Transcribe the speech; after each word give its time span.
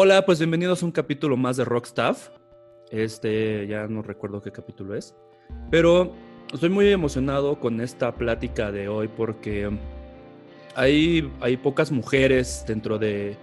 Hola, 0.00 0.24
pues 0.24 0.38
bienvenidos 0.38 0.80
a 0.80 0.86
un 0.86 0.92
capítulo 0.92 1.36
más 1.36 1.56
de 1.56 1.64
Rockstaff. 1.64 2.28
Este, 2.92 3.66
ya 3.66 3.88
no 3.88 4.00
recuerdo 4.00 4.40
qué 4.40 4.52
capítulo 4.52 4.94
es, 4.94 5.16
pero 5.72 6.14
estoy 6.54 6.68
muy 6.68 6.88
emocionado 6.92 7.58
con 7.58 7.80
esta 7.80 8.14
plática 8.14 8.70
de 8.70 8.86
hoy 8.86 9.08
porque 9.08 9.76
hay, 10.76 11.28
hay 11.40 11.56
pocas 11.56 11.90
mujeres 11.90 12.64
dentro 12.64 13.00
de, 13.00 13.36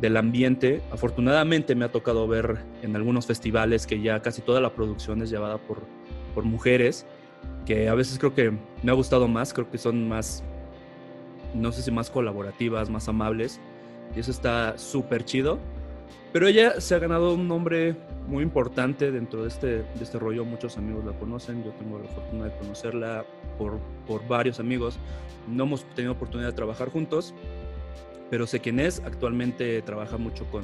del 0.00 0.16
ambiente. 0.16 0.80
Afortunadamente 0.90 1.74
me 1.74 1.84
ha 1.84 1.92
tocado 1.92 2.26
ver 2.26 2.60
en 2.80 2.96
algunos 2.96 3.26
festivales 3.26 3.86
que 3.86 4.00
ya 4.00 4.22
casi 4.22 4.40
toda 4.40 4.62
la 4.62 4.72
producción 4.72 5.20
es 5.20 5.28
llevada 5.28 5.58
por, 5.58 5.82
por 6.34 6.44
mujeres, 6.44 7.04
que 7.66 7.90
a 7.90 7.94
veces 7.94 8.18
creo 8.18 8.34
que 8.34 8.50
me 8.82 8.90
ha 8.90 8.94
gustado 8.94 9.28
más, 9.28 9.52
creo 9.52 9.70
que 9.70 9.76
son 9.76 10.08
más, 10.08 10.42
no 11.52 11.70
sé 11.70 11.82
si 11.82 11.90
más 11.90 12.08
colaborativas, 12.08 12.88
más 12.88 13.10
amables, 13.10 13.60
y 14.16 14.20
eso 14.20 14.30
está 14.30 14.78
súper 14.78 15.26
chido. 15.26 15.58
Pero 16.32 16.46
ella 16.46 16.80
se 16.80 16.94
ha 16.94 16.98
ganado 16.98 17.34
un 17.34 17.46
nombre 17.46 17.94
muy 18.26 18.42
importante 18.42 19.10
dentro 19.10 19.42
de 19.42 19.48
este, 19.48 19.66
de 19.66 20.02
este 20.02 20.18
rollo. 20.18 20.44
Muchos 20.44 20.78
amigos 20.78 21.04
la 21.04 21.12
conocen. 21.12 21.62
Yo 21.62 21.72
tengo 21.72 21.98
la 21.98 22.08
fortuna 22.08 22.44
de 22.46 22.56
conocerla 22.56 23.24
por, 23.58 23.78
por 24.06 24.26
varios 24.26 24.58
amigos. 24.58 24.98
No 25.46 25.64
hemos 25.64 25.84
tenido 25.94 26.12
oportunidad 26.12 26.48
de 26.48 26.54
trabajar 26.54 26.88
juntos, 26.88 27.34
pero 28.30 28.46
sé 28.46 28.60
quién 28.60 28.80
es. 28.80 29.00
Actualmente 29.00 29.82
trabaja 29.82 30.16
mucho 30.16 30.46
con, 30.50 30.62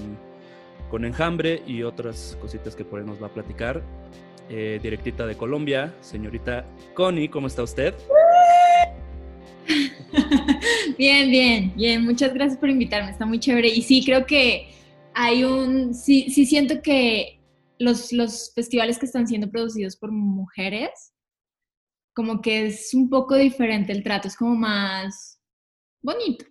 con 0.91 1.05
Enjambre 1.05 1.63
y 1.67 1.83
otras 1.83 2.39
cositas 2.41 2.75
que 2.75 2.85
por 2.85 3.01
ahí 3.01 3.07
nos 3.07 3.23
va 3.23 3.27
a 3.27 3.33
platicar. 3.35 3.83
Eh, 4.51 4.81
directita 4.83 5.27
de 5.27 5.37
Colombia, 5.37 5.93
señorita 6.01 6.65
Connie, 6.95 7.29
¿cómo 7.29 7.49
está 7.49 7.63
usted? 7.63 7.95
Bien, 10.99 11.31
bien, 11.31 11.73
bien. 11.77 12.05
Muchas 12.05 12.35
gracias 12.35 12.59
por 12.59 12.69
invitarme. 12.71 13.11
Está 13.11 13.27
muy 13.27 13.39
chévere. 13.39 13.69
Y 13.69 13.83
sí, 13.83 14.03
creo 14.05 14.27
que 14.27 14.69
hay 15.21 15.43
un, 15.43 15.95
sí, 15.95 16.31
sí 16.31 16.47
siento 16.47 16.81
que 16.81 17.41
los, 17.81 18.13
los 18.13 18.53
festivales 18.55 18.99
que 18.99 19.07
están 19.07 19.27
siendo 19.27 19.51
producidos 19.51 19.97
por 19.97 20.13
mujeres, 20.13 21.13
como 22.15 22.41
que 22.41 22.67
es 22.67 22.95
un 22.95 23.11
poco 23.11 23.35
diferente 23.35 23.91
el 23.93 24.05
trato, 24.05 24.29
es 24.29 24.37
como 24.37 24.55
más 24.55 25.41
bonito. 26.01 26.45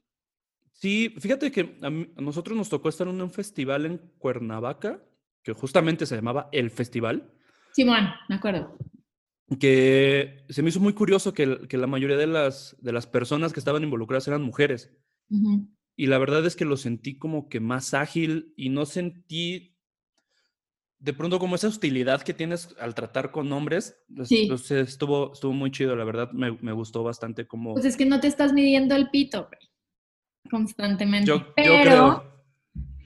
Sí, 0.74 1.14
fíjate 1.18 1.50
que 1.50 1.78
a, 1.82 1.90
mí- 1.90 2.12
a 2.18 2.22
nosotros 2.22 2.58
nos 2.58 2.68
tocó 2.68 2.90
estar 2.90 3.08
en 3.08 3.22
un 3.22 3.32
festival 3.32 3.86
en 3.86 3.98
Cuernavaca, 4.18 5.02
que 5.44 5.54
justamente 5.54 6.06
se 6.06 6.16
llamaba 6.18 6.50
El 6.52 6.70
Festival, 6.70 7.32
Simón, 7.72 8.10
me 8.28 8.36
acuerdo. 8.36 8.78
que 9.62 10.46
se 10.50 10.62
me 10.62 10.70
hizo 10.70 10.82
muy 10.82 10.94
curioso 10.94 11.34
que, 11.34 11.68
que 11.70 11.78
la 11.78 11.88
mayoría 11.88 12.18
de 12.18 12.28
las, 12.28 12.76
de 12.82 12.92
las 12.92 13.08
personas 13.08 13.54
que 13.54 13.60
estaban 13.62 13.84
involucradas 13.84 14.28
eran 14.28 14.42
mujeres. 14.42 14.92
Y 15.98 16.06
la 16.06 16.20
verdad 16.20 16.46
es 16.46 16.56
que 16.56 16.64
lo 16.64 16.78
sentí 16.78 17.18
como 17.18 17.50
que 17.50 17.60
más 17.60 17.94
ágil 17.94 18.54
y 18.56 18.70
no 18.70 18.86
sentí 18.86 19.74
de 21.00 21.14
pronto 21.14 21.40
como 21.40 21.56
esa 21.56 21.68
hostilidad 21.68 22.22
que 22.22 22.34
tienes 22.34 22.70
al 22.80 22.96
tratar 22.96 23.32
con 23.32 23.52
hombres. 23.52 24.00
pues, 24.16 24.30
Sí. 24.30 24.46
pues, 24.48 24.70
estuvo, 24.72 25.34
estuvo 25.34 25.54
muy 25.54 25.72
chido, 25.72 25.96
la 25.96 26.06
verdad 26.06 26.32
me, 26.32 26.52
me 26.62 26.72
gustó 26.72 27.04
bastante 27.04 27.48
como... 27.48 27.74
Pues 27.74 27.86
es 27.86 27.98
que 27.98 28.06
no 28.06 28.20
te 28.20 28.28
estás 28.28 28.54
midiendo 28.54 28.96
el 28.96 29.10
pito 29.10 29.50
constantemente. 30.50 31.28
yo, 31.28 31.40
yo 31.40 31.54
pero, 31.56 31.82
creo... 31.84 32.44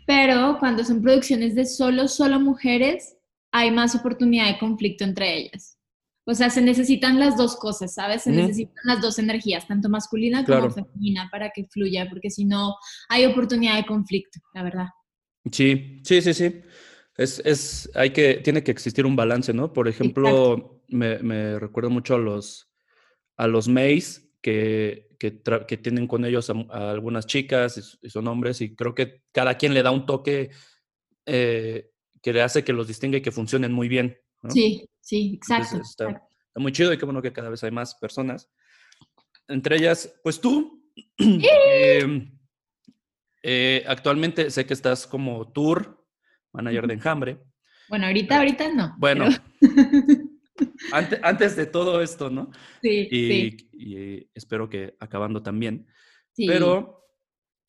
pero 0.06 0.58
cuando 0.59 0.84
son 0.84 1.02
producciones 1.02 1.56
de 1.56 1.66
solo, 1.66 2.08
solo 2.08 2.39
mujeres, 2.39 3.17
hay 3.52 3.72
más 3.72 3.95
oportunidad 3.95 4.47
de 4.47 4.59
conflicto 4.59 5.03
entre 5.03 5.38
ellas. 5.38 5.78
O 6.25 6.36
sea, 6.36 6.50
se 6.50 6.61
necesitan 6.61 7.19
las 7.19 7.36
dos 7.36 7.55
cosas, 7.55 7.94
¿sabes? 7.95 8.23
Se 8.23 8.31
necesitan 8.31 8.75
las 8.83 9.02
dos 9.02 9.17
energías, 9.17 9.67
tanto 9.67 9.89
masculina 9.89 10.45
Claro. 10.45 10.69
como 10.69 10.88
femenina, 10.88 11.30
para 11.31 11.50
que 11.50 11.66
fluya, 11.66 12.08
porque 12.09 12.30
si 12.30 12.45
no, 12.45 12.75
hay 13.09 13.25
oportunidad 13.25 13.78
de 13.78 13.86
conflicto, 13.86 14.39
la 14.53 14.63
verdad. 14.63 14.86
Sí, 15.52 16.00
sí, 16.03 16.22
sí, 16.22 16.33
sí. 16.33 16.61
Es, 17.17 17.41
es, 17.44 17.89
hay 17.95 18.11
que, 18.11 18.36
tiene 18.36 18.63
que 18.63 18.72
existir 18.72 19.06
un 19.06 19.16
balance, 19.16 19.53
¿no? 19.53 19.73
Por 19.73 19.88
ejemplo, 19.88 20.84
me, 20.88 21.19
me 21.19 21.59
recuerdo 21.59 21.90
mucho 21.90 22.16
a 22.16 22.19
los, 22.19 22.69
a 23.38 23.47
los 23.47 23.68
Mays 23.68 24.31
que, 24.41 25.09
que, 25.19 25.41
que 25.68 25.78
tienen 25.78 26.07
con 26.07 26.25
ellos 26.25 26.50
a, 26.50 26.53
a 26.69 26.91
algunas 26.91 27.25
chicas 27.25 27.97
y, 28.01 28.09
son 28.09 28.28
hombres 28.28 28.62
y 28.62 28.75
creo 28.75 28.94
que 28.95 29.24
cada 29.31 29.57
quien 29.57 29.74
le 29.74 29.84
da 29.84 29.91
un 29.91 30.06
toque 30.06 30.51
eh, 31.25 31.91
que 32.22 32.34
le 32.34 32.41
hace 32.41 32.63
que 32.63 32.74
los 32.74 32.88
distinga 32.88 33.18
y 33.18 33.22
que 33.22 33.31
funcionen 33.31 33.72
muy 33.72 33.88
bien, 33.88 34.18
¿no? 34.41 34.51
Sí, 34.51 34.88
sí, 35.01 35.39
Entonces, 35.41 35.73
exacto. 35.73 35.81
está, 35.89 36.03
exacto. 36.06 36.28
está 36.47 36.59
muy 36.59 36.72
chido 36.72 36.94
y 36.94 36.97
qué 36.97 37.06
bueno 37.06 37.22
que 37.22 37.34
cada 37.34 37.50
vez 37.50 37.63
hay 37.63 37.72
más 37.72 37.95
personas. 37.95 38.50
Entre 39.47 39.75
ellas, 39.75 40.13
pues 40.23 40.39
tú, 40.39 40.81
eh, 41.17 42.31
eh, 43.44 43.84
actualmente 43.88 44.50
sé 44.51 44.66
que 44.66 44.73
estás 44.73 45.07
como 45.07 45.51
tour 45.51 46.06
manager 46.53 46.88
de 46.88 46.94
Enjambre. 46.94 47.39
Bueno, 47.89 48.06
ahorita, 48.07 48.38
ahorita 48.38 48.73
no. 48.73 48.95
Bueno, 48.97 49.25
pero- 49.59 50.29
antes 51.23 51.56
de 51.56 51.66
todo 51.66 52.01
esto, 52.01 52.29
¿no? 52.29 52.51
sí, 52.81 53.07
Y, 53.12 53.28
sí, 53.28 53.57
y 53.73 54.29
espero 54.33 54.69
que 54.69 54.95
acabando 55.00 55.41
también. 55.41 55.88
sí. 56.33 56.47
Pero 56.47 57.06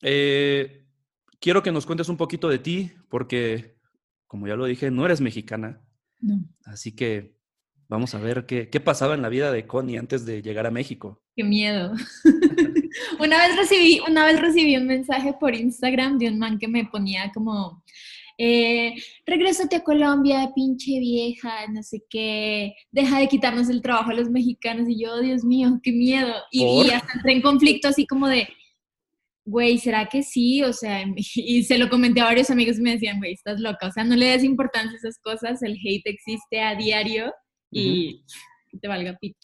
eh, 0.01 0.85
quiero 1.39 1.63
que 1.63 1.71
nos 1.71 1.85
cuentes 1.85 2.09
un 2.09 2.17
poquito 2.17 2.49
de 2.49 2.59
ti, 2.59 2.91
porque, 3.09 3.77
como 4.27 4.47
ya 4.47 4.55
lo 4.55 4.65
dije, 4.65 4.91
no 4.91 5.05
eres 5.05 5.21
mexicana. 5.21 5.81
No, 6.23 6.41
Así 6.63 6.95
que 6.95 7.35
vamos 7.89 8.15
a 8.15 8.19
ver 8.19 8.45
qué, 8.45 8.69
qué 8.69 8.79
pasaba 8.79 9.13
en 9.13 9.21
la 9.21 9.29
vida 9.29 9.51
de 9.51 9.67
Connie 9.67 9.97
antes 9.97 10.25
de 10.25 10.41
llegar 10.41 10.65
a 10.65 10.71
México. 10.71 11.21
qué 11.35 11.43
miedo. 11.43 11.93
una, 13.19 13.37
vez 13.37 13.57
recibí, 13.57 13.99
una 14.07 14.25
vez 14.25 14.39
recibí 14.39 14.77
un 14.77 14.87
mensaje 14.87 15.33
por 15.39 15.53
Instagram 15.53 16.17
de 16.17 16.29
un 16.29 16.39
man 16.39 16.57
que 16.57 16.69
me 16.69 16.85
ponía 16.85 17.29
como, 17.33 17.83
eh, 18.37 18.93
regrésate 19.25 19.75
a 19.75 19.83
Colombia, 19.83 20.49
pinche 20.55 20.97
vieja, 20.99 21.67
no 21.67 21.83
sé 21.83 22.03
qué, 22.09 22.73
deja 22.91 23.19
de 23.19 23.27
quitarnos 23.27 23.69
el 23.69 23.81
trabajo 23.81 24.11
a 24.11 24.15
los 24.15 24.29
mexicanos. 24.29 24.87
Y 24.87 25.03
yo, 25.03 25.19
Dios 25.19 25.43
mío, 25.43 25.79
qué 25.83 25.91
miedo. 25.91 26.33
Y, 26.51 26.63
y 26.63 26.89
hasta 26.91 27.13
entré 27.15 27.33
en 27.33 27.41
conflicto 27.41 27.89
así 27.89 28.07
como 28.07 28.29
de, 28.29 28.47
güey, 29.45 29.77
¿será 29.77 30.07
que 30.07 30.23
sí? 30.23 30.63
O 30.63 30.73
sea, 30.73 31.03
y 31.15 31.63
se 31.63 31.77
lo 31.77 31.89
comenté 31.89 32.21
a 32.21 32.25
varios 32.25 32.49
amigos 32.49 32.77
y 32.79 32.81
me 32.81 32.91
decían, 32.91 33.19
güey, 33.19 33.33
estás 33.33 33.59
loca. 33.59 33.87
O 33.87 33.91
sea, 33.91 34.03
no 34.03 34.15
le 34.15 34.27
des 34.27 34.43
importancia 34.43 34.91
a 34.93 34.97
esas 34.97 35.19
cosas, 35.19 35.61
el 35.63 35.73
hate 35.83 36.05
existe 36.07 36.61
a 36.61 36.75
diario 36.75 37.33
y 37.71 38.23
te 38.81 38.87
valga 38.87 39.17
pito. 39.19 39.37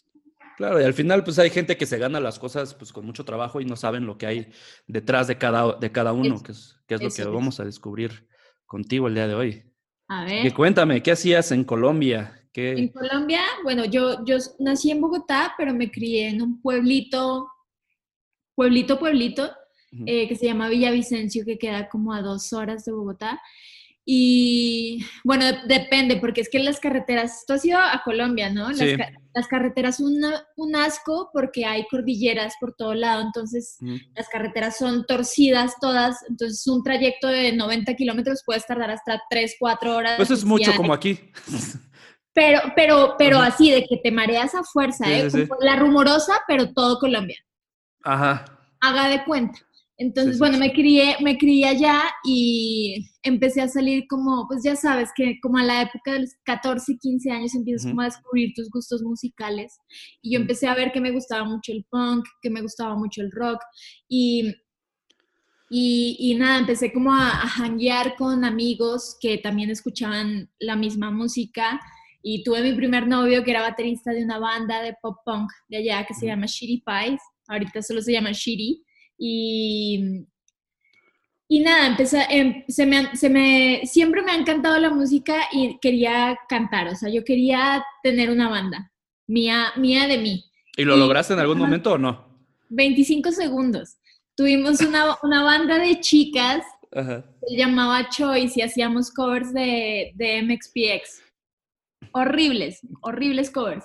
Claro, 0.56 0.80
y 0.80 0.84
al 0.84 0.92
final, 0.92 1.24
pues 1.24 1.38
hay 1.38 1.48
gente 1.48 1.76
que 1.78 1.86
se 1.86 1.96
gana 1.96 2.20
las 2.20 2.38
cosas 2.38 2.74
pues 2.74 2.92
con 2.92 3.06
mucho 3.06 3.24
trabajo 3.24 3.60
y 3.62 3.64
no 3.64 3.76
saben 3.76 4.04
lo 4.04 4.18
que 4.18 4.26
hay 4.26 4.48
detrás 4.86 5.26
de 5.26 5.38
cada, 5.38 5.74
de 5.78 5.90
cada 5.90 6.12
uno, 6.12 6.34
Eso, 6.34 6.44
que 6.44 6.52
es, 6.52 6.76
que 6.86 6.94
es 6.96 7.02
lo 7.02 7.08
que 7.08 7.22
es. 7.22 7.28
vamos 7.28 7.60
a 7.60 7.64
descubrir 7.64 8.28
contigo 8.66 9.08
el 9.08 9.14
día 9.14 9.26
de 9.26 9.34
hoy. 9.34 9.64
A 10.08 10.28
Y 10.28 10.42
ver. 10.42 10.54
cuéntame, 10.54 11.02
¿qué 11.02 11.12
hacías 11.12 11.50
en 11.52 11.64
Colombia? 11.64 12.36
En. 12.52 12.88
Colombia, 12.88 13.40
bueno, 13.62 13.84
yo, 13.86 14.24
yo 14.24 14.36
nací 14.58 14.90
en 14.90 15.00
Bogotá, 15.00 15.54
pero 15.56 15.72
me 15.72 15.90
crié 15.90 16.28
en 16.28 16.42
un 16.42 16.60
pueblito, 16.60 17.48
pueblito, 18.54 18.98
pueblito, 18.98 19.50
Eh, 20.06 20.28
que 20.28 20.36
se 20.36 20.46
llama 20.46 20.68
Villavicencio, 20.68 21.44
que 21.44 21.58
queda 21.58 21.88
como 21.88 22.12
a 22.14 22.22
dos 22.22 22.52
horas 22.52 22.84
de 22.84 22.92
Bogotá. 22.92 23.40
Y 24.04 25.04
bueno, 25.24 25.44
depende, 25.66 26.16
porque 26.16 26.40
es 26.40 26.48
que 26.48 26.58
las 26.58 26.80
carreteras, 26.80 27.44
tú 27.46 27.52
has 27.52 27.64
ido 27.64 27.78
a 27.78 28.00
Colombia, 28.04 28.50
¿no? 28.50 28.68
Las, 28.68 28.78
Sí. 28.78 28.96
ca- 28.96 29.12
las 29.34 29.46
carreteras 29.46 29.96
son 29.98 30.14
una- 30.16 30.42
un 30.56 30.74
asco 30.74 31.30
porque 31.32 31.64
hay 31.66 31.86
cordilleras 31.88 32.54
por 32.60 32.72
todo 32.74 32.94
lado, 32.94 33.20
entonces 33.22 33.76
las 34.16 34.28
carreteras 34.28 34.78
son 34.78 35.04
torcidas 35.06 35.74
todas, 35.80 36.18
entonces 36.28 36.66
un 36.66 36.82
trayecto 36.82 37.28
de 37.28 37.52
90 37.52 37.94
kilómetros 37.94 38.42
puedes 38.44 38.66
tardar 38.66 38.90
hasta 38.90 39.20
3, 39.28 39.54
4 39.58 39.96
horas. 39.96 40.14
Pues 40.16 40.30
es 40.30 40.44
mucho 40.44 40.70
hay- 40.70 40.76
como 40.76 40.92
aquí. 40.94 41.18
pero, 42.32 42.60
pero, 42.74 43.14
pero 43.18 43.38
Ajá. 43.38 43.48
así, 43.48 43.70
de 43.70 43.84
que 43.86 43.98
te 43.98 44.10
mareas 44.10 44.54
a 44.54 44.62
fuerza, 44.62 45.04
Sí, 45.04 45.12
¿eh? 45.12 45.30
sí, 45.30 45.48
La 45.60 45.76
rumorosa, 45.76 46.32
pero 46.48 46.72
todo 46.72 46.98
Colombia. 46.98 47.38
Ajá. 48.02 48.44
Haga 48.80 49.08
de 49.08 49.24
cuenta. 49.24 49.58
Entonces, 50.00 50.38
Sí, 50.38 50.38
sí, 50.38 50.38
bueno, 50.40 50.54
sí. 50.54 50.60
me 50.60 50.72
crié, 50.72 51.16
me 51.20 51.36
crié 51.36 51.66
allá 51.66 52.02
y 52.24 53.06
empecé 53.22 53.60
a 53.60 53.68
salir 53.68 54.06
como, 54.08 54.46
pues 54.48 54.62
ya 54.64 54.74
sabes, 54.74 55.10
que 55.14 55.38
como 55.42 55.58
a 55.58 55.62
la 55.64 55.82
época 55.82 56.14
de 56.14 56.20
los 56.20 56.30
14, 56.44 56.96
15 56.98 57.30
años 57.30 57.54
empiezas 57.54 57.84
Ujú. 57.84 57.92
como 57.92 58.00
a 58.02 58.06
descubrir 58.06 58.52
tus 58.56 58.70
gustos 58.70 59.02
musicales. 59.02 59.78
Y 60.22 60.32
yo 60.34 60.40
empecé 60.40 60.68
a 60.68 60.74
ver 60.74 60.92
que 60.92 61.02
me 61.02 61.10
gustaba 61.12 61.44
mucho 61.44 61.72
el 61.72 61.84
punk, 61.90 62.24
que 62.42 62.48
me 62.48 62.62
gustaba 62.62 62.96
mucho 62.96 63.20
el 63.20 63.30
rock. 63.30 63.60
Y, 64.08 64.54
y, 65.68 66.16
y 66.18 66.34
nada, 66.34 66.58
empecé 66.60 66.92
como 66.92 67.12
a, 67.14 67.30
a 67.42 67.48
hanguear 67.48 68.16
con 68.16 68.44
amigos 68.44 69.16
que 69.20 69.38
también 69.38 69.70
escuchaban 69.70 70.50
la 70.58 70.76
misma 70.76 71.10
música. 71.10 71.80
Y 72.22 72.42
tuve 72.42 72.62
mi 72.62 72.72
primer 72.74 73.06
novio 73.06 73.44
que 73.44 73.50
era 73.52 73.62
baterista 73.62 74.12
de 74.12 74.24
una 74.24 74.38
banda 74.38 74.82
de 74.82 74.94
pop 75.02 75.16
punk 75.24 75.50
de 75.68 75.78
allá 75.78 76.04
que 76.06 76.14
se 76.14 76.26
llama 76.26 76.46
Shitty 76.46 76.82
Pies. 76.84 77.20
Ahorita 77.48 77.82
solo 77.82 78.02
se 78.02 78.12
llama 78.12 78.32
Shitty. 78.32 78.82
Y, 79.22 80.24
y 81.46 81.60
nada, 81.60 81.86
empecé, 81.88 82.24
em- 82.30 82.64
se 82.68 82.86
me, 82.86 83.14
se 83.14 83.28
me, 83.28 83.82
siempre 83.84 84.22
me 84.22 84.32
ha 84.32 84.36
encantado 84.36 84.78
la 84.78 84.88
música 84.88 85.42
y 85.52 85.78
quería 85.78 86.38
cantar. 86.48 86.88
O 86.88 86.96
sea, 86.96 87.10
yo 87.10 87.22
quería 87.22 87.84
tener 88.02 88.30
una 88.30 88.48
banda 88.48 88.90
mía, 89.26 89.66
mía 89.76 90.08
de 90.08 90.16
mí. 90.18 90.44
¿Y 90.76 90.84
lo 90.84 90.96
Y- 90.96 91.00
lograste 91.00 91.34
en 91.34 91.40
algún 91.40 91.58
Ajá. 91.58 91.66
momento 91.66 91.92
o 91.92 91.98
no? 91.98 92.28
25 92.70 93.30
segundos. 93.32 93.96
Tuvimos 94.36 94.80
una, 94.80 95.16
una 95.22 95.42
banda 95.42 95.78
de 95.78 96.00
chicas 96.00 96.64
Se 96.92 97.56
llamaba 97.56 98.08
Choice 98.08 98.58
y 98.58 98.62
hacíamos 98.62 99.10
covers 99.12 99.52
de, 99.52 100.12
de 100.14 100.42
MXPX. 100.42 101.22
Horribles, 102.12 102.80
horribles 103.02 103.50
covers. 103.50 103.84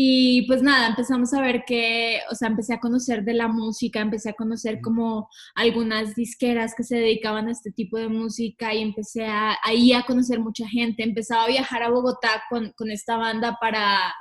Y 0.00 0.42
pues 0.42 0.62
nada, 0.62 0.86
empezamos 0.86 1.34
a 1.34 1.42
ver 1.42 1.64
que, 1.66 2.20
o 2.30 2.34
sea, 2.36 2.46
empecé 2.46 2.72
a 2.72 2.78
conocer 2.78 3.24
de 3.24 3.34
la 3.34 3.48
música, 3.48 4.00
empecé 4.00 4.30
a 4.30 4.34
conocer 4.34 4.80
como 4.80 5.28
algunas 5.56 6.14
disqueras 6.14 6.72
que 6.76 6.84
se 6.84 6.98
dedicaban 6.98 7.48
a 7.48 7.50
este 7.50 7.72
tipo 7.72 7.98
de 7.98 8.08
música 8.08 8.72
y 8.72 8.80
empecé 8.80 9.26
a, 9.26 9.56
ahí 9.64 9.92
a 9.92 10.04
conocer 10.04 10.38
mucha 10.38 10.68
gente. 10.68 11.02
Empezaba 11.02 11.42
a 11.42 11.48
viajar 11.48 11.82
a 11.82 11.90
Bogotá 11.90 12.44
con, 12.48 12.70
con 12.76 12.92
esta 12.92 13.16
banda 13.16 13.58
para 13.60 14.14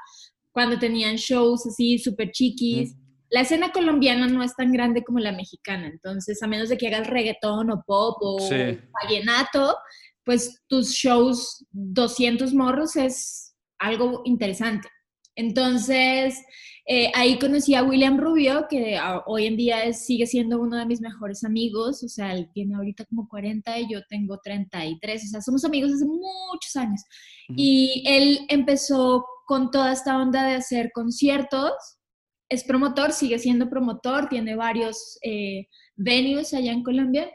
cuando 0.51 0.79
tenían 0.79 1.17
shows 1.17 1.67
así 1.67 1.99
súper 1.99 2.31
chiquis. 2.31 2.95
La 3.29 3.41
escena 3.41 3.71
colombiana 3.71 4.25
no 4.25 4.41
es 4.41 4.55
tan 4.55 4.71
grande 4.71 5.03
como 5.03 5.19
la 5.19 5.31
mexicana, 5.31 5.85
entonces 5.85 6.41
a 6.41 6.47
menos 6.47 6.69
de 6.69 6.77
que 6.79 6.87
hagas 6.87 7.05
reggaetón 7.05 7.69
o 7.69 7.83
pop 7.85 8.17
o 8.21 8.39
vallenato, 9.03 9.77
pues 10.23 10.59
tus 10.67 10.89
shows 10.89 11.67
200 11.69 12.55
morros 12.55 12.95
es 12.95 13.53
algo 13.77 14.23
interesante. 14.25 14.89
Entonces, 15.37 16.43
eh, 16.87 17.11
ahí 17.13 17.37
conocí 17.37 17.75
a 17.75 17.83
William 17.83 18.17
Rubio, 18.17 18.65
que 18.67 18.99
hoy 19.27 19.45
en 19.45 19.55
día 19.55 19.93
sigue 19.93 20.25
siendo 20.25 20.59
uno 20.59 20.77
de 20.77 20.85
mis 20.85 20.99
mejores 20.99 21.43
amigos, 21.43 22.03
o 22.03 22.09
sea, 22.09 22.33
él 22.33 22.49
tiene 22.53 22.75
ahorita 22.75 23.05
como 23.05 23.29
40 23.29 23.79
y 23.79 23.91
yo 23.91 23.99
tengo 24.09 24.39
33, 24.43 25.23
o 25.23 25.27
sea, 25.27 25.41
somos 25.41 25.63
amigos 25.63 25.91
hace 25.93 26.05
muchos 26.05 26.75
años. 26.75 27.03
Y 27.49 28.03
él 28.07 28.39
empezó 28.49 29.25
con 29.45 29.69
toda 29.69 29.93
esta 29.93 30.17
onda 30.17 30.47
de 30.47 30.55
hacer 30.55 30.91
conciertos, 30.91 31.71
es 32.49 32.63
promotor, 32.63 33.13
sigue 33.13 33.37
siendo 33.37 33.69
promotor, 33.69 34.27
tiene 34.27 34.55
varios 34.55 35.19
eh, 35.21 35.67
venues 35.95 36.53
allá 36.53 36.71
en 36.71 36.83
Colombia 36.83 37.29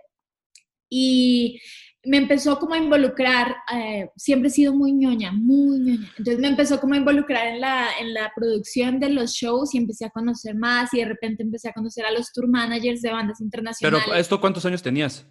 y 0.90 1.60
me 2.04 2.16
empezó 2.16 2.58
como 2.58 2.74
a 2.74 2.78
involucrar, 2.78 3.56
eh, 3.74 4.08
siempre 4.16 4.48
he 4.48 4.52
sido 4.52 4.74
muy 4.74 4.92
ñoña, 4.92 5.32
muy 5.32 5.78
ñoña. 5.78 6.12
Entonces 6.18 6.40
me 6.40 6.48
empezó 6.48 6.80
como 6.80 6.94
a 6.94 6.96
involucrar 6.96 7.46
en 7.46 7.60
la, 7.60 7.88
en 8.00 8.12
la 8.12 8.32
producción 8.34 8.98
de 8.98 9.10
los 9.10 9.32
shows 9.32 9.74
y 9.74 9.78
empecé 9.78 10.06
a 10.06 10.10
conocer 10.10 10.54
más 10.56 10.92
y 10.94 10.98
de 10.98 11.06
repente 11.06 11.42
empecé 11.42 11.68
a 11.68 11.72
conocer 11.72 12.04
a 12.04 12.10
los 12.10 12.32
tour 12.32 12.48
managers 12.48 13.02
de 13.02 13.10
bandas 13.10 13.40
internacionales. 13.40 14.04
Pero 14.06 14.18
¿esto 14.18 14.40
cuántos 14.40 14.64
años 14.66 14.82
tenías? 14.82 15.26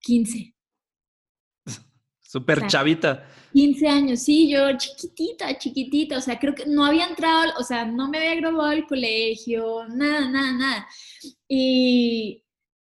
15. 0.00 0.54
Súper 2.20 2.66
chavita. 2.66 3.26
15 3.54 3.88
años, 3.88 4.20
sí, 4.20 4.50
yo 4.50 4.76
chiquitita, 4.76 5.56
chiquitita, 5.56 6.18
o 6.18 6.20
sea, 6.20 6.38
creo 6.38 6.54
que 6.54 6.66
no 6.66 6.84
había 6.84 7.06
entrado, 7.06 7.52
o 7.58 7.62
sea, 7.62 7.84
no 7.86 8.10
me 8.10 8.18
había 8.18 8.34
graduado 8.34 8.70
al 8.70 8.86
colegio, 8.86 9.86
nada, 9.88 10.28
nada, 10.28 10.52
nada. 10.52 10.88
Y, 11.48 12.43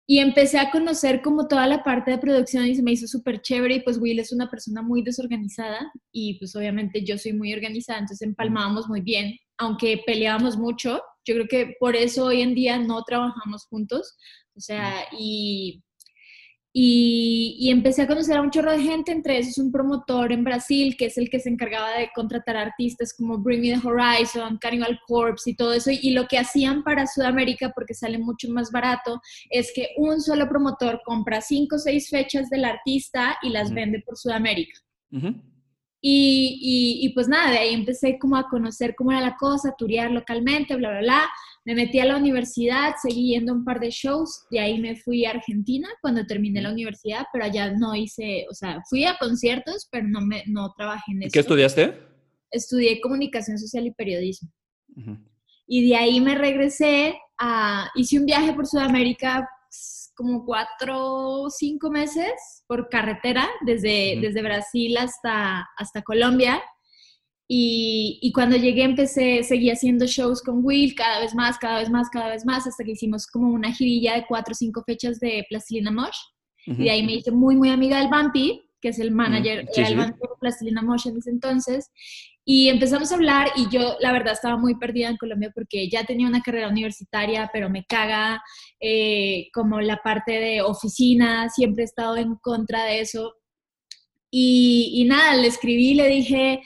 y 0.06 0.20
empecé 0.20 0.58
a 0.58 0.70
conocer 0.70 1.20
como 1.20 1.48
toda 1.48 1.66
la 1.66 1.82
parte 1.82 2.12
de 2.12 2.18
producción 2.18 2.64
y 2.66 2.74
se 2.76 2.82
me 2.82 2.92
hizo 2.92 3.08
súper 3.08 3.42
chévere 3.42 3.76
y 3.76 3.80
pues 3.80 3.98
Will 3.98 4.20
es 4.20 4.32
una 4.32 4.48
persona 4.48 4.80
muy 4.80 5.02
desorganizada 5.02 5.92
y 6.12 6.38
pues 6.38 6.54
obviamente 6.54 7.04
yo 7.04 7.18
soy 7.18 7.32
muy 7.32 7.52
organizada, 7.52 7.98
entonces 7.98 8.26
empalmábamos 8.26 8.88
muy 8.88 9.00
bien, 9.00 9.36
aunque 9.58 10.02
peleábamos 10.06 10.56
mucho, 10.56 11.02
yo 11.24 11.34
creo 11.34 11.48
que 11.48 11.74
por 11.80 11.96
eso 11.96 12.26
hoy 12.26 12.42
en 12.42 12.54
día 12.54 12.78
no 12.78 13.02
trabajamos 13.02 13.66
juntos, 13.66 14.16
o 14.54 14.60
sea, 14.60 15.04
y 15.18 15.82
y, 16.78 17.70
empecé 17.70 18.02
a 18.02 18.06
conocer 18.06 18.36
a 18.36 18.42
un 18.42 18.50
chorro 18.50 18.70
de 18.70 18.82
gente, 18.82 19.10
entre 19.10 19.38
esos 19.38 19.56
un 19.56 19.72
promotor 19.72 20.30
en 20.30 20.44
Brasil, 20.44 20.94
que 20.98 21.06
es 21.06 21.16
el 21.16 21.30
que 21.30 21.40
se 21.40 21.48
encargaba 21.48 21.90
de 21.92 22.10
contratar 22.14 22.54
artistas 22.54 23.14
como 23.16 23.38
Bring 23.38 23.62
Me 23.62 23.80
the 23.80 23.88
Horizon, 23.88 24.58
Cannibal 24.58 25.00
Corpse 25.06 25.52
y 25.52 25.56
todo 25.56 25.72
eso. 25.72 25.90
Y, 25.90 26.10
lo 26.10 26.28
que 26.28 26.36
hacían 26.36 26.84
para 26.84 27.06
Sudamérica, 27.06 27.72
porque 27.74 27.94
sale 27.94 28.18
mucho 28.18 28.50
más 28.50 28.70
barato, 28.70 29.22
es 29.48 29.72
que 29.74 29.88
un 29.96 30.20
solo 30.20 30.50
promotor 30.50 31.00
compra 31.02 31.40
cinco 31.40 31.76
o 31.76 31.78
seis 31.78 32.10
fechas 32.10 32.50
del 32.50 32.66
artista 32.66 33.38
y 33.40 33.48
las 33.48 33.72
vende 33.72 34.02
por 34.04 34.18
Sudamérica. 34.18 34.78
Y, 36.08 37.00
y, 37.02 37.08
pues 37.14 37.26
nada, 37.26 37.50
de 37.50 37.58
ahí 37.58 37.74
empecé 37.74 38.16
como 38.16 38.36
a 38.36 38.48
conocer 38.48 38.94
cómo 38.94 39.10
era 39.10 39.20
la 39.20 39.36
cosa, 39.36 39.74
turear 39.76 40.12
localmente, 40.12 40.76
bla, 40.76 40.90
bla, 40.90 41.00
bla. 41.00 41.28
Me 41.64 41.74
metí 41.74 41.98
a 41.98 42.04
la 42.04 42.16
universidad, 42.16 42.94
seguí 43.02 43.30
yendo 43.30 43.50
a 43.50 43.56
un 43.56 43.64
par 43.64 43.80
de 43.80 43.90
shows, 43.90 44.44
de 44.52 44.60
ahí 44.60 44.78
me 44.78 44.94
fui 44.94 45.24
a 45.24 45.30
Argentina 45.30 45.88
cuando 46.00 46.24
terminé 46.24 46.62
la 46.62 46.70
universidad, 46.70 47.26
pero 47.32 47.44
allá 47.44 47.72
no 47.72 47.96
hice, 47.96 48.46
o 48.48 48.54
sea, 48.54 48.80
fui 48.88 49.04
a 49.04 49.16
conciertos, 49.18 49.88
pero 49.90 50.06
no, 50.06 50.20
me, 50.20 50.44
no 50.46 50.72
trabajé 50.76 51.10
en 51.10 51.24
eso. 51.24 51.32
¿Qué 51.32 51.40
estudiaste? 51.40 52.00
Estudié 52.52 53.00
comunicación 53.00 53.58
social 53.58 53.84
y 53.84 53.90
periodismo. 53.90 54.48
Y 55.66 55.88
de 55.88 55.96
ahí 55.96 56.20
me 56.20 56.36
regresé 56.36 57.18
a, 57.36 57.90
hice 57.96 58.20
un 58.20 58.26
viaje 58.26 58.52
por 58.52 58.68
Sudamérica 58.68 59.48
como 60.14 60.44
cuatro 60.44 60.96
o 60.98 61.50
cinco 61.50 61.90
meses 61.90 62.64
por 62.66 62.88
carretera, 62.88 63.46
desde, 63.64 64.18
desde 64.20 64.42
Brasil 64.42 64.96
hasta, 64.96 65.66
hasta 65.76 66.02
Colombia. 66.02 66.62
Y, 67.48 68.32
cuando 68.34 68.56
llegué 68.56 68.82
empecé, 68.82 69.44
seguí 69.44 69.70
haciendo 69.70 70.06
shows 70.06 70.42
con 70.42 70.64
Will 70.64 70.96
cada 70.96 71.20
vez 71.20 71.32
más, 71.34 71.58
cada 71.58 71.78
vez 71.78 71.90
más, 71.90 72.08
cada 72.10 72.30
vez 72.30 72.44
más, 72.44 72.66
hasta 72.66 72.82
que 72.82 72.92
hicimos 72.92 73.26
como 73.26 73.50
una 73.50 73.72
girilla 73.72 74.14
de 74.14 74.26
cuatro 74.26 74.52
o 74.52 74.54
cinco 74.54 74.82
fechas 74.84 75.20
de 75.20 75.44
Plastilina 75.48 75.92
Mosh. 75.92 76.18
Y 76.66 76.84
de 76.84 76.90
ahí 76.90 77.06
me 77.06 77.12
hice 77.12 77.30
muy, 77.30 77.54
muy 77.54 77.68
amiga 77.70 77.98
del 77.98 78.08
Bumpy, 78.08 78.68
que 78.80 78.88
es 78.88 78.98
el 78.98 79.12
manager 79.12 79.64
del 79.64 79.96
de 79.96 80.14
Plastilina 80.40 80.82
Mosh 80.82 81.06
en 81.06 81.18
ese 81.18 81.30
entonces. 81.30 81.88
Y 82.48 82.68
empezamos 82.68 83.10
a 83.10 83.16
hablar 83.16 83.48
y 83.56 83.68
yo 83.70 83.96
la 83.98 84.12
verdad 84.12 84.32
estaba 84.32 84.56
muy 84.56 84.76
perdida 84.76 85.08
en 85.08 85.16
Colombia 85.16 85.50
porque 85.52 85.88
ya 85.90 86.04
tenía 86.04 86.28
una 86.28 86.42
carrera 86.42 86.68
universitaria, 86.68 87.50
pero 87.52 87.68
me 87.68 87.84
caga 87.84 88.40
eh, 88.78 89.48
como 89.52 89.80
la 89.80 89.96
parte 89.96 90.30
de 90.30 90.62
oficina, 90.62 91.48
siempre 91.48 91.82
he 91.82 91.86
estado 91.86 92.16
en 92.16 92.36
contra 92.36 92.84
de 92.84 93.00
eso. 93.00 93.34
Y, 94.30 95.04
nada, 95.08 95.34
le 95.34 95.48
escribí, 95.48 95.94
le 95.94 96.08
dije, 96.08 96.60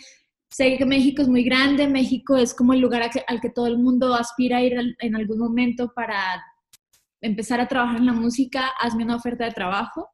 Sé 0.50 0.76
que 0.76 0.84
México 0.84 1.22
es 1.22 1.28
muy 1.28 1.44
grande, 1.44 1.86
México 1.86 2.36
es 2.36 2.52
como 2.54 2.72
el 2.74 2.80
lugar 2.80 3.08
al 3.28 3.40
que 3.40 3.50
todo 3.50 3.68
el 3.68 3.78
mundo 3.78 4.14
aspira 4.14 4.58
a 4.58 4.62
ir 4.62 4.74
en 4.98 5.14
algún 5.14 5.38
momento 5.38 5.92
para 5.94 6.42
empezar 7.20 7.60
a 7.60 7.68
trabajar 7.68 7.98
en 7.98 8.06
la 8.06 8.12
música, 8.12 8.72
hazme 8.80 9.04
una 9.04 9.16
oferta 9.16 9.44
de 9.44 9.52
trabajo. 9.52 10.08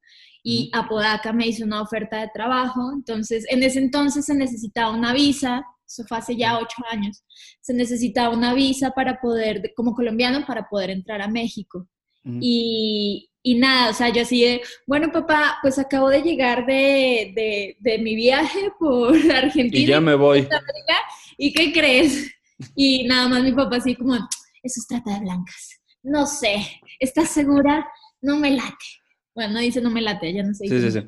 Y 0.48 0.70
Apodaca 0.72 1.32
me 1.32 1.48
hizo 1.48 1.64
una 1.64 1.82
oferta 1.82 2.20
de 2.20 2.31
trabajo. 2.32 2.93
Entonces, 2.94 3.44
en 3.48 3.64
ese 3.64 3.81
entonces 3.81 4.26
se 4.26 4.34
necesitaba 4.34 4.94
una 4.94 5.12
visa, 5.12 5.64
eso 5.84 6.04
fue 6.08 6.19
hace 6.19 6.37
ya 6.37 6.58
ocho 6.58 6.76
años, 6.88 7.25
se 7.60 7.75
necesitaba 7.75 8.32
una 8.32 8.54
visa 8.54 8.93
para 8.93 9.20
poder, 9.20 9.72
como 9.75 9.93
colombiano, 9.93 10.46
para 10.46 10.69
poder 10.69 10.90
entrar 10.90 11.20
a 11.20 11.28
México. 11.28 11.88
Y, 12.40 13.30
y 13.42 13.54
nada, 13.54 13.90
o 13.90 13.92
sea, 13.92 14.09
yo 14.09 14.23
así 14.23 14.42
de, 14.42 14.61
bueno, 14.87 15.12
papá, 15.12 15.59
pues 15.62 15.78
acabo 15.78 16.09
de 16.11 16.23
llegar 16.23 16.66
de, 16.66 17.76
de, 17.78 17.99
mi 17.99 18.16
viaje 18.16 18.70
por 18.80 19.14
Argentina. 19.32 19.82
Y 19.82 19.87
ya 19.87 20.00
me 20.00 20.16
voy. 20.16 20.49
¿Y 21.38 21.52
qué 21.52 21.73
crees? 21.73 22.32
Y 22.75 23.06
nada 23.06 23.28
más 23.28 23.42
mi 23.42 23.52
papá 23.52 23.76
así 23.76 23.94
como, 23.94 24.14
eso 24.14 24.80
es 24.80 24.87
trata 24.88 25.12
de 25.12 25.20
blancas. 25.20 25.78
No 26.02 26.26
sé, 26.26 26.66
¿estás 26.99 27.28
segura? 27.28 27.87
No 28.23 28.38
me 28.38 28.50
late. 28.50 28.75
Bueno, 29.37 29.55
no 29.55 29.61
dice 29.61 29.81
no 29.81 29.90
me 29.90 30.02
late, 30.02 30.33
ya 30.33 30.43
no 30.43 30.52
sé. 30.52 30.66
Sí, 30.66 30.81
sí, 30.81 30.90
sí. 30.90 31.07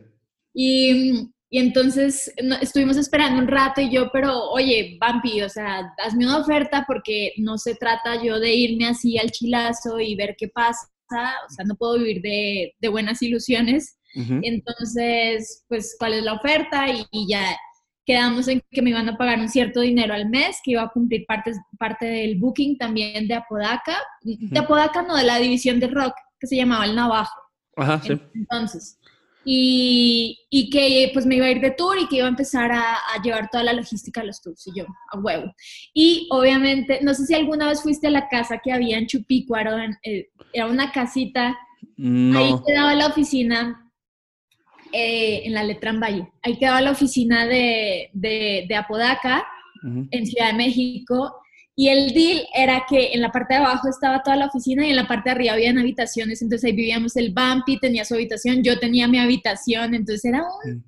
Y, 0.54 1.30
y 1.50 1.58
entonces 1.58 2.32
estuvimos 2.60 2.96
esperando 2.96 3.42
un 3.42 3.48
rato 3.48 3.80
y 3.80 3.90
yo, 3.90 4.10
pero 4.12 4.50
oye, 4.50 4.96
Bampi, 5.00 5.42
o 5.42 5.48
sea, 5.48 5.92
hazme 6.04 6.26
una 6.26 6.38
oferta 6.38 6.84
porque 6.86 7.32
no 7.38 7.58
se 7.58 7.74
trata 7.74 8.22
yo 8.22 8.38
de 8.38 8.54
irme 8.54 8.86
así 8.86 9.18
al 9.18 9.32
chilazo 9.32 9.98
y 9.98 10.14
ver 10.14 10.36
qué 10.38 10.48
pasa 10.48 10.88
o 11.10 11.50
sea, 11.50 11.64
no 11.64 11.74
puedo 11.76 11.98
vivir 11.98 12.22
de, 12.22 12.74
de 12.78 12.88
buenas 12.88 13.22
ilusiones. 13.22 13.96
Entonces, 14.14 15.64
pues, 15.68 15.94
¿cuál 15.96 16.14
es 16.14 16.24
la 16.24 16.32
oferta? 16.32 16.86
Y, 16.88 17.28
ya 17.28 17.56
quedamos 18.04 18.48
en 18.48 18.62
que 18.70 18.82
me 18.82 18.90
iban 18.90 19.08
a 19.08 19.16
pagar 19.16 19.38
un 19.38 19.48
cierto 19.48 19.80
dinero 19.80 20.14
al 20.14 20.28
mes, 20.28 20.58
que 20.64 20.72
iba 20.72 20.82
a 20.82 20.88
cumplir 20.88 21.24
parte, 21.26 21.52
parte 21.78 22.06
del 22.06 22.38
booking 22.38 22.78
también 22.78 23.28
de 23.28 23.34
Apodaca, 23.34 23.98
de 24.22 24.58
Apodaca 24.58 25.02
no, 25.02 25.14
de 25.14 25.24
la 25.24 25.38
división 25.38 25.78
de 25.78 25.88
rock, 25.88 26.14
que 26.40 26.46
se 26.46 26.56
llamaba 26.56 26.86
El 26.86 26.96
Navajo. 26.96 27.38
Ajá, 27.78 28.00
sí. 28.02 28.20
Entonces, 28.34 28.98
y, 29.44 30.38
y, 30.50 30.68
que 30.68 31.10
pues 31.14 31.24
me 31.24 31.36
iba 31.36 31.46
a 31.46 31.50
ir 31.50 31.60
de 31.60 31.70
tour 31.70 31.96
y 31.98 32.06
que 32.06 32.16
iba 32.16 32.26
a 32.26 32.30
empezar 32.30 32.70
a, 32.70 32.94
a, 32.94 33.22
llevar 33.22 33.48
toda 33.50 33.64
la 33.64 33.72
logística 33.72 34.20
de 34.20 34.26
los 34.26 34.42
tours 34.42 34.66
y 34.66 34.78
yo, 34.78 34.84
a 35.10 35.18
huevo. 35.18 35.54
Y 35.94 36.28
obviamente, 36.30 37.00
no 37.02 37.14
sé 37.14 37.24
si 37.24 37.34
alguna 37.34 37.66
vez 37.68 37.82
fuiste 37.82 38.08
a 38.08 38.10
la 38.10 38.28
casa 38.28 38.58
que 38.62 38.72
había 38.72 38.98
en 38.98 39.06
Chupícuaro, 39.06 39.78
eh, 40.02 40.28
era 40.52 40.66
una 40.66 40.92
casita, 40.92 41.56
ahí 41.98 42.54
quedaba 42.66 42.94
la 42.94 43.06
oficina, 43.06 43.90
eh, 44.92 45.42
en 45.44 45.54
la 45.54 45.64
Letrán 45.64 46.00
Valle, 46.00 46.28
ahí 46.42 46.58
quedaba 46.58 46.80
la 46.80 46.90
oficina 46.90 47.46
de, 47.46 48.10
de, 48.12 48.66
de 48.68 48.76
Apodaca, 48.76 49.46
en 49.82 50.26
Ciudad 50.26 50.48
de 50.48 50.58
México, 50.58 51.40
y 51.78 51.90
el 51.90 52.12
deal 52.12 52.40
era 52.52 52.84
que 52.88 53.12
en 53.12 53.20
la 53.20 53.30
parte 53.30 53.54
de 53.54 53.60
abajo 53.60 53.88
estaba 53.88 54.20
toda 54.24 54.34
la 54.34 54.46
oficina 54.46 54.84
y 54.84 54.90
en 54.90 54.96
la 54.96 55.06
parte 55.06 55.30
de 55.30 55.36
arriba 55.36 55.52
habían 55.52 55.78
habitaciones. 55.78 56.42
Entonces 56.42 56.68
ahí 56.68 56.74
vivíamos 56.74 57.16
el 57.16 57.32
Bumpy, 57.32 57.78
tenía 57.78 58.04
su 58.04 58.14
habitación, 58.14 58.64
yo 58.64 58.80
tenía 58.80 59.06
mi 59.06 59.20
habitación. 59.20 59.94
Entonces 59.94 60.24
era 60.24 60.42
un... 60.42 60.84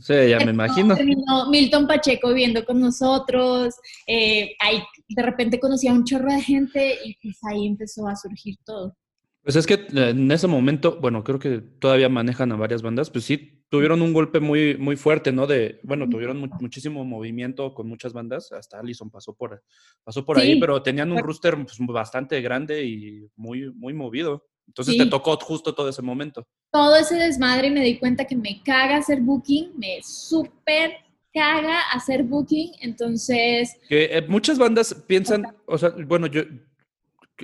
Sí, 0.00 0.14
ya 0.30 0.38
me 0.38 0.52
imagino. 0.52 0.96
Terminó 0.96 1.50
Milton 1.50 1.86
Pacheco 1.86 2.28
viviendo 2.28 2.64
con 2.64 2.80
nosotros. 2.80 3.74
Eh, 4.06 4.52
ahí 4.60 4.82
de 5.10 5.22
repente 5.22 5.60
conocí 5.60 5.88
a 5.88 5.92
un 5.92 6.04
chorro 6.04 6.32
de 6.32 6.40
gente 6.40 6.96
y 7.04 7.14
pues 7.22 7.36
ahí 7.44 7.66
empezó 7.66 8.08
a 8.08 8.16
surgir 8.16 8.56
todo. 8.64 8.96
Pues 9.42 9.56
es 9.56 9.66
que 9.66 9.74
eh, 9.74 10.08
en 10.08 10.32
ese 10.32 10.46
momento, 10.46 10.98
bueno, 11.02 11.22
creo 11.22 11.38
que 11.38 11.58
todavía 11.58 12.08
manejan 12.08 12.50
a 12.52 12.56
varias 12.56 12.80
bandas, 12.80 13.10
pues 13.10 13.26
sí, 13.26 13.62
tuvieron 13.74 14.02
un 14.02 14.12
golpe 14.12 14.38
muy, 14.38 14.76
muy 14.76 14.94
fuerte, 14.94 15.32
¿no? 15.32 15.48
De, 15.48 15.80
bueno, 15.82 16.08
tuvieron 16.08 16.38
muchísimo 16.60 17.04
movimiento 17.04 17.74
con 17.74 17.88
muchas 17.88 18.12
bandas, 18.12 18.52
hasta 18.52 18.78
Allison 18.78 19.10
pasó 19.10 19.34
por, 19.34 19.64
pasó 20.04 20.24
por 20.24 20.38
ahí, 20.38 20.60
pero 20.60 20.80
tenían 20.80 21.10
un 21.10 21.18
rooster 21.18 21.56
pues, 21.56 21.76
bastante 21.80 22.40
grande 22.40 22.84
y 22.84 23.26
muy, 23.34 23.72
muy 23.72 23.92
movido. 23.92 24.46
Entonces 24.68 24.96
te 24.96 25.06
tocó 25.06 25.36
justo 25.38 25.74
todo 25.74 25.88
ese 25.88 26.02
momento. 26.02 26.46
Todo 26.70 26.94
ese 26.94 27.16
desmadre 27.16 27.66
y 27.66 27.70
me 27.72 27.82
di 27.82 27.98
cuenta 27.98 28.26
que 28.26 28.36
me 28.36 28.62
caga 28.62 28.98
hacer 28.98 29.20
booking, 29.20 29.72
me 29.76 29.98
súper 30.04 30.92
caga 31.32 31.80
hacer 31.92 32.22
booking, 32.22 32.74
entonces... 32.80 33.76
Que 33.88 34.04
eh, 34.04 34.24
muchas 34.28 34.56
bandas 34.56 34.94
piensan, 35.08 35.48
o 35.66 35.76
sea, 35.76 35.92
bueno, 36.06 36.28
yo, 36.28 36.42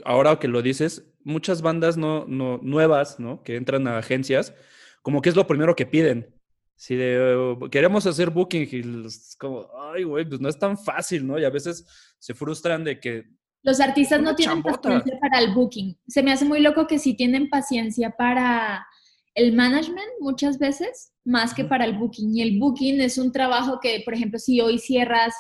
ahora 0.05 0.39
que 0.39 0.47
lo 0.47 0.63
dices, 0.63 1.03
muchas 1.25 1.61
bandas 1.61 1.97
no, 1.97 2.25
no, 2.29 2.61
nuevas, 2.63 3.19
¿no? 3.19 3.43
Que 3.43 3.57
entran 3.57 3.89
a 3.89 3.99
agencias, 3.99 4.55
como 5.03 5.21
que 5.23 5.29
es 5.29 5.37
lo 5.37 5.47
primero 5.47 5.75
que 5.75 5.87
piden. 5.87 6.35
Si 6.77 6.97
de, 6.97 7.35
oh, 7.35 7.69
queremos 7.71 8.07
hacer 8.07 8.31
booking 8.31 8.69
y 8.71 9.07
es 9.07 9.37
como, 9.39 9.69
ay, 9.93 10.05
güey, 10.05 10.27
pues 10.27 10.41
no 10.41 10.49
es 10.49 10.59
tan 10.59 10.79
fácil, 10.79 11.27
¿no? 11.27 11.39
Y 11.39 11.45
a 11.45 11.51
veces 11.51 11.87
se 12.19 12.33
frustran 12.33 12.85
de 12.85 12.99
que... 12.99 13.25
Los 13.63 13.81
artistas 13.81 14.23
no 14.23 14.35
tienen 14.35 14.63
paciencia 14.63 15.19
para 15.21 15.41
el 15.41 15.53
booking. 15.53 15.99
Se 16.09 16.23
me 16.23 16.33
hace 16.33 16.47
muy 16.47 16.61
loco 16.61 16.87
que 16.87 16.99
sí 16.99 17.15
tienen 17.15 17.51
paciencia 17.51 18.11
para 18.11 18.87
el 19.35 19.53
management 19.53 20.09
muchas 20.21 20.59
veces, 20.59 21.13
más 21.25 21.53
que 21.53 21.65
para 21.65 21.85
el 21.85 21.99
booking. 21.99 22.35
Y 22.35 22.43
el 22.43 22.59
booking 22.59 23.01
es 23.03 23.19
un 23.19 23.31
trabajo 23.31 23.79
que, 23.81 24.01
por 24.03 24.15
ejemplo, 24.15 24.39
si 24.39 24.63
hoy 24.63 24.79
cierras, 24.79 25.35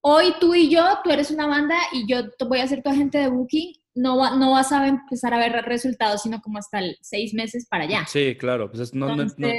hoy 0.00 0.34
tú 0.40 0.54
y 0.54 0.70
yo, 0.70 0.84
tú 1.02 1.10
eres 1.10 1.32
una 1.32 1.48
banda 1.48 1.76
y 1.92 2.06
yo 2.08 2.22
voy 2.48 2.60
a 2.60 2.68
ser 2.68 2.82
tu 2.82 2.90
agente 2.90 3.18
de 3.18 3.28
booking, 3.28 3.72
no, 3.96 4.36
no 4.36 4.52
vas 4.52 4.72
a 4.72 4.86
empezar 4.86 5.34
a 5.34 5.38
ver 5.38 5.52
resultados, 5.64 6.22
sino 6.22 6.40
como 6.40 6.58
hasta 6.58 6.78
el 6.78 6.96
seis 7.00 7.34
meses 7.34 7.66
para 7.68 7.84
allá. 7.84 8.06
Sí, 8.06 8.36
claro, 8.38 8.70
pues 8.70 8.94
no, 8.94 9.08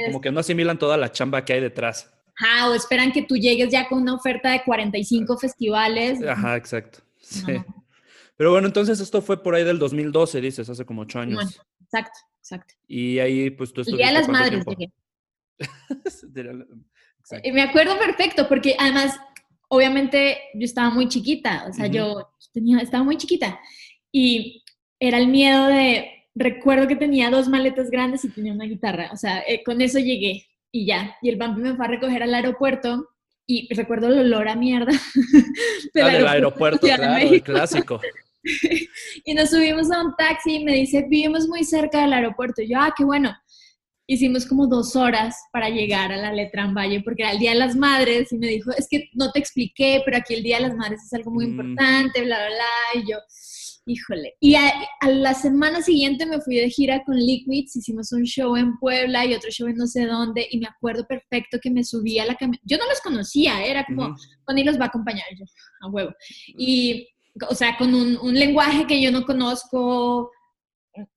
como 0.06 0.20
que 0.20 0.30
no 0.30 0.40
asimilan 0.40 0.78
toda 0.78 0.96
la 0.96 1.12
chamba 1.12 1.44
que 1.44 1.52
hay 1.52 1.60
detrás. 1.60 2.10
Ajá, 2.36 2.70
o 2.70 2.74
esperan 2.74 3.12
que 3.12 3.22
tú 3.22 3.36
llegues 3.36 3.70
ya 3.70 3.88
con 3.88 4.00
una 4.00 4.14
oferta 4.14 4.50
de 4.50 4.62
45 4.62 5.38
festivales. 5.38 6.22
Ajá, 6.22 6.56
exacto. 6.56 7.00
Sí. 7.20 7.42
Pero 8.36 8.52
bueno, 8.52 8.68
entonces 8.68 9.00
esto 9.00 9.20
fue 9.20 9.42
por 9.42 9.56
ahí 9.56 9.64
del 9.64 9.80
2012, 9.80 10.40
dices, 10.40 10.70
hace 10.70 10.84
como 10.84 11.02
ocho 11.02 11.18
años. 11.18 11.60
exacto, 11.82 12.18
exacto. 12.38 12.74
Y 12.86 13.18
ahí, 13.18 13.50
pues 13.50 13.72
tú 13.72 13.80
estuviste. 13.80 14.04
Día 14.04 14.12
de 14.12 14.20
las 14.20 14.28
Madres 14.28 14.64
y 17.42 17.52
me 17.52 17.62
acuerdo 17.62 17.98
perfecto, 17.98 18.48
porque 18.48 18.76
además, 18.78 19.18
obviamente, 19.68 20.38
yo 20.54 20.64
estaba 20.64 20.90
muy 20.90 21.08
chiquita, 21.08 21.66
o 21.68 21.72
sea, 21.72 21.88
yo 21.88 22.30
tenía, 22.52 22.78
estaba 22.78 23.04
muy 23.04 23.16
chiquita. 23.16 23.58
Y 24.12 24.64
era 25.00 25.18
el 25.18 25.28
miedo 25.28 25.66
de, 25.66 26.26
recuerdo 26.34 26.86
que 26.86 26.96
tenía 26.96 27.30
dos 27.30 27.48
maletas 27.48 27.90
grandes 27.90 28.24
y 28.24 28.30
tenía 28.30 28.52
una 28.52 28.64
guitarra, 28.64 29.10
o 29.12 29.16
sea, 29.16 29.42
eh, 29.46 29.62
con 29.64 29.80
eso 29.80 29.98
llegué 29.98 30.46
y 30.72 30.86
ya. 30.86 31.16
Y 31.22 31.28
el 31.28 31.36
vampi 31.36 31.60
me 31.60 31.74
fue 31.74 31.84
a 31.84 31.88
recoger 31.88 32.22
al 32.22 32.34
aeropuerto 32.34 33.08
y 33.46 33.72
recuerdo 33.74 34.08
el 34.08 34.18
olor 34.18 34.48
a 34.48 34.56
mierda. 34.56 34.92
del 35.94 36.04
ah, 36.04 36.12
del 36.12 36.26
aeropuerto, 36.26 36.86
claro, 36.86 37.16
el 37.16 37.42
clásico. 37.42 38.00
y 39.24 39.34
nos 39.34 39.50
subimos 39.50 39.90
a 39.90 40.02
un 40.02 40.14
taxi 40.16 40.56
y 40.56 40.64
me 40.64 40.74
dice, 40.74 41.06
vivimos 41.08 41.48
muy 41.48 41.64
cerca 41.64 42.02
del 42.02 42.12
aeropuerto. 42.12 42.62
Y 42.62 42.68
yo, 42.68 42.78
ah, 42.78 42.94
qué 42.96 43.04
bueno. 43.04 43.34
Hicimos 44.06 44.46
como 44.46 44.66
dos 44.66 44.96
horas 44.96 45.36
para 45.52 45.68
llegar 45.68 46.12
a 46.12 46.16
la 46.16 46.32
Letrán 46.32 46.74
Valle 46.74 47.02
porque 47.02 47.22
era 47.22 47.32
el 47.32 47.38
Día 47.38 47.50
de 47.50 47.58
las 47.58 47.76
Madres 47.76 48.32
y 48.32 48.38
me 48.38 48.46
dijo, 48.46 48.70
es 48.70 48.86
que 48.88 49.10
no 49.12 49.30
te 49.32 49.38
expliqué, 49.38 50.00
pero 50.04 50.16
aquí 50.16 50.34
el 50.34 50.42
Día 50.42 50.56
de 50.56 50.68
las 50.68 50.76
Madres 50.76 51.02
es 51.04 51.12
algo 51.12 51.30
muy 51.30 51.46
mm. 51.46 51.50
importante, 51.50 52.22
bla, 52.22 52.38
bla, 52.38 52.48
bla. 52.48 53.02
Y 53.02 53.10
yo, 53.10 53.18
Híjole. 53.88 54.34
Y 54.38 54.54
a, 54.54 54.70
la 55.06 55.32
semana 55.32 55.80
siguiente 55.80 56.26
me 56.26 56.42
fui 56.42 56.56
de 56.56 56.68
gira 56.68 57.02
con 57.04 57.16
Liquids, 57.16 57.74
hicimos 57.74 58.12
un 58.12 58.24
show 58.24 58.54
en 58.54 58.78
Puebla 58.78 59.24
y 59.24 59.32
otro 59.32 59.50
show 59.50 59.66
en 59.66 59.76
no 59.76 59.86
sé 59.86 60.04
dónde, 60.04 60.46
y 60.50 60.58
me 60.58 60.66
acuerdo 60.66 61.06
perfecto 61.06 61.58
que 61.58 61.70
me 61.70 61.82
subí 61.82 62.18
a 62.18 62.26
la 62.26 62.34
camioneta. 62.34 62.62
Yo 62.66 62.76
no 62.76 62.86
los 62.86 63.00
conocía, 63.00 63.64
era 63.64 63.86
como, 63.86 64.08
uh 64.08 64.64
los 64.64 64.78
va 64.78 64.84
a 64.84 64.88
acompañar 64.88 65.24
yo, 65.38 65.46
a 65.80 65.88
huevo. 65.88 66.12
Y, 66.48 67.08
o 67.48 67.54
sea, 67.54 67.78
con 67.78 67.94
un, 67.94 68.34
lenguaje 68.34 68.86
que 68.86 69.00
yo 69.00 69.10
no 69.10 69.24
conozco, 69.24 70.30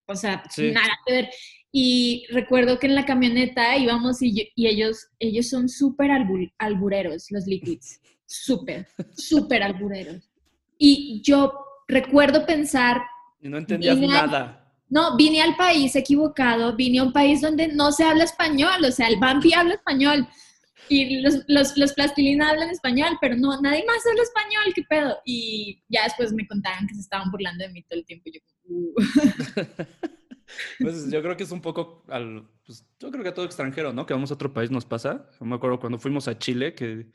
o 0.08 0.16
sea, 0.16 0.42
nada 0.58 0.98
que 1.06 1.14
ver. 1.14 1.30
Y 1.74 2.26
recuerdo 2.30 2.80
que 2.80 2.88
en 2.88 2.96
la 2.96 3.06
camioneta 3.06 3.76
íbamos 3.76 4.22
y, 4.22 4.50
y 4.56 4.68
ellos, 4.68 5.08
ellos 5.20 5.50
son 5.50 5.68
súper 5.68 6.10
albureros, 6.58 7.26
los 7.32 7.46
Liquids. 7.48 8.00
Súper, 8.26 8.88
súper 9.18 9.62
albureros. 9.62 10.30
Y 10.78 11.22
yo 11.22 11.52
recuerdo 11.92 12.46
pensar... 12.46 13.02
Y 13.42 13.50
no 13.50 13.58
entendías 13.58 13.98
nada. 13.98 14.74
No, 14.90 15.16
vine 15.16 15.42
al 15.42 15.56
país 15.56 15.96
equivocado, 15.96 16.76
vine 16.76 17.00
a 17.00 17.04
un 17.04 17.14
país 17.14 17.42
donde 17.42 17.70
no 17.70 17.92
se 17.92 18.04
habla 18.04 18.26
español, 18.26 18.84
o 18.84 18.92
sea, 18.92 19.08
el 19.08 19.20
Bambi 19.20 19.54
habla 19.54 19.76
español 19.76 20.28
y 20.90 21.22
los, 21.22 21.46
los, 21.48 21.78
los 21.78 21.94
plastilina 21.94 22.50
hablan 22.50 22.70
español, 22.70 23.18
pero 23.22 23.38
no, 23.38 23.62
nadie 23.62 23.86
más 23.86 24.06
habla 24.06 24.24
español, 24.24 24.74
¿qué 24.76 24.84
pedo? 24.84 25.18
Y 25.24 25.82
ya 25.88 26.04
después 26.04 26.34
me 26.34 26.46
contaban 26.46 26.88
que 26.88 26.96
se 26.96 27.02
estaban 27.02 27.32
burlando 27.32 27.64
de 27.64 27.72
mí 27.72 27.84
todo 27.84 28.00
el 28.00 28.06
tiempo. 28.06 28.30
Yo, 28.34 28.42
uh. 28.66 28.94
pues 30.80 31.10
yo 31.10 31.22
creo 31.22 31.38
que 31.38 31.44
es 31.44 31.52
un 31.52 31.62
poco 31.62 32.04
al, 32.10 32.46
pues, 32.66 32.86
yo 33.00 33.12
creo 33.12 33.24
que 33.24 33.30
a 33.30 33.34
todo 33.34 33.46
extranjero, 33.46 33.94
¿no? 33.94 34.06
Que 34.06 34.14
vamos 34.14 34.32
a 34.32 34.34
otro 34.34 34.54
país 34.54 34.70
nos 34.70 34.86
pasa. 34.86 35.30
Yo 35.40 35.46
me 35.46 35.56
acuerdo 35.56 35.80
cuando 35.80 35.98
fuimos 35.98 36.28
a 36.28 36.38
Chile 36.38 36.76
que, 36.76 37.08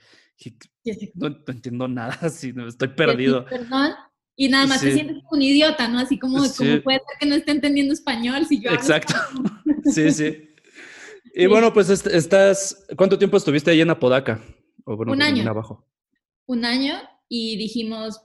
no, 1.15 1.27
entiendo 1.47 1.89
nada, 1.89 2.17
así, 2.23 2.55
estoy 2.67 2.89
perdido. 2.89 3.45
Perdón, 3.45 3.93
y 4.37 4.49
nada 4.49 4.67
más 4.67 4.83
te 4.83 4.93
sientes 4.93 5.17
como 5.17 5.31
un 5.33 5.43
idiota, 5.43 5.89
¿no? 5.89 5.99
Así 5.99 6.19
como, 6.19 6.39
como 6.57 6.83
puede 6.83 6.99
ser 6.99 7.19
que 7.19 7.27
no 7.27 7.35
esté 7.35 7.53
entendiendo 7.53 7.95
español 7.95 8.47
si 8.47 8.61
yo 8.61 8.71
Exacto. 8.71 9.15
sí, 9.93 10.11
sí. 10.11 10.51
Y 11.35 11.47
bueno, 11.47 11.73
pues 11.73 11.91
estás, 11.91 12.87
¿cuánto 12.97 13.19
tiempo 13.19 13.37
estuviste 13.37 13.71
ahí 13.71 13.81
en 13.81 13.91
Apodaca? 13.91 14.43
un 14.85 15.23
año. 15.23 15.49
Abajo. 15.49 15.87
Un 16.47 16.65
año 16.65 16.95
y 17.29 17.57
dijimos, 17.57 18.21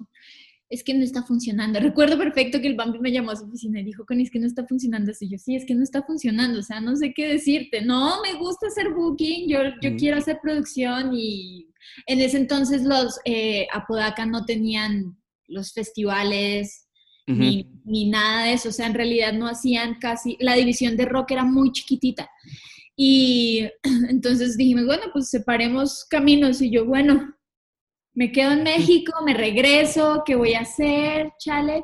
es 0.70 0.84
que 0.84 0.94
no 0.94 1.04
está 1.04 1.24
funcionando. 1.24 1.80
Recuerdo 1.80 2.18
perfecto 2.18 2.62
que 2.62 2.68
el 2.68 2.76
Bambi 2.76 3.00
me 3.00 3.12
llamó 3.12 3.32
a 3.32 3.36
su 3.36 3.46
oficina 3.46 3.82
y 3.82 3.84
dijo, 3.84 4.06
Connie, 4.06 4.24
es 4.24 4.32
que 4.32 4.40
no 4.40 4.48
está 4.48 4.66
funcionando. 4.66 5.12
Y 5.20 5.30
yo, 5.30 5.38
sí, 5.38 5.56
es 5.56 5.66
que 5.66 5.76
no 5.76 5.84
está 5.84 6.04
funcionando, 6.04 6.60
o 6.60 6.64
sea, 6.64 6.80
no 6.80 6.96
sé 6.96 7.14
qué 7.14 7.28
decirte. 7.28 7.82
No, 7.82 8.22
me 8.22 8.34
gusta 8.38 8.68
hacer 8.68 8.90
booking, 8.94 9.50
yo, 9.50 9.60
yo 9.82 9.96
quiero 9.98 10.18
hacer 10.18 10.40
producción 10.42 11.12
y 11.14 11.68
en 12.06 12.22
ese 12.22 12.38
entonces 12.38 12.84
los 12.84 13.20
eh, 13.26 13.68
Apodaca 13.74 14.26
no 14.26 14.46
tenían 14.46 15.18
los 15.52 15.74
festivales, 15.74 16.88
ni, 17.28 18.10
nada 18.10 18.46
de 18.46 18.54
eso. 18.54 18.70
O 18.70 18.72
sea, 18.72 18.88
en 18.88 18.94
realidad 18.94 19.34
no 19.34 19.48
hacían 19.48 20.00
casi, 20.00 20.38
la 20.40 20.56
división 20.56 20.98
de 20.98 21.06
rock 21.06 21.32
era 21.32 21.44
muy 21.44 21.72
chiquitita. 21.72 22.30
Y 22.96 23.68
entonces 24.10 24.58
dijimos, 24.58 24.86
bueno, 24.86 25.04
pues 25.14 25.30
separemos 25.30 26.06
caminos. 26.10 26.62
Y 26.62 26.72
yo, 26.72 26.86
bueno, 26.86 27.34
me 28.14 28.32
quedo 28.32 28.52
en 28.52 28.64
México, 28.64 29.14
me 29.26 29.34
regreso, 29.34 30.24
¿qué 30.26 30.36
voy 30.36 30.54
a 30.54 30.62
hacer? 30.62 31.32
Chale. 31.40 31.84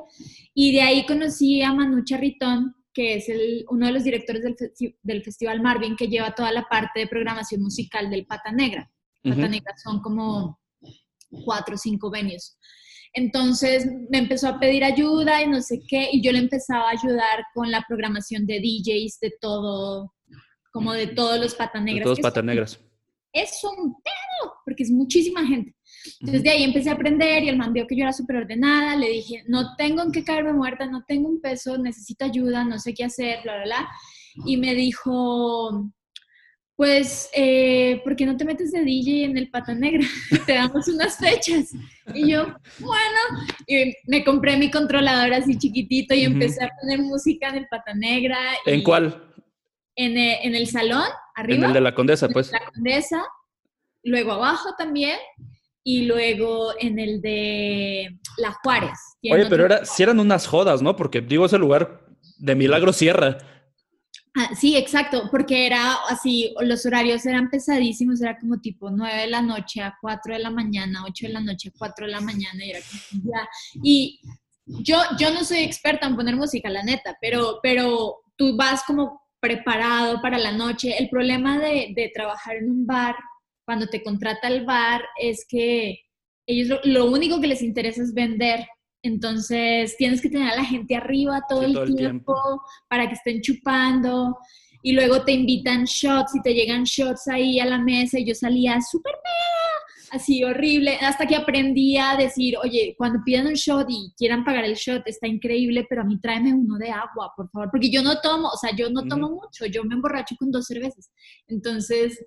Y 0.53 0.73
de 0.73 0.81
ahí 0.81 1.05
conocí 1.05 1.61
a 1.61 1.73
Manu 1.73 2.03
Charritón, 2.03 2.75
que 2.93 3.15
es 3.15 3.29
el, 3.29 3.65
uno 3.69 3.87
de 3.87 3.93
los 3.93 4.03
directores 4.03 4.43
del, 4.43 4.55
del, 5.01 5.23
Festival 5.23 5.61
Marvin, 5.61 5.95
que 5.95 6.07
lleva 6.07 6.35
toda 6.35 6.51
la 6.51 6.63
parte 6.63 6.99
de 6.99 7.07
programación 7.07 7.61
musical 7.61 8.09
del 8.09 8.25
Pata 8.25 8.51
Negra. 8.51 8.91
Pata 9.23 9.47
Negra 9.47 9.73
son 9.83 10.01
como 10.01 10.59
cuatro 11.45 11.75
o 11.75 11.77
cinco 11.77 12.09
venues. 12.09 12.57
Entonces 13.17 13.87
me 14.11 14.19
empezó 14.19 14.47
a 14.47 14.59
pedir 14.59 14.83
ayuda 14.83 15.41
y 15.41 15.47
no 15.47 15.59
sé 15.59 15.81
qué, 15.87 16.07
y 16.11 16.21
yo 16.21 16.31
le 16.31 16.37
empezaba 16.37 16.87
a 16.87 16.91
ayudar 16.91 17.45
con 17.55 17.71
la 17.71 17.83
programación 17.87 18.45
de 18.45 18.59
DJs, 18.59 19.19
de 19.19 19.33
todo, 19.41 20.13
como 20.71 20.93
de 20.93 21.07
todos 21.07 21.39
los 21.39 21.55
patanegras. 21.55 22.01
De 22.01 22.03
todos 22.03 22.19
patanegras. 22.19 22.79
Es 23.33 23.59
un 23.63 23.95
pedo, 23.95 24.53
porque 24.63 24.83
es 24.83 24.91
muchísima 24.91 25.43
gente. 25.47 25.75
Entonces 26.19 26.43
de 26.43 26.49
ahí 26.51 26.63
empecé 26.63 26.91
a 26.91 26.93
aprender 26.93 27.41
y 27.41 27.49
el 27.49 27.57
man 27.57 27.73
vio 27.73 27.87
que 27.87 27.95
yo 27.95 28.03
era 28.03 28.13
súper 28.13 28.35
ordenada, 28.35 28.95
le 28.95 29.09
dije, 29.09 29.43
no 29.47 29.75
tengo 29.77 30.03
en 30.03 30.11
qué 30.11 30.23
caerme 30.23 30.53
muerta, 30.53 30.85
no 30.85 31.03
tengo 31.07 31.27
un 31.27 31.41
peso, 31.41 31.75
necesito 31.79 32.23
ayuda, 32.23 32.65
no 32.65 32.77
sé 32.77 32.93
qué 32.93 33.05
hacer, 33.05 33.39
bla, 33.41 33.55
bla, 33.55 33.63
bla. 33.63 33.89
Y 34.45 34.57
me 34.57 34.75
dijo, 34.75 35.91
pues, 36.77 37.29
eh, 37.33 38.01
¿por 38.03 38.15
qué 38.15 38.27
no 38.27 38.37
te 38.37 38.45
metes 38.45 38.71
de 38.71 38.83
DJ 38.83 39.25
en 39.25 39.37
el 39.37 39.49
Pata 39.49 39.73
Negra? 39.73 40.05
te 40.45 40.53
damos 40.53 40.87
unas 40.87 41.17
fechas. 41.17 41.73
Y 42.13 42.31
yo, 42.31 42.45
bueno, 42.79 43.45
y 43.65 43.95
me 44.05 44.23
compré 44.23 44.57
mi 44.57 44.69
controlador 44.69 45.33
así 45.33 45.57
chiquitito 45.57 46.13
y 46.13 46.23
empecé 46.23 46.63
a 46.63 46.69
poner 46.79 46.99
música 46.99 47.49
en 47.49 47.55
el 47.57 47.67
Pata 47.67 47.95
Negra. 47.95 48.37
¿En 48.67 48.83
cuál? 48.83 49.23
En 49.95 50.19
el, 50.19 50.37
en 50.43 50.53
el, 50.53 50.67
salón, 50.67 51.09
arriba. 51.35 51.57
En 51.57 51.63
el 51.65 51.73
de 51.73 51.81
la 51.81 51.95
Condesa, 51.95 52.29
pues. 52.29 52.51
la 52.51 52.63
Condesa, 52.71 53.25
luego 54.03 54.33
abajo 54.33 54.75
también, 54.77 55.17
y 55.83 56.05
luego 56.05 56.73
en 56.79 56.99
el 56.99 57.21
de 57.21 58.19
La 58.37 58.53
Juárez. 58.61 58.99
Oye, 59.31 59.47
pero 59.49 59.65
era, 59.65 59.83
si 59.83 60.03
eran 60.03 60.19
unas 60.19 60.45
jodas, 60.45 60.83
¿no? 60.83 60.95
Porque 60.95 61.21
digo, 61.21 61.47
ese 61.47 61.57
lugar 61.57 62.05
de 62.37 62.53
Milagro 62.53 62.93
Sierra. 62.93 63.39
Ah, 64.39 64.53
sí, 64.55 64.77
exacto, 64.77 65.29
porque 65.31 65.65
era 65.65 65.95
así, 66.09 66.53
los 66.61 66.85
horarios 66.85 67.25
eran 67.25 67.49
pesadísimos, 67.49 68.21
era 68.21 68.37
como 68.37 68.59
tipo 68.61 68.91
9 68.91 69.21
de 69.21 69.27
la 69.27 69.41
noche 69.41 69.81
a 69.81 69.97
4 69.99 70.35
de 70.35 70.39
la 70.39 70.51
mañana, 70.51 71.03
8 71.07 71.25
de 71.25 71.33
la 71.33 71.39
noche 71.39 71.69
a 71.69 71.77
4 71.77 72.05
de 72.05 72.11
la 72.11 72.21
mañana, 72.21 72.63
y 72.63 72.69
era 72.69 72.79
como 72.81 73.23
ya. 73.33 73.49
Y 73.81 74.19
yo, 74.65 75.01
yo 75.17 75.33
no 75.33 75.43
soy 75.43 75.59
experta 75.59 76.05
en 76.05 76.15
poner 76.15 76.35
música, 76.35 76.69
la 76.69 76.83
neta, 76.83 77.17
pero, 77.19 77.59
pero 77.63 78.17
tú 78.35 78.55
vas 78.55 78.83
como 78.83 79.21
preparado 79.39 80.21
para 80.21 80.37
la 80.37 80.51
noche. 80.51 80.95
El 80.99 81.09
problema 81.09 81.57
de, 81.57 81.93
de 81.95 82.11
trabajar 82.13 82.57
en 82.57 82.69
un 82.69 82.85
bar, 82.85 83.15
cuando 83.65 83.87
te 83.87 84.03
contrata 84.03 84.49
el 84.49 84.65
bar, 84.65 85.01
es 85.19 85.47
que 85.49 85.99
ellos 86.47 86.79
lo, 86.83 87.11
único 87.11 87.41
que 87.41 87.47
les 87.47 87.61
interesa 87.61 88.03
es 88.03 88.13
vender. 88.13 88.67
Entonces 89.07 89.95
tienes 89.97 90.21
que 90.21 90.29
tener 90.29 90.51
a 90.51 90.55
la 90.57 90.65
gente 90.65 90.95
arriba 90.95 91.41
todo, 91.47 91.61
el, 91.63 91.95
tiempo 91.95 92.35
para 92.89 93.07
que 93.07 93.15
estén 93.15 93.41
chupando 93.41 94.37
y 94.83 94.91
luego 94.91 95.23
te 95.23 95.31
invitan 95.31 95.85
shots 95.85 96.35
y 96.35 96.41
te 96.41 96.53
llegan 96.53 96.83
shots 96.83 97.27
ahí 97.29 97.59
a 97.59 97.65
la 97.65 97.77
mesa 97.77 98.19
y 98.19 98.25
yo 98.25 98.35
salía 98.35 98.79
súper 98.81 99.13
así 100.11 100.43
horrible, 100.43 100.97
hasta 101.01 101.25
que 101.25 101.35
aprendí 101.35 101.97
a 101.97 102.15
decir, 102.15 102.55
oye, 102.57 102.95
cuando 102.97 103.19
pidan 103.25 103.47
un 103.47 103.53
shot 103.53 103.87
y 103.89 104.13
quieran 104.17 104.43
pagar 104.43 104.63
el 104.63 104.75
shot, 104.75 105.03
está 105.05 105.27
increíble, 105.27 105.85
pero 105.89 106.01
a 106.01 106.05
mí 106.05 106.19
tráeme 106.19 106.53
uno 106.53 106.77
de 106.77 106.89
agua, 106.89 107.33
por 107.35 107.49
favor, 107.49 107.69
porque 107.71 107.89
yo 107.89 108.01
no 108.01 108.19
tomo, 108.21 108.47
o 108.47 108.57
sea, 108.57 108.73
yo 108.75 108.89
no 108.89 109.03
tomo 109.05 109.29
mucho, 109.29 109.65
yo 109.65 109.83
me 109.83 109.95
emborracho 109.95 110.35
con 110.39 110.49
dos 110.49 110.65
cervezas. 110.65 111.11
Entonces, 111.47 112.25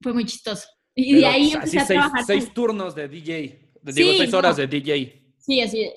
fue 0.00 0.14
muy 0.14 0.24
chistoso. 0.24 0.66
Y 0.94 1.16
de 1.16 1.26
ahí 1.26 1.52
empecé 1.52 1.80
a 1.80 1.86
trabajar. 1.86 2.24
Seis 2.24 2.54
turnos 2.54 2.94
de 2.94 3.08
DJ, 3.08 3.72
digo, 3.82 4.12
seis 4.16 4.32
horas 4.32 4.56
de 4.56 4.66
DJ. 4.66 5.23
Sí, 5.44 5.60
así. 5.60 5.82
Eh, 5.82 5.92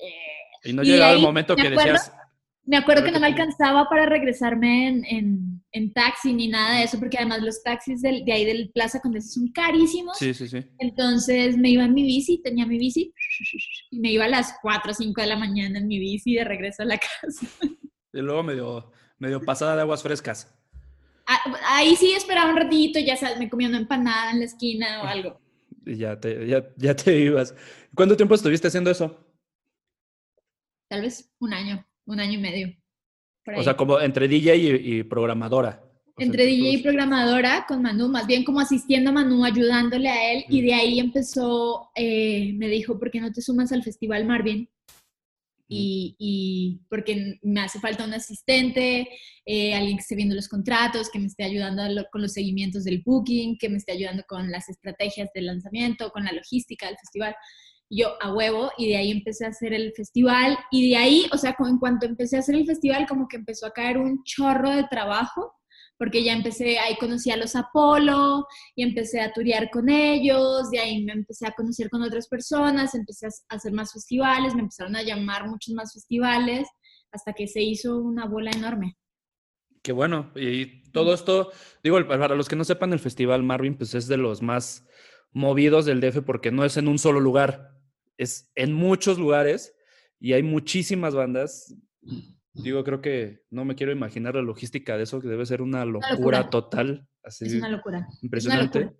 y 0.64 0.72
no 0.72 0.82
llegaba 0.82 1.12
el 1.12 1.22
momento 1.22 1.56
que 1.56 1.70
decías, 1.70 2.12
me 2.66 2.76
acuerdo 2.76 3.02
que 3.02 3.10
no 3.10 3.18
me 3.18 3.28
alcanzaba 3.28 3.88
para 3.88 4.04
regresarme 4.04 4.88
en, 4.88 5.62
en, 5.72 5.92
taxi 5.94 6.34
ni 6.34 6.48
nada 6.48 6.76
de 6.76 6.84
eso, 6.84 6.98
porque 6.98 7.16
además 7.16 7.40
los 7.40 7.62
taxis 7.62 8.02
de, 8.02 8.22
de 8.26 8.32
ahí 8.32 8.44
del 8.44 8.70
Plaza 8.74 9.00
Condesa 9.00 9.30
son 9.30 9.48
carísimos. 9.52 10.18
Sí, 10.18 10.34
sí, 10.34 10.48
sí. 10.48 10.62
Entonces 10.78 11.56
me 11.56 11.70
iba 11.70 11.84
en 11.84 11.94
mi 11.94 12.02
bici, 12.02 12.42
tenía 12.42 12.66
mi 12.66 12.76
bici, 12.76 13.14
y 13.90 14.00
me 14.00 14.12
iba 14.12 14.26
a 14.26 14.28
las 14.28 14.54
4 14.60 14.90
o 14.90 14.94
5 14.94 15.18
de 15.18 15.26
la 15.26 15.36
mañana 15.36 15.78
en 15.78 15.88
mi 15.88 15.98
bici 15.98 16.34
de 16.34 16.44
regreso 16.44 16.82
a 16.82 16.86
la 16.86 16.98
casa. 17.22 17.46
Y 18.12 18.20
luego 18.20 18.42
medio, 18.42 18.92
medio 19.18 19.40
pasada 19.40 19.74
de 19.74 19.80
aguas 19.80 20.02
frescas. 20.02 20.54
Ah, 21.26 21.38
ahí 21.68 21.96
sí 21.96 22.12
esperaba 22.12 22.50
un 22.50 22.56
ratito, 22.56 22.98
ya 22.98 23.16
sabes, 23.16 23.38
me 23.38 23.48
comía 23.48 23.68
una 23.68 23.78
empanada 23.78 24.32
en 24.32 24.40
la 24.40 24.44
esquina 24.44 25.02
o 25.02 25.06
algo. 25.06 25.40
Y 25.86 25.96
ya 25.96 26.20
te, 26.20 26.46
ya, 26.46 26.66
ya 26.76 26.94
te 26.94 27.18
ibas. 27.18 27.54
¿Cuánto 27.94 28.14
tiempo 28.14 28.34
estuviste 28.34 28.68
haciendo 28.68 28.90
eso? 28.90 29.27
Tal 30.88 31.02
vez 31.02 31.30
un 31.38 31.52
año 31.52 31.88
un 32.08 32.20
año 32.20 32.38
y 32.38 32.42
medio. 32.42 32.74
O 33.56 33.62
sea, 33.62 33.76
como 33.76 34.00
entre 34.00 34.28
DJ 34.28 34.56
y, 34.56 35.02
programadora. 35.04 35.82
entre 36.18 36.44
DJ 36.44 36.70
y 36.70 36.82
programadora 36.82 37.64
con 37.66 37.80
Manu, 37.82 38.08
más 38.08 38.26
bien 38.26 38.44
como 38.44 38.60
asistiendo 38.60 39.10
a 39.10 39.12
Manu, 39.12 39.44
ayudándole 39.44 40.08
a 40.08 40.32
él, 40.32 40.44
y 40.48 40.62
de 40.62 40.74
ahí 40.74 40.98
empezó, 40.98 41.90
eh, 41.94 42.52
me 42.54 42.68
dijo, 42.68 42.98
¿por 42.98 43.10
qué 43.10 43.20
no 43.20 43.32
te 43.32 43.40
sumas 43.40 43.72
al 43.72 43.82
Festival 43.82 44.26
Marvin? 44.26 44.68
Y, 45.70 46.16
y, 46.18 46.80
porque 46.88 47.38
me 47.42 47.60
hace 47.60 47.78
falta 47.78 48.04
un 48.04 48.14
asistente, 48.14 49.06
eh, 49.44 49.74
alguien 49.74 49.98
que 49.98 50.02
esté 50.02 50.16
viendo 50.16 50.34
los 50.34 50.48
contratos, 50.48 51.10
que 51.10 51.18
me 51.18 51.26
esté 51.26 51.44
ayudando 51.44 51.82
con 52.10 52.22
los 52.22 52.32
seguimientos 52.32 52.84
del 52.84 53.02
booking, 53.04 53.58
que 53.58 53.68
me 53.68 53.76
esté 53.76 53.92
ayudando 53.92 54.24
con 54.26 54.50
las 54.50 54.68
estrategias 54.70 55.28
del 55.34 55.46
lanzamiento, 55.46 56.10
con 56.10 56.24
la 56.24 56.32
logística 56.32 56.86
del 56.86 56.96
festival 56.96 57.34
yo 57.90 58.20
a 58.20 58.32
huevo 58.32 58.70
y 58.76 58.88
de 58.88 58.96
ahí 58.96 59.10
empecé 59.10 59.46
a 59.46 59.48
hacer 59.48 59.72
el 59.72 59.92
festival 59.94 60.58
y 60.70 60.90
de 60.90 60.96
ahí, 60.96 61.26
o 61.32 61.38
sea, 61.38 61.56
en 61.58 61.78
cuanto 61.78 62.06
empecé 62.06 62.36
a 62.36 62.40
hacer 62.40 62.54
el 62.54 62.66
festival 62.66 63.06
como 63.06 63.28
que 63.28 63.36
empezó 63.36 63.66
a 63.66 63.72
caer 63.72 63.98
un 63.98 64.22
chorro 64.24 64.70
de 64.70 64.84
trabajo 64.84 65.54
porque 65.98 66.22
ya 66.22 66.32
empecé, 66.32 66.78
ahí 66.78 66.96
conocí 66.96 67.30
a 67.30 67.36
los 67.36 67.56
Apolo 67.56 68.46
y 68.76 68.84
empecé 68.84 69.20
a 69.20 69.32
turear 69.32 69.68
con 69.70 69.88
ellos, 69.88 70.70
de 70.70 70.78
ahí 70.78 71.04
me 71.04 71.12
empecé 71.12 71.46
a 71.46 71.52
conocer 71.52 71.90
con 71.90 72.02
otras 72.02 72.28
personas, 72.28 72.94
empecé 72.94 73.26
a 73.26 73.30
hacer 73.48 73.72
más 73.72 73.92
festivales, 73.92 74.54
me 74.54 74.62
empezaron 74.62 74.94
a 74.94 75.02
llamar 75.02 75.48
muchos 75.48 75.74
más 75.74 75.92
festivales 75.92 76.68
hasta 77.10 77.32
que 77.32 77.48
se 77.48 77.62
hizo 77.62 77.98
una 77.98 78.26
bola 78.26 78.50
enorme. 78.52 78.96
Qué 79.82 79.92
bueno, 79.92 80.30
y 80.36 80.82
todo 80.92 81.14
esto, 81.14 81.50
digo, 81.82 81.98
para 82.06 82.34
los 82.34 82.48
que 82.48 82.56
no 82.56 82.64
sepan, 82.64 82.92
el 82.92 82.98
Festival 83.00 83.42
Marvin 83.42 83.76
pues 83.76 83.94
es 83.94 84.06
de 84.06 84.18
los 84.18 84.42
más 84.42 84.86
movidos 85.32 85.84
del 85.84 86.00
DF 86.00 86.22
porque 86.24 86.50
no 86.50 86.64
es 86.64 86.76
en 86.76 86.88
un 86.88 86.98
solo 86.98 87.20
lugar, 87.20 87.77
es 88.18 88.50
en 88.54 88.74
muchos 88.74 89.18
lugares 89.18 89.74
y 90.20 90.34
hay 90.34 90.42
muchísimas 90.42 91.14
bandas. 91.14 91.74
Digo, 92.52 92.84
creo 92.84 93.00
que 93.00 93.44
no 93.50 93.64
me 93.64 93.76
quiero 93.76 93.92
imaginar 93.92 94.34
la 94.34 94.42
logística 94.42 94.96
de 94.96 95.04
eso, 95.04 95.20
que 95.20 95.28
debe 95.28 95.46
ser 95.46 95.62
una 95.62 95.84
locura, 95.84 96.50
total. 96.50 97.06
Así, 97.22 97.46
es 97.46 97.54
una 97.54 97.68
locura. 97.68 98.08
Impresionante. 98.20 98.90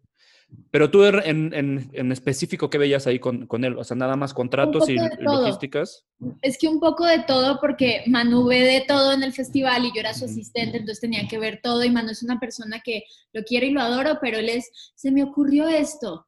Pero 0.71 0.91
tú 0.91 1.05
en, 1.05 1.53
en, 1.53 1.91
en, 1.93 2.13
específico, 2.13 2.71
¿qué 2.71 2.79
veías 2.79 3.07
ahí 3.07 3.19
con, 3.19 3.47
con, 3.47 3.65
él? 3.65 3.77
O 3.77 3.85
sea, 3.85 3.97
nada 3.97 4.17
más 4.17 4.33
contratos 4.33 4.89
y 4.89 4.97
logísticas. 5.19 6.07
Es 6.41 6.57
que 6.59 6.69
un 6.69 6.81
poco 6.81 7.05
de 7.05 7.23
todo, 7.25 7.59
porque 7.61 8.03
Manu 8.07 8.47
ve 8.47 8.61
de 8.61 8.85
todo 8.87 9.13
en 9.13 9.23
el 9.23 9.33
festival 9.35 9.85
y 9.85 9.93
yo 9.95 10.01
era 10.01 10.15
su 10.15 10.25
asistente, 10.25 10.79
entonces 10.79 11.01
tenía 11.01 11.29
que 11.29 11.39
ver 11.39 11.61
todo. 11.63 11.85
Y 11.85 11.91
Manu 11.91 12.11
es 12.11 12.23
una 12.23 12.41
persona 12.41 12.81
que 12.83 13.05
lo 13.33 13.43
quiero 13.43 13.67
y 13.67 13.73
lo 13.73 13.81
adoro, 13.81 14.19
pero 14.23 14.39
él 14.39 14.49
es, 14.49 14.71
se 14.95 15.11
me 15.11 15.23
ocurrió 15.23 15.69
esto. 15.69 16.27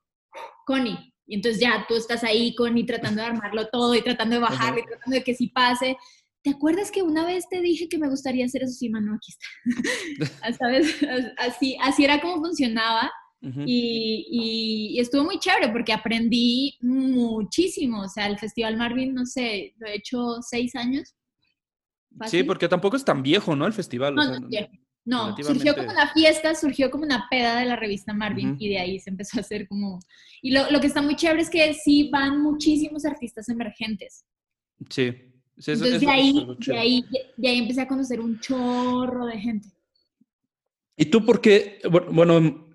Connie, 0.67 1.15
y 1.31 1.37
entonces 1.37 1.61
ya 1.61 1.87
tú 1.89 1.95
estás 1.95 2.25
ahí 2.25 2.57
con 2.57 2.77
y 2.77 2.85
tratando 2.85 3.23
de 3.23 3.29
armarlo 3.29 3.69
todo 3.69 3.95
y 3.95 4.03
tratando 4.03 4.35
de 4.35 4.41
bajarlo 4.41 4.81
y 4.81 4.85
tratando 4.85 5.15
de 5.15 5.23
que 5.23 5.37
sí 5.37 5.47
pase. 5.47 5.97
¿Te 6.43 6.51
acuerdas 6.51 6.91
que 6.91 7.05
una 7.05 7.25
vez 7.25 7.49
te 7.49 7.61
dije 7.61 7.89
que 7.89 7.99
me 7.99 8.09
gustaría 8.09 8.45
hacer 8.45 8.65
eso? 8.65 8.73
Sí, 8.73 8.89
mano, 8.89 9.15
aquí 9.15 9.33
está. 9.33 10.53
¿Sabes? 10.59 10.97
Así, 11.39 11.77
así 11.81 12.05
era 12.05 12.21
como 12.21 12.43
funcionaba. 12.43 13.13
y, 13.65 14.27
y, 14.29 14.99
estuvo 14.99 15.23
muy 15.23 15.39
chévere 15.39 15.69
porque 15.69 15.93
aprendí 15.93 16.77
muchísimo. 16.81 18.03
O 18.03 18.09
sea, 18.09 18.27
el 18.27 18.37
Festival 18.37 18.77
Marvin, 18.77 19.15
no 19.15 19.25
sé, 19.25 19.73
lo 19.79 19.87
he 19.87 19.95
hecho 19.99 20.39
seis 20.43 20.75
años. 20.75 21.15
Sí, 22.27 22.43
porque 22.43 22.67
tampoco 22.67 22.97
es 22.97 23.05
tan 23.05 23.23
viejo, 23.23 23.55
¿no? 23.55 23.69
El 23.69 23.73
festival. 23.73 24.17
No, 24.17 24.41
no, 24.41 24.49
no, 25.05 25.37
surgió 25.37 25.75
como 25.75 25.91
una 25.91 26.13
fiesta, 26.13 26.55
surgió 26.55 26.91
como 26.91 27.05
una 27.05 27.27
peda 27.31 27.59
de 27.59 27.67
la 27.67 27.77
revista 27.77 28.13
Marvin 28.13 28.57
y 28.59 28.69
de 28.69 28.79
ahí 28.79 29.01
se 29.01 29.11
empezó 29.11 29.39
a 29.39 29.41
hacer 29.41 29.67
como... 29.67 29.99
Y 30.43 30.53
lo, 30.53 30.81
que 30.81 30.87
está 30.87 31.03
muy 31.03 31.17
chévere 31.17 31.43
es 31.43 31.51
que 31.51 31.75
sí 31.75 32.11
van 32.13 32.43
muchísimos 32.43 33.05
artistas 33.05 33.49
emergentes. 33.49 34.25
Sí. 34.89 35.13
sí 35.59 35.73
Entonces 35.73 36.01
de, 36.01 36.09
ahí, 36.09 36.47
de, 36.59 36.79
ahí, 36.79 37.05
de 37.37 37.49
ahí 37.49 37.59
empecé 37.59 37.83
a 37.83 37.89
conocer 37.89 38.21
un 38.21 38.41
chorro 38.41 39.27
de 39.27 39.39
gente. 39.39 39.69
¿Y 40.97 41.07
tú 41.07 41.25
por 41.25 41.41
qué, 41.41 41.81
bueno, 42.11 42.69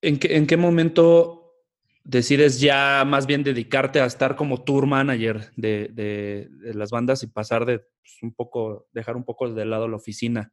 en 0.00 0.18
qué, 0.18 0.36
en 0.36 0.46
qué 0.46 0.56
momento 0.56 1.56
decides 2.04 2.60
ya 2.60 3.04
más 3.04 3.26
bien 3.26 3.42
dedicarte 3.42 4.00
a 4.00 4.06
estar 4.06 4.36
como 4.36 4.62
tour 4.62 4.86
manager 4.86 5.50
de, 5.56 5.90
de, 5.92 6.48
de 6.50 6.74
las 6.74 6.90
bandas 6.90 7.22
y 7.22 7.26
pasar 7.26 7.66
de 7.66 7.80
pues, 7.80 8.22
un 8.22 8.32
poco, 8.32 8.88
dejar 8.92 9.16
un 9.16 9.24
poco 9.24 9.52
de 9.52 9.64
lado 9.64 9.88
la 9.88 9.96
oficina? 9.96 10.52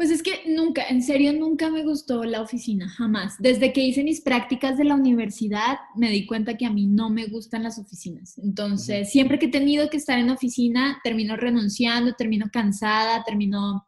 Pues 0.00 0.10
es 0.10 0.22
que 0.22 0.44
nunca, 0.46 0.88
en 0.88 1.02
serio, 1.02 1.34
nunca 1.34 1.68
me 1.68 1.82
gustó 1.82 2.24
la 2.24 2.40
oficina, 2.40 2.88
jamás. 2.88 3.34
Desde 3.38 3.70
que 3.74 3.82
hice 3.82 4.02
mis 4.02 4.22
prácticas 4.22 4.78
de 4.78 4.84
la 4.84 4.94
universidad, 4.94 5.76
me 5.94 6.10
di 6.10 6.24
cuenta 6.24 6.56
que 6.56 6.64
a 6.64 6.70
mí 6.70 6.86
no 6.86 7.10
me 7.10 7.26
gustan 7.26 7.64
las 7.64 7.78
oficinas. 7.78 8.38
Entonces, 8.38 9.10
siempre 9.10 9.38
que 9.38 9.44
he 9.44 9.50
tenido 9.50 9.90
que 9.90 9.98
estar 9.98 10.18
en 10.18 10.30
oficina, 10.30 10.98
termino 11.04 11.36
renunciando, 11.36 12.14
termino 12.14 12.46
cansada, 12.50 13.24
termino... 13.24 13.86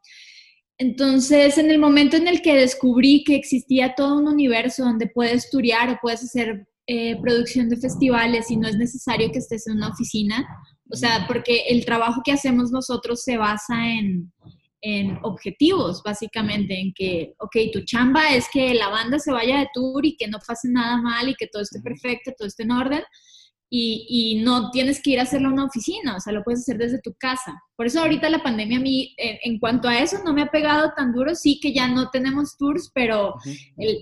Entonces, 0.76 1.56
en 1.56 1.70
el 1.70 1.78
momento 1.78 2.18
en 2.18 2.28
el 2.28 2.42
que 2.42 2.56
descubrí 2.56 3.24
que 3.24 3.34
existía 3.34 3.94
todo 3.94 4.18
un 4.18 4.28
universo 4.28 4.84
donde 4.84 5.06
puedes 5.06 5.46
estudiar 5.46 5.88
o 5.88 5.98
puedes 6.02 6.22
hacer 6.24 6.68
eh, 6.88 7.18
producción 7.22 7.70
de 7.70 7.78
festivales 7.78 8.50
y 8.50 8.58
no 8.58 8.68
es 8.68 8.76
necesario 8.76 9.32
que 9.32 9.38
estés 9.38 9.66
en 9.66 9.78
una 9.78 9.88
oficina, 9.88 10.46
o 10.90 10.94
sea, 10.94 11.24
porque 11.26 11.62
el 11.70 11.86
trabajo 11.86 12.20
que 12.22 12.32
hacemos 12.32 12.70
nosotros 12.70 13.22
se 13.22 13.38
basa 13.38 13.88
en 13.88 14.30
en 14.82 15.18
objetivos, 15.22 16.02
básicamente, 16.02 16.78
en 16.78 16.92
que, 16.92 17.34
ok, 17.38 17.56
tu 17.72 17.82
chamba 17.84 18.34
es 18.34 18.48
que 18.52 18.74
la 18.74 18.88
banda 18.88 19.18
se 19.20 19.30
vaya 19.32 19.60
de 19.60 19.68
tour 19.72 20.04
y 20.04 20.16
que 20.16 20.26
no 20.26 20.38
pase 20.46 20.68
nada 20.68 21.00
mal 21.00 21.28
y 21.28 21.36
que 21.36 21.46
todo 21.46 21.62
esté 21.62 21.80
perfecto, 21.80 22.32
todo 22.36 22.48
esté 22.48 22.64
en 22.64 22.72
orden. 22.72 23.02
Y, 23.74 24.04
y, 24.06 24.42
no 24.42 24.70
tienes 24.70 25.00
que 25.00 25.12
ir 25.12 25.18
a 25.18 25.22
hacerlo 25.22 25.48
a 25.48 25.52
una 25.52 25.64
oficina, 25.64 26.14
o 26.14 26.20
sea, 26.20 26.34
lo 26.34 26.42
puedes 26.42 26.60
hacer 26.60 26.76
desde 26.76 27.00
tu 27.00 27.14
casa. 27.14 27.54
Por 27.74 27.86
eso 27.86 28.02
ahorita 28.02 28.28
la 28.28 28.42
pandemia 28.42 28.76
a 28.76 28.82
mí, 28.82 29.14
en, 29.16 29.58
cuanto 29.58 29.88
a 29.88 29.98
eso, 29.98 30.18
no 30.22 30.34
me 30.34 30.42
ha 30.42 30.50
pegado 30.50 30.92
tan 30.94 31.10
duro, 31.10 31.34
sí 31.34 31.58
que 31.58 31.72
ya 31.72 31.88
no 31.88 32.10
tenemos 32.10 32.58
tours, 32.58 32.90
pero 32.92 33.34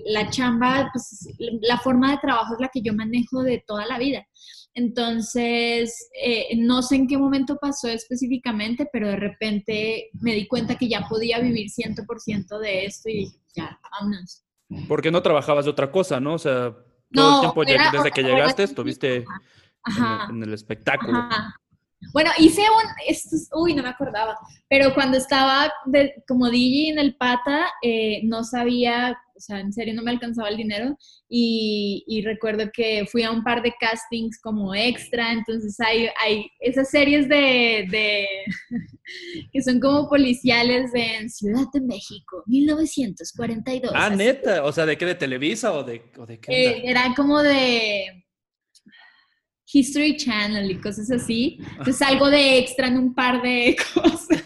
la 0.06 0.28
chamba, 0.28 0.90
pues 0.92 1.28
la 1.60 1.78
forma 1.78 2.10
de 2.10 2.18
trabajo 2.18 2.54
es 2.54 2.60
la 2.60 2.68
que 2.68 2.82
yo 2.82 2.94
manejo 2.94 3.44
de 3.44 3.62
toda 3.64 3.86
la 3.86 3.98
vida. 3.98 4.26
Entonces, 4.74 6.10
eh, 6.22 6.56
no 6.56 6.82
sé 6.82 6.96
en 6.96 7.08
qué 7.08 7.18
momento 7.18 7.58
pasó 7.60 7.88
específicamente, 7.88 8.88
pero 8.92 9.08
de 9.08 9.16
repente 9.16 10.10
me 10.20 10.34
di 10.34 10.46
cuenta 10.46 10.76
que 10.76 10.88
ya 10.88 11.06
podía 11.08 11.40
vivir 11.40 11.68
100% 11.68 12.58
de 12.58 12.84
esto 12.84 13.08
y 13.08 13.16
dije, 13.24 13.36
ya, 13.54 13.80
vámonos. 13.90 14.44
Porque 14.86 15.10
no 15.10 15.22
trabajabas 15.22 15.64
de 15.64 15.72
otra 15.72 15.90
cosa, 15.90 16.20
¿no? 16.20 16.34
O 16.34 16.38
sea, 16.38 16.72
todo 17.12 17.34
el 17.34 17.40
tiempo 17.40 17.64
desde 17.64 18.10
que 18.12 18.22
llegaste 18.22 18.62
estuviste 18.62 19.24
En, 20.30 20.42
el, 20.42 20.54
espectáculo. 20.54 21.28
Bueno, 22.12 22.30
hice 22.38 22.62
un, 22.62 23.60
uy, 23.60 23.74
no 23.74 23.82
me 23.82 23.88
acordaba, 23.88 24.36
pero 24.68 24.94
cuando 24.94 25.18
estaba 25.18 25.72
como 26.26 26.48
DJ 26.48 26.90
en 26.90 26.98
el 26.98 27.16
Pata, 27.16 27.66
eh, 27.82 28.20
no 28.24 28.44
sabía, 28.44 29.18
o 29.40 29.42
sea, 29.42 29.58
en 29.58 29.72
serio 29.72 29.94
no 29.94 30.02
me 30.02 30.10
alcanzaba 30.10 30.50
el 30.50 30.58
dinero 30.58 30.94
y, 31.26 32.22
recuerdo 32.22 32.70
que 32.70 33.06
fui 33.10 33.22
a 33.22 33.30
un 33.30 33.42
par 33.42 33.62
de 33.62 33.72
castings 33.80 34.38
como 34.42 34.74
extra, 34.74 35.32
entonces 35.32 35.74
hay, 35.80 36.08
hay 36.22 36.46
esas 36.60 36.90
series 36.90 37.26
de, 37.28 37.86
de 37.90 38.26
que 39.52 39.62
son 39.62 39.80
como 39.80 40.06
policiales 40.10 40.90
en 40.92 41.30
Ciudad 41.30 41.64
de 41.72 41.80
México, 41.80 42.42
1942. 42.44 43.92
Ah, 43.94 44.10
neta, 44.10 44.62
o 44.64 44.72
sea, 44.72 44.84
¿de 44.84 44.98
qué? 44.98 45.06
¿De 45.06 45.14
Televisa 45.14 45.72
o 45.72 45.82
de, 45.82 46.02
o 46.18 46.26
de 46.26 46.38
qué? 46.38 46.52
Eh, 46.52 46.82
era 46.84 47.14
como 47.16 47.42
de 47.42 48.22
History 49.72 50.18
Channel 50.18 50.70
y 50.70 50.80
cosas 50.80 51.10
así. 51.10 51.58
Entonces 51.78 52.02
algo 52.02 52.28
de 52.28 52.58
extra 52.58 52.88
en 52.88 52.98
un 52.98 53.14
par 53.14 53.40
de 53.40 53.76
cosas. 53.94 54.44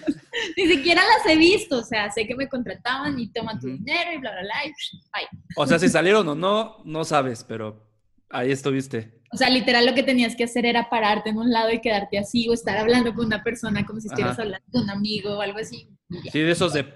Ni 0.56 0.66
siquiera 0.66 1.02
las 1.02 1.26
he 1.26 1.36
visto, 1.36 1.78
o 1.78 1.82
sea, 1.82 2.10
sé 2.10 2.26
que 2.26 2.34
me 2.34 2.48
contrataban 2.48 3.18
y 3.18 3.28
toman 3.32 3.58
tu 3.60 3.68
dinero 3.68 4.12
y 4.12 4.18
bla, 4.18 4.32
bla, 4.32 4.42
bla, 4.42 4.66
y 4.66 4.68
bye. 4.68 5.40
O 5.56 5.66
sea, 5.66 5.78
si 5.78 5.88
salieron 5.88 6.28
o 6.28 6.34
no, 6.34 6.78
no 6.84 7.04
sabes, 7.04 7.44
pero 7.44 7.86
ahí 8.30 8.50
estuviste. 8.52 9.20
O 9.32 9.36
sea, 9.36 9.50
literal 9.50 9.84
lo 9.84 9.94
que 9.94 10.02
tenías 10.02 10.36
que 10.36 10.44
hacer 10.44 10.64
era 10.64 10.88
pararte 10.88 11.30
en 11.30 11.38
un 11.38 11.50
lado 11.50 11.72
y 11.72 11.80
quedarte 11.80 12.18
así 12.18 12.48
o 12.48 12.52
estar 12.52 12.76
hablando 12.76 13.14
con 13.14 13.26
una 13.26 13.42
persona 13.42 13.84
como 13.84 14.00
si 14.00 14.06
estuvieras 14.06 14.38
hablando 14.38 14.64
con 14.70 14.82
un 14.82 14.90
amigo 14.90 15.38
o 15.38 15.40
algo 15.40 15.58
así. 15.58 15.88
Sí, 16.30 16.40
de 16.40 16.52
esos 16.52 16.72
de, 16.72 16.86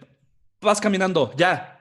vas 0.61 0.81
caminando, 0.81 1.33
ya. 1.37 1.75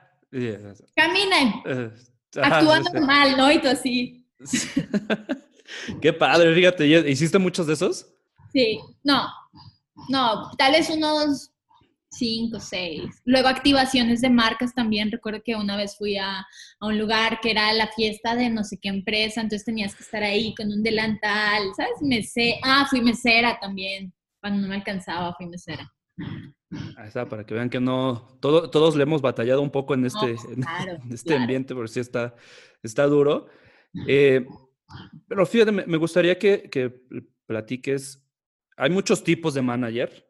Caminen. 0.96 1.54
Uh, 1.64 2.40
Actúa 2.42 2.80
normal, 2.80 3.36
¿no? 3.36 3.52
Y 3.52 3.60
tú 3.60 3.68
así. 3.68 4.26
Qué 6.02 6.12
padre, 6.12 6.54
fíjate, 6.54 6.86
¿hiciste 7.08 7.38
muchos 7.38 7.66
de 7.66 7.74
esos? 7.74 8.06
Sí, 8.52 8.80
no, 9.04 9.28
no, 10.08 10.50
tal 10.56 10.72
vez 10.72 10.88
unos 10.90 11.52
cinco, 12.10 12.60
seis. 12.60 13.20
Luego 13.24 13.48
activaciones 13.48 14.20
de 14.20 14.30
marcas 14.30 14.74
también. 14.74 15.10
Recuerdo 15.10 15.42
que 15.44 15.54
una 15.54 15.76
vez 15.76 15.96
fui 15.96 16.16
a, 16.16 16.46
un 16.80 16.98
lugar 16.98 17.40
que 17.40 17.50
era 17.50 17.72
la 17.72 17.88
fiesta 17.88 18.34
de 18.34 18.50
no 18.50 18.64
sé 18.64 18.78
qué 18.80 18.88
empresa, 18.88 19.40
entonces 19.40 19.64
tenías 19.64 19.94
que 19.94 20.02
estar 20.02 20.22
ahí 20.22 20.54
con 20.54 20.68
un 20.68 20.82
delantal, 20.82 21.62
¿sabes? 21.76 22.00
Mese 22.00 22.58
ah, 22.62 22.86
fui 22.88 23.00
mesera 23.00 23.58
también. 23.60 24.12
Cuando 24.40 24.62
no 24.62 24.68
me 24.68 24.76
alcanzaba, 24.76 25.34
fui 25.34 25.46
mesera. 25.46 25.92
Ahí 26.96 27.08
está, 27.08 27.28
para 27.28 27.44
que 27.44 27.54
vean 27.54 27.70
que 27.70 27.80
no, 27.80 28.38
todos 28.40 28.96
le 28.96 29.02
hemos 29.02 29.22
batallado 29.22 29.62
un 29.62 29.70
poco 29.70 29.94
en 29.94 30.04
este, 30.06 30.26
en, 30.52 31.12
este 31.12 31.34
ambiente, 31.36 31.74
porque 31.74 31.92
sí 31.92 32.00
está, 32.00 32.34
está 32.82 33.06
duro. 33.06 33.48
Eh, 34.06 34.46
pero 35.26 35.44
fíjate, 35.46 35.72
me, 35.72 35.96
gustaría 35.96 36.38
que, 36.38 36.68
que 36.70 37.02
platiques 37.46 38.24
hay 38.78 38.90
muchos 38.90 39.24
tipos 39.24 39.54
de 39.54 39.62
manager, 39.62 40.27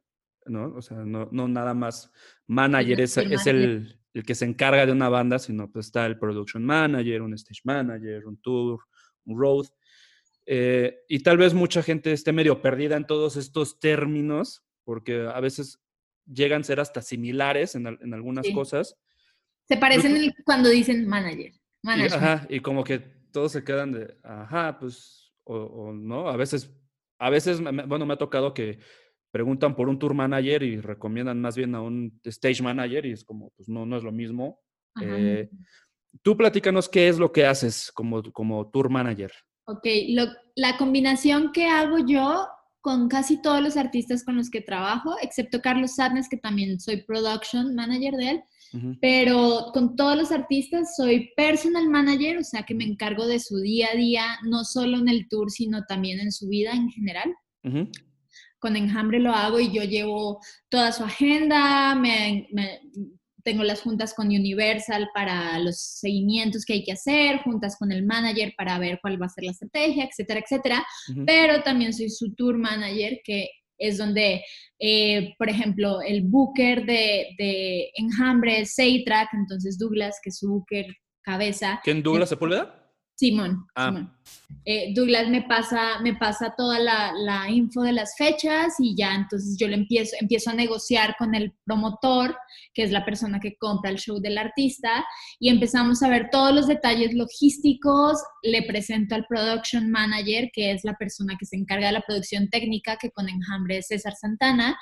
¿no? 0.48 0.74
O 0.74 0.82
sea, 0.82 0.98
no, 0.98 1.28
no 1.30 1.48
nada 1.48 1.74
más 1.74 2.12
manager 2.46 3.00
es, 3.00 3.16
es 3.16 3.46
el, 3.46 3.98
el, 4.14 4.24
que 4.24 4.34
se 4.34 4.44
encarga 4.44 4.86
de 4.86 4.92
una 4.92 5.08
banda, 5.08 5.38
sino 5.38 5.70
pues 5.70 5.86
está 5.86 6.06
el 6.06 6.18
production 6.18 6.64
manager, 6.64 7.22
un 7.22 7.34
stage 7.34 7.60
manager, 7.64 8.26
un 8.26 8.36
tour, 8.40 8.80
un 9.24 9.38
road. 9.38 9.66
Eh, 10.46 11.00
y 11.08 11.20
tal 11.20 11.36
vez 11.36 11.54
mucha 11.54 11.82
gente 11.82 12.12
esté 12.12 12.32
medio 12.32 12.62
perdida 12.62 12.96
en 12.96 13.06
todos 13.06 13.36
estos 13.36 13.78
términos, 13.80 14.64
porque 14.84 15.28
a 15.32 15.40
veces 15.40 15.80
llegan 16.26 16.62
a 16.62 16.64
ser 16.64 16.80
hasta 16.80 17.02
similares 17.02 17.74
en, 17.74 17.86
en 17.86 18.14
algunas 18.14 18.46
cosas. 18.54 18.96
Se 19.68 19.76
parecen 19.76 20.34
cuando 20.44 20.70
dicen 20.70 21.06
manager. 21.06 21.52
Y, 21.82 22.12
ajá, 22.12 22.46
y 22.48 22.60
como 22.60 22.82
que 22.82 22.98
todos 22.98 23.52
se 23.52 23.62
quedan 23.62 23.92
de, 23.92 24.16
ajá, 24.22 24.78
pues, 24.78 25.32
o, 25.44 25.56
o 25.56 25.92
no, 25.92 26.28
a 26.28 26.36
veces 26.36 26.74
a 27.18 27.30
veces, 27.30 27.60
bueno, 27.60 28.06
me 28.06 28.14
ha 28.14 28.18
tocado 28.18 28.54
que 28.54 28.78
preguntan 29.38 29.76
por 29.76 29.88
un 29.88 30.00
tour 30.00 30.14
manager 30.14 30.64
y 30.64 30.80
recomiendan 30.80 31.40
más 31.40 31.54
bien 31.54 31.72
a 31.76 31.80
un 31.80 32.20
stage 32.24 32.60
manager 32.60 33.06
y 33.06 33.12
es 33.12 33.22
como, 33.22 33.50
pues 33.50 33.68
no, 33.68 33.86
no 33.86 33.96
es 33.96 34.02
lo 34.02 34.10
mismo. 34.10 34.58
Eh, 35.00 35.48
tú 36.22 36.36
platícanos 36.36 36.88
qué 36.88 37.06
es 37.06 37.20
lo 37.20 37.30
que 37.30 37.46
haces 37.46 37.92
como, 37.92 38.20
como 38.32 38.68
tour 38.68 38.90
manager. 38.90 39.30
Ok, 39.66 39.86
la 40.56 40.76
combinación 40.76 41.52
que 41.52 41.66
hago 41.66 41.98
yo 42.04 42.48
con 42.80 43.08
casi 43.08 43.40
todos 43.40 43.62
los 43.62 43.76
artistas 43.76 44.24
con 44.24 44.36
los 44.36 44.50
que 44.50 44.60
trabajo, 44.60 45.14
excepto 45.22 45.60
Carlos 45.60 45.94
Sadness, 45.94 46.28
que 46.28 46.36
también 46.36 46.80
soy 46.80 47.04
production 47.04 47.76
manager 47.76 48.14
de 48.14 48.30
él, 48.30 48.42
pero 49.00 49.70
con 49.72 49.94
todos 49.94 50.16
los 50.16 50.32
artistas 50.32 50.96
soy 50.96 51.30
personal 51.36 51.88
manager, 51.88 52.38
o 52.38 52.44
sea 52.44 52.64
que 52.64 52.74
me 52.74 52.82
encargo 52.82 53.28
de 53.28 53.38
su 53.38 53.58
día 53.58 53.90
a 53.92 53.96
día, 53.96 54.24
no 54.48 54.64
solo 54.64 54.98
en 54.98 55.08
el 55.08 55.28
tour, 55.28 55.48
sino 55.48 55.84
también 55.84 56.18
en 56.18 56.32
su 56.32 56.48
vida 56.48 56.72
en 56.72 56.88
general. 56.88 57.32
Con 58.58 58.76
Enjambre 58.76 59.20
lo 59.20 59.32
hago 59.32 59.60
y 59.60 59.72
yo 59.72 59.82
llevo 59.84 60.40
toda 60.68 60.92
su 60.92 61.04
agenda, 61.04 61.94
me, 61.94 62.48
tengo 63.44 63.62
las 63.62 63.80
juntas 63.82 64.14
con 64.14 64.26
Universal 64.26 65.08
para 65.14 65.58
los 65.58 65.80
seguimientos 65.80 66.64
que 66.64 66.74
hay 66.74 66.84
que 66.84 66.92
hacer, 66.92 67.38
juntas 67.38 67.76
con 67.78 67.92
el 67.92 68.04
manager 68.04 68.52
para 68.56 68.78
ver 68.78 68.98
cuál 69.00 69.20
va 69.20 69.26
a 69.26 69.30
ser 69.30 69.44
la 69.44 69.52
estrategia, 69.52 70.04
etcétera, 70.04 70.40
etcétera. 70.40 70.86
Pero 71.26 71.62
también 71.62 71.92
soy 71.92 72.10
su 72.10 72.34
tour 72.34 72.58
manager, 72.58 73.20
que 73.24 73.48
es 73.78 73.96
donde, 73.96 74.42
eh, 74.80 75.34
por 75.38 75.48
ejemplo, 75.48 76.02
el 76.02 76.22
booker 76.24 76.84
de, 76.84 77.28
de 77.38 77.90
Enjambre 77.94 78.60
es 78.60 78.74
Seitrack, 78.74 79.28
entonces 79.32 79.78
Douglas, 79.78 80.18
que 80.22 80.30
es 80.30 80.38
su 80.38 80.48
booker 80.48 80.86
cabeza. 81.22 81.80
¿Quién 81.84 82.02
Douglas 82.02 82.30
Sepúlveda? 82.30 82.87
Simón, 83.18 83.66
ah. 83.74 83.86
Simón. 83.86 84.12
Eh, 84.64 84.92
Douglas 84.94 85.28
me 85.28 85.42
pasa, 85.42 85.98
me 86.02 86.14
pasa 86.14 86.54
toda 86.56 86.78
la, 86.78 87.12
la, 87.12 87.50
info 87.50 87.82
de 87.82 87.92
las 87.92 88.14
fechas 88.16 88.74
y 88.78 88.94
ya 88.96 89.14
entonces 89.14 89.56
yo 89.58 89.66
le 89.66 89.74
empiezo, 89.74 90.14
empiezo 90.20 90.50
a 90.50 90.54
negociar 90.54 91.16
con 91.18 91.34
el 91.34 91.52
promotor, 91.64 92.36
que 92.74 92.84
es 92.84 92.92
la 92.92 93.04
persona 93.04 93.40
que 93.40 93.56
compra 93.56 93.90
el 93.90 93.98
show 93.98 94.20
del 94.20 94.38
artista, 94.38 95.04
y 95.40 95.48
empezamos 95.48 96.02
a 96.02 96.08
ver 96.08 96.28
todos 96.30 96.54
los 96.54 96.68
detalles 96.68 97.12
logísticos, 97.14 98.22
le 98.42 98.62
presento 98.62 99.16
al 99.16 99.26
production 99.26 99.90
manager, 99.90 100.50
que 100.52 100.70
es 100.70 100.84
la 100.84 100.94
persona 100.94 101.36
que 101.38 101.46
se 101.46 101.56
encarga 101.56 101.88
de 101.88 101.94
la 101.94 102.04
producción 102.06 102.48
técnica, 102.50 102.98
que 102.98 103.10
con 103.10 103.28
Enjambre 103.28 103.78
es 103.78 103.88
César 103.88 104.14
Santana, 104.14 104.78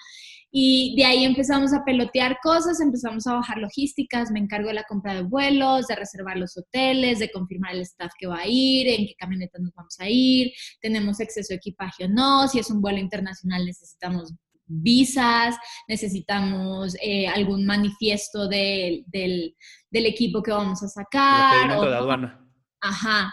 y 0.59 0.95
de 0.97 1.05
ahí 1.05 1.27
empezamos 1.27 1.75
a 1.75 1.85
pelotear 1.85 2.38
cosas, 2.42 2.81
empezamos 2.81 3.27
a 3.27 3.35
bajar 3.35 3.59
logísticas, 3.59 4.31
me 4.31 4.40
encargo 4.40 4.69
de 4.69 4.75
la 4.75 4.85
compra 4.85 5.14
de 5.14 5.21
vuelos, 5.21 5.87
de 5.87 5.97
reservar 5.97 6.38
los 6.38 6.57
hoteles, 6.57 7.19
de 7.19 7.31
confirmar 7.31 7.75
el 7.75 7.83
staff 7.83 8.11
que 8.19 8.27
va 8.27 8.38
a 8.38 8.47
ir, 8.47 8.88
en 8.88 9.07
qué 9.07 9.14
camioneta 9.19 9.59
nos 9.59 9.75
vamos 9.75 10.01
a 10.01 10.09
ir, 10.09 10.51
tenemos 10.81 11.21
exceso 11.21 11.49
de 11.51 11.57
equipaje 11.57 12.07
o 12.07 12.09
no, 12.09 12.49
si 12.49 12.59
es 12.59 12.71
un 12.71 12.81
vuelo 12.81 12.97
internacional 12.97 13.66
necesitamos 13.66 14.33
visas, 14.64 15.55
necesitamos 15.88 16.97
eh, 17.03 17.29
algún 17.29 17.66
manifiesto 17.66 18.49
del, 18.49 19.05
del, 19.09 19.55
equipo 19.92 20.42
que 20.42 20.53
vamos 20.53 20.83
a 20.83 20.88
sacar. 20.88 21.77
O, 21.77 21.85
de 21.85 21.97
aduana. 21.97 22.49
Ajá. 22.81 23.31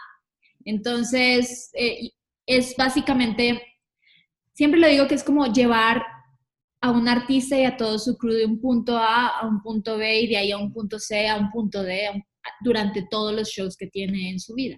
Entonces, 0.65 1.69
eh, 1.73 2.11
es 2.45 2.75
básicamente, 2.75 3.63
siempre 4.51 4.81
lo 4.81 4.89
digo 4.89 5.07
que 5.07 5.15
es 5.15 5.23
como 5.23 5.45
llevar 5.45 6.03
a 6.83 6.91
un 6.91 7.07
artista 7.07 7.57
y 7.57 7.63
a 7.63 7.77
todo 7.77 7.97
su 7.97 8.17
crew 8.17 8.33
de 8.33 8.45
un 8.45 8.59
punto 8.59 8.97
A 8.97 9.39
a 9.39 9.47
un 9.47 9.61
punto 9.61 9.97
B 9.97 10.19
y 10.19 10.27
de 10.27 10.35
ahí 10.35 10.51
a 10.51 10.57
un 10.57 10.73
punto 10.73 10.99
C 10.99 11.29
a 11.29 11.37
un 11.37 11.49
punto 11.49 11.81
D 11.81 12.25
durante 12.59 13.07
todos 13.09 13.33
los 13.33 13.47
shows 13.47 13.77
que 13.77 13.87
tiene 13.87 14.29
en 14.29 14.37
su 14.37 14.53
vida. 14.53 14.77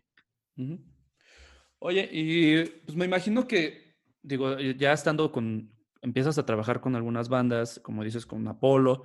Oye, 1.79 2.07
y 2.11 2.63
pues 2.85 2.95
me 2.95 3.05
imagino 3.05 3.47
que, 3.47 3.95
digo, 4.21 4.59
ya 4.59 4.93
estando 4.93 5.31
con, 5.31 5.71
empiezas 6.03 6.37
a 6.37 6.45
trabajar 6.45 6.79
con 6.79 6.95
algunas 6.95 7.27
bandas, 7.27 7.79
como 7.79 8.03
dices, 8.03 8.27
con 8.27 8.47
Apolo, 8.47 9.01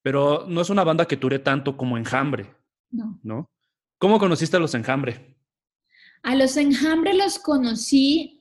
pero 0.00 0.46
no 0.48 0.60
es 0.60 0.70
una 0.70 0.84
banda 0.84 1.06
que 1.06 1.16
dure 1.16 1.40
tanto 1.40 1.76
como 1.76 1.98
Enjambre, 1.98 2.54
no. 2.90 3.18
¿no? 3.24 3.50
¿Cómo 3.98 4.20
conociste 4.20 4.56
a 4.56 4.60
los 4.60 4.74
Enjambre? 4.76 5.36
A 6.22 6.36
los 6.36 6.56
Enjambre 6.56 7.12
los 7.12 7.40
conocí 7.40 8.35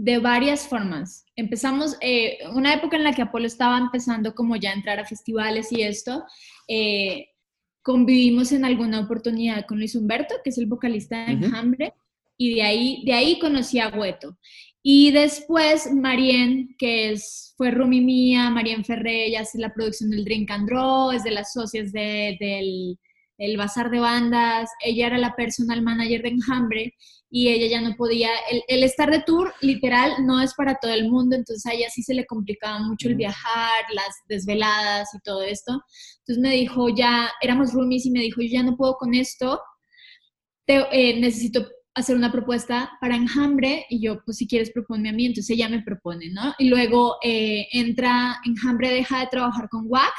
de 0.00 0.18
varias 0.18 0.66
formas. 0.66 1.26
Empezamos, 1.36 1.94
eh, 2.00 2.38
una 2.54 2.72
época 2.72 2.96
en 2.96 3.04
la 3.04 3.12
que 3.12 3.20
Apolo 3.20 3.46
estaba 3.46 3.76
empezando 3.76 4.34
como 4.34 4.56
ya 4.56 4.70
a 4.70 4.74
entrar 4.74 4.98
a 4.98 5.04
festivales 5.04 5.70
y 5.72 5.82
esto, 5.82 6.24
eh, 6.68 7.26
convivimos 7.82 8.50
en 8.52 8.64
alguna 8.64 9.00
oportunidad 9.00 9.66
con 9.66 9.76
Luis 9.76 9.94
Humberto, 9.94 10.36
que 10.42 10.50
es 10.50 10.56
el 10.56 10.64
vocalista 10.64 11.26
de 11.26 11.32
Enjambre, 11.32 11.92
y 12.38 12.54
de 12.54 12.62
ahí, 12.62 13.02
de 13.04 13.12
ahí 13.12 13.38
conocí 13.38 13.78
a 13.78 13.90
Hueto. 13.90 14.38
Y 14.82 15.10
después 15.10 15.92
Marien, 15.92 16.74
que 16.78 17.10
es, 17.10 17.52
fue 17.58 17.70
Rumi 17.70 18.00
mía, 18.00 18.48
Marien 18.48 18.86
Ferré, 18.86 19.26
ella 19.26 19.42
hace 19.42 19.58
la 19.58 19.74
producción 19.74 20.08
del 20.08 20.24
Drink 20.24 20.50
and 20.50 20.66
Draw, 20.66 21.10
es 21.10 21.24
de 21.24 21.32
las 21.32 21.52
socias 21.52 21.92
del 21.92 22.98
el 23.36 23.56
bazar 23.56 23.90
de 23.90 24.00
bandas, 24.00 24.70
ella 24.84 25.08
era 25.08 25.18
la 25.18 25.34
personal 25.34 25.80
manager 25.80 26.22
de 26.22 26.28
Enjambre 26.28 26.94
y 27.30 27.48
ella 27.48 27.68
ya 27.68 27.80
no 27.80 27.94
podía, 27.96 28.30
el, 28.68 28.82
estar 28.82 29.10
de 29.10 29.22
tour 29.22 29.54
literal 29.60 30.26
no 30.26 30.40
es 30.40 30.52
para 30.54 30.76
todo 30.80 30.92
el 30.92 31.08
mundo, 31.08 31.36
entonces 31.36 31.64
a 31.66 31.74
ella 31.74 31.88
sí 31.88 32.02
se 32.02 32.14
le 32.14 32.26
complicaba 32.26 32.80
mucho 32.80 33.08
el 33.08 33.14
viajar, 33.14 33.84
las 33.94 34.14
desveladas 34.28 35.14
y 35.14 35.20
todo 35.20 35.42
esto. 35.42 35.80
Entonces 36.18 36.42
me 36.42 36.50
dijo, 36.56 36.88
ya 36.88 37.30
éramos 37.40 37.72
roomies 37.72 38.06
y 38.06 38.10
me 38.10 38.20
dijo, 38.20 38.42
yo 38.42 38.48
ya 38.50 38.62
no 38.62 38.76
puedo 38.76 38.96
con 38.96 39.14
esto, 39.14 39.60
eh, 40.66 41.20
necesito 41.20 41.66
hacer 41.94 42.16
una 42.16 42.30
propuesta 42.30 42.92
para 43.00 43.16
Enjambre 43.16 43.86
y 43.88 44.00
yo, 44.00 44.22
pues 44.24 44.36
si 44.36 44.46
quieres 44.46 44.70
proponme 44.70 45.10
a 45.10 45.12
mí, 45.12 45.26
entonces 45.26 45.50
ella 45.50 45.68
me 45.68 45.82
propone, 45.82 46.30
¿no? 46.30 46.54
Y 46.58 46.68
luego 46.68 47.16
eh, 47.22 47.66
entra 47.72 48.38
Enjambre, 48.44 48.90
deja 48.90 49.20
de 49.20 49.26
trabajar 49.26 49.68
con 49.68 49.84
Wax 49.88 50.12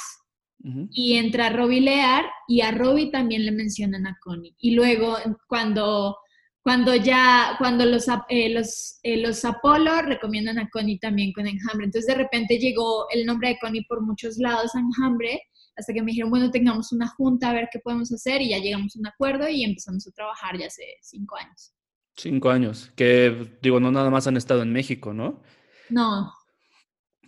y 0.91 1.13
entra 1.13 1.49
Robbie 1.49 1.81
Lear 1.81 2.25
y 2.47 2.61
a 2.61 2.71
Robbie 2.71 3.09
también 3.09 3.45
le 3.45 3.51
mencionan 3.51 4.05
a 4.05 4.17
Connie. 4.21 4.55
Y 4.59 4.75
luego 4.75 5.17
cuando, 5.47 6.17
cuando 6.63 6.95
ya, 6.95 7.55
cuando 7.57 7.85
los, 7.85 8.05
eh, 8.29 8.49
los, 8.49 8.99
eh, 9.03 9.17
los 9.17 9.43
Apolo 9.45 10.01
recomiendan 10.03 10.59
a 10.59 10.69
Connie 10.69 10.99
también 10.99 11.33
con 11.33 11.47
Enjambre. 11.47 11.85
Entonces 11.85 12.07
de 12.07 12.21
repente 12.21 12.59
llegó 12.59 13.07
el 13.09 13.25
nombre 13.25 13.49
de 13.49 13.57
Connie 13.59 13.85
por 13.85 14.01
muchos 14.01 14.37
lados 14.37 14.75
a 14.75 14.79
Enjambre 14.79 15.41
hasta 15.75 15.93
que 15.93 16.01
me 16.01 16.11
dijeron, 16.11 16.29
bueno, 16.29 16.51
tengamos 16.51 16.91
una 16.91 17.07
junta 17.07 17.49
a 17.49 17.53
ver 17.53 17.69
qué 17.71 17.79
podemos 17.79 18.11
hacer 18.11 18.41
y 18.41 18.49
ya 18.49 18.59
llegamos 18.59 18.95
a 18.95 18.99
un 18.99 19.07
acuerdo 19.07 19.49
y 19.49 19.63
empezamos 19.63 20.05
a 20.07 20.11
trabajar 20.11 20.57
ya 20.57 20.67
hace 20.67 20.83
cinco 21.01 21.37
años. 21.37 21.73
Cinco 22.15 22.49
años, 22.49 22.91
que 22.95 23.57
digo, 23.61 23.79
no 23.79 23.89
nada 23.89 24.09
más 24.09 24.27
han 24.27 24.37
estado 24.37 24.61
en 24.61 24.73
México, 24.73 25.13
¿no? 25.13 25.41
No, 25.89 26.31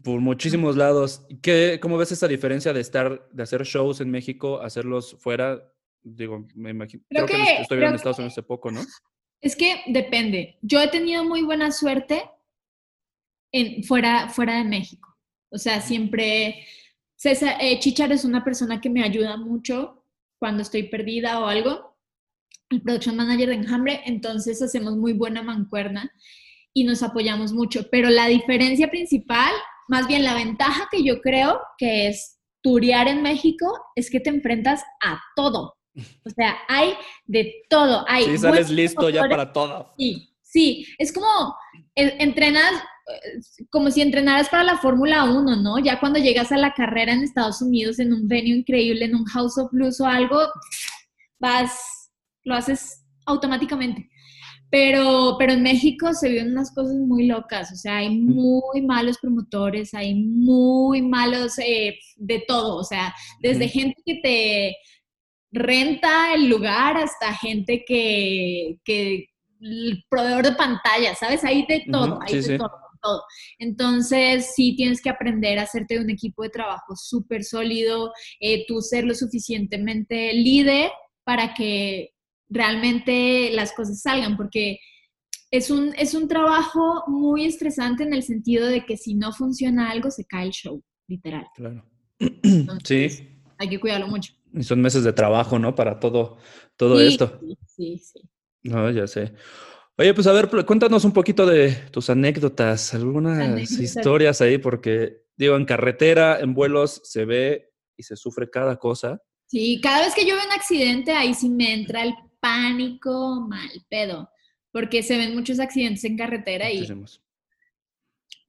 por 0.04 0.20
muchísimos 0.20 0.76
lados. 0.76 1.26
¿Qué, 1.42 1.80
¿Cómo 1.82 1.98
ves 1.98 2.12
esa 2.12 2.28
diferencia 2.28 2.74
de 2.74 2.82
estar, 2.82 3.28
de 3.32 3.44
hacer 3.44 3.64
shows 3.64 4.02
en 4.02 4.12
México, 4.12 4.62
hacerlos 4.62 5.16
fuera? 5.20 5.72
Digo, 6.04 6.46
me 6.54 6.72
imagino. 6.72 7.04
Creo, 7.10 7.26
que, 7.26 7.62
estoy 7.62 7.78
viendo 7.78 7.92
en 7.92 7.96
Estados 7.96 8.20
Unidos 8.20 8.34
hace 8.34 8.44
poco, 8.44 8.70
¿no? 8.70 8.82
Es 9.44 9.56
que 9.56 9.84
depende. 9.88 10.58
Yo 10.62 10.82
he 10.82 10.88
tenido 10.88 11.24
muy 11.26 11.42
buena 11.42 11.72
suerte 11.72 12.24
en, 13.52 13.84
fuera, 13.84 14.30
fuera 14.30 14.58
de 14.58 14.64
México. 14.64 15.16
O 15.52 15.58
sea, 15.58 15.82
siempre. 15.82 16.66
César, 17.16 17.58
eh, 17.60 17.80
Chichar 17.80 18.12
es 18.12 18.26
una 18.26 18.44
persona 18.44 18.82
que 18.82 18.90
me 18.90 19.04
ayuda 19.04 19.38
mucho 19.38 20.06
cuando 20.40 20.64
estoy 20.64 20.84
perdida 20.84 21.40
o 21.40 21.48
algo. 21.48 21.98
El 22.70 22.82
production 22.82 23.16
manager 23.16 23.50
de 23.50 23.56
Enjambre, 23.56 24.02
entonces 24.06 24.62
hacemos 24.62 24.96
muy 24.96 25.14
buena 25.14 25.44
mancuerna 25.44 26.12
y 26.74 26.86
nos 26.86 27.04
apoyamos 27.04 27.54
mucho. 27.54 27.90
Pero 27.92 28.10
la 28.10 28.28
diferencia 28.28 28.90
principal 28.90 29.54
más 29.88 30.08
bien 30.08 30.24
la 30.24 30.36
ventaja 30.36 30.88
que 30.92 31.04
yo 31.04 31.22
creo 31.22 31.60
que 31.78 32.08
es 32.08 32.40
turear 32.62 33.08
en 33.08 33.22
México 33.22 33.68
es 33.96 34.10
que 34.10 34.20
te 34.20 34.30
enfrentas 34.30 34.82
a 35.04 35.20
todo. 35.36 35.76
O 36.26 36.30
sea, 36.30 36.58
hay 36.68 36.94
de 37.26 37.54
todo. 37.70 38.06
Hay 38.08 38.26
sí, 38.26 38.38
sales 38.38 38.70
listo 38.70 39.10
ya 39.10 39.28
para 39.28 39.52
todo. 39.52 39.94
Sí, 39.98 40.30
sí. 40.42 40.88
Es 40.98 41.14
como 41.14 41.28
entrenas, 41.96 42.74
eh, 42.74 43.66
como 43.70 43.92
si 43.92 44.02
entrenaras 44.02 44.50
para 44.50 44.64
la 44.64 44.78
Fórmula 44.78 45.26
1, 45.26 45.56
¿no? 45.58 45.80
Ya 45.80 46.00
cuando 46.00 46.20
llegas 46.20 46.52
a 46.52 46.58
la 46.58 46.74
carrera 46.74 47.14
en 47.14 47.24
Estados 47.24 47.62
Unidos, 47.62 48.00
en 48.00 48.14
un 48.14 48.28
venue 48.28 48.58
increíble, 48.58 49.06
en 49.06 49.16
un 49.16 49.26
House 49.26 49.58
of 49.58 49.72
Blues 49.72 50.00
o 50.02 50.06
algo, 50.06 50.40
vas, 51.40 52.12
lo 52.44 52.56
haces 52.56 53.04
automáticamente. 53.26 54.10
Pero, 54.70 55.36
pero 55.38 55.54
en 55.54 55.62
México 55.62 56.14
se 56.14 56.30
viven 56.30 56.52
unas 56.52 56.74
cosas 56.74 56.96
muy 56.96 57.28
locas, 57.28 57.72
o 57.72 57.76
sea, 57.76 57.98
hay 57.98 58.10
muy 58.18 58.82
malos 58.82 59.20
promotores, 59.20 59.94
hay 59.94 60.16
muy 60.16 61.04
malos 61.04 61.60
eh, 61.60 62.00
de 62.16 62.44
todo, 62.48 62.78
o 62.78 62.84
sea, 62.84 63.14
desde 63.40 63.68
gente 63.68 64.02
que 64.04 64.20
te 64.24 64.76
renta 65.54 66.34
el 66.34 66.50
lugar 66.50 66.98
hasta 66.98 67.34
gente 67.36 67.86
que, 67.88 68.80
que 68.84 69.28
el 69.62 70.04
proveedor 70.10 70.44
de 70.44 70.52
pantalla, 70.54 71.16
¿sabes? 71.16 71.44
Hay 71.44 71.66
de 71.68 71.86
todo, 71.90 72.20
hay 72.22 72.42
de 72.42 72.58
todo. 72.58 72.72
Todo. 73.02 73.22
Entonces, 73.60 74.54
sí 74.56 74.78
tienes 74.78 75.02
que 75.02 75.10
aprender 75.10 75.60
a 75.60 75.64
hacerte 75.64 76.00
un 76.00 76.10
equipo 76.10 76.44
de 76.44 76.50
trabajo 76.50 76.96
súper 76.96 77.44
sólido, 77.44 78.14
eh, 78.40 78.64
tú 78.66 78.80
ser 78.80 79.04
lo 79.04 79.14
suficientemente 79.14 80.32
líder 80.32 80.90
para 81.26 81.54
que 81.54 82.12
realmente 82.48 83.52
las 83.52 83.74
cosas 83.74 84.02
salgan, 84.02 84.38
porque 84.38 84.80
es 85.52 85.70
un, 85.70 85.94
es 85.98 86.14
un 86.14 86.30
trabajo 86.30 87.04
muy 87.08 87.44
estresante 87.44 88.04
en 88.04 88.14
el 88.14 88.24
sentido 88.24 88.68
de 88.68 88.86
que 88.86 88.96
si 88.96 89.16
no 89.16 89.34
funciona 89.34 89.92
algo, 89.92 90.10
se 90.10 90.24
cae 90.24 90.46
el 90.46 90.52
show, 90.52 90.82
literal. 91.08 91.46
Claro. 91.56 91.86
sí. 92.86 93.28
Hay 93.58 93.68
que 93.68 93.82
cuidarlo 93.82 94.08
mucho. 94.08 94.34
Y 94.54 94.64
son 94.64 94.82
meses 94.82 95.04
de 95.04 95.14
trabajo, 95.14 95.58
¿no? 95.60 95.76
Para 95.76 96.00
todo, 96.00 96.38
todo 96.78 97.00
esto. 97.00 97.40
Sí, 97.68 97.98
sí. 97.98 98.22
No, 98.64 98.90
ya 98.92 99.08
sé. 99.08 99.34
Oye, 99.98 100.14
pues 100.14 100.26
a 100.28 100.32
ver, 100.32 100.50
cuéntanos 100.66 101.06
un 101.06 101.12
poquito 101.12 101.46
de 101.46 101.72
tus 101.92 102.10
anécdotas, 102.10 102.94
algunas 102.94 103.72
historias 103.72 104.42
ahí, 104.42 104.58
porque 104.58 105.24
digo, 105.36 105.56
en 105.56 105.66
carretera, 105.66 106.40
en 106.40 106.54
vuelos, 106.54 107.02
se 107.04 107.26
ve 107.26 107.72
y 107.98 108.04
se 108.04 108.16
sufre 108.16 108.50
cada 108.50 108.78
cosa. 108.78 109.22
Sí, 109.48 109.80
cada 109.82 110.06
vez 110.06 110.16
que 110.16 110.26
yo 110.26 110.36
veo 110.36 110.46
un 110.46 110.52
accidente, 110.52 111.12
ahí 111.12 111.34
sí 111.34 111.50
me 111.50 111.74
entra 111.74 112.04
el 112.04 112.16
pánico 112.40 113.42
mal 113.48 113.70
pedo, 113.90 114.30
porque 114.72 115.04
se 115.04 115.18
ven 115.18 115.36
muchos 115.36 115.60
accidentes 115.60 116.04
en 116.06 116.18
carretera 116.18 116.72
y 116.72 116.88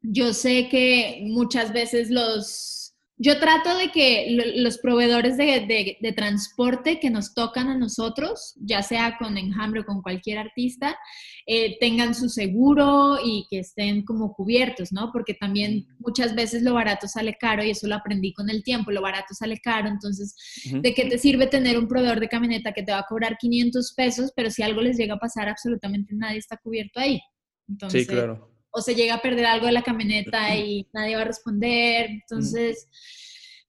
yo 0.00 0.34
sé 0.34 0.68
que 0.68 1.22
muchas 1.26 1.72
veces 1.72 2.10
los 2.10 2.83
yo 3.24 3.38
trato 3.38 3.74
de 3.78 3.90
que 3.90 4.54
los 4.56 4.76
proveedores 4.76 5.38
de, 5.38 5.96
transporte 6.14 7.00
que 7.00 7.08
nos 7.08 7.32
tocan 7.32 7.68
a 7.68 7.78
nosotros, 7.78 8.54
ya 8.60 8.82
sea 8.82 9.16
con 9.18 9.38
Enjambre 9.38 9.80
o 9.80 9.84
con 9.86 10.02
cualquier 10.02 10.36
artista, 10.36 10.94
eh, 11.46 11.78
tengan 11.80 12.14
su 12.14 12.28
seguro 12.28 13.16
y 13.24 13.46
que 13.48 13.60
estén 13.60 14.04
como 14.04 14.34
cubiertos, 14.34 14.92
¿no? 14.92 15.10
Porque 15.10 15.32
también 15.32 15.86
muchas 16.00 16.34
veces 16.34 16.62
lo 16.62 16.74
barato 16.74 17.08
sale 17.08 17.34
caro 17.40 17.64
y 17.64 17.70
eso 17.70 17.86
lo 17.86 17.94
aprendí 17.94 18.34
con 18.34 18.50
el 18.50 18.62
tiempo, 18.62 18.90
lo 18.90 19.00
barato 19.00 19.32
sale 19.32 19.58
caro, 19.58 19.88
entonces, 19.88 20.34
¿de 20.70 20.92
qué 20.92 21.06
te 21.06 21.16
sirve 21.16 21.46
tener 21.46 21.78
un 21.78 21.88
proveedor 21.88 22.20
de 22.20 22.28
camioneta 22.28 22.72
que 22.72 22.82
te 22.82 22.92
va 22.92 22.98
a 22.98 23.06
cobrar 23.08 23.38
500 23.38 23.94
pesos, 23.96 24.32
pero 24.36 24.50
si 24.50 24.62
algo 24.62 24.82
les 24.82 24.98
llega 24.98 25.14
a 25.14 25.18
pasar, 25.18 25.48
absolutamente 25.48 26.14
nadie 26.14 26.38
está 26.38 26.58
cubierto 26.58 27.00
ahí? 27.00 27.22
Entonces, 27.66 28.02
sí, 28.02 28.06
claro 28.06 28.53
o 28.74 28.80
se 28.80 28.94
llega 28.94 29.14
a 29.14 29.22
perder 29.22 29.46
algo 29.46 29.66
de 29.66 29.72
la 29.72 29.82
camioneta 29.82 30.54
y 30.56 30.86
nadie 30.92 31.16
va 31.16 31.22
a 31.22 31.26
responder. 31.26 32.10
Entonces, 32.10 32.88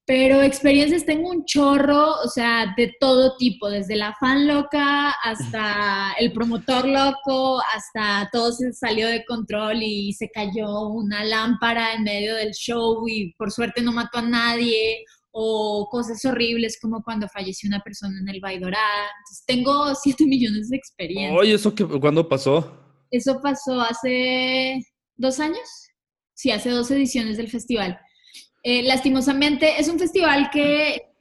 pero 0.08 0.41
experiencias 0.41 1.06
tengo 1.06 1.30
un 1.30 1.46
chorro, 1.46 2.22
o 2.24 2.28
sea, 2.28 2.74
de 2.76 2.94
todo 3.00 3.38
tipo, 3.38 3.70
desde 3.70 3.96
la 3.96 4.15
fan 4.20 4.48
loca 4.48 5.12
hasta 5.12 6.13
el 6.20 6.32
promotor 6.34 6.88
loco, 6.88 7.60
hasta 7.76 8.30
todo 8.32 8.52
se 8.52 8.74
salió 8.74 9.08
de 9.08 9.26
control 9.26 9.82
y 9.82 10.13
se 10.13 10.30
cayó 10.30 10.89
una 10.89 11.24
lámpara 11.24 11.94
en 11.94 12.04
medio 12.04 12.36
del 12.36 12.52
show 12.52 13.08
y 13.08 13.34
por 13.36 13.52
suerte 13.52 13.82
no 13.82 13.91
mató 13.91 14.20
a 14.20 14.24
nadie, 14.24 15.06
o 15.38 15.88
cosas 15.91 16.24
horribles 16.24 16.80
como 16.82 17.04
cuando 17.04 17.28
falleció 17.28 17.68
una 17.68 17.82
persona 17.82 18.18
en 18.20 18.30
el 18.30 18.39
Baidorá. 18.39 18.80
Entonces, 19.20 19.44
tengo 19.46 19.94
7 19.94 20.26
millones 20.26 20.70
de 20.70 20.78
experiencias. 20.78 21.38
Oye, 21.38 21.54
¿eso 21.56 21.76
qué, 21.76 21.86
cuándo 21.86 22.28
pasó? 22.30 22.72
Eso 23.12 23.39
pasó 23.41 23.82
hace 23.82 24.80
dos 25.17 25.39
años, 25.39 25.89
sí, 26.34 26.51
hace 26.51 26.69
dos 26.69 26.89
ediciones 26.91 27.38
del 27.38 27.49
festival. 27.49 27.99
Eh, 28.63 28.84
lastimosamente, 28.84 29.80
es 29.80 29.88
un 29.88 29.99
festival 29.99 30.49
que, 30.51 31.12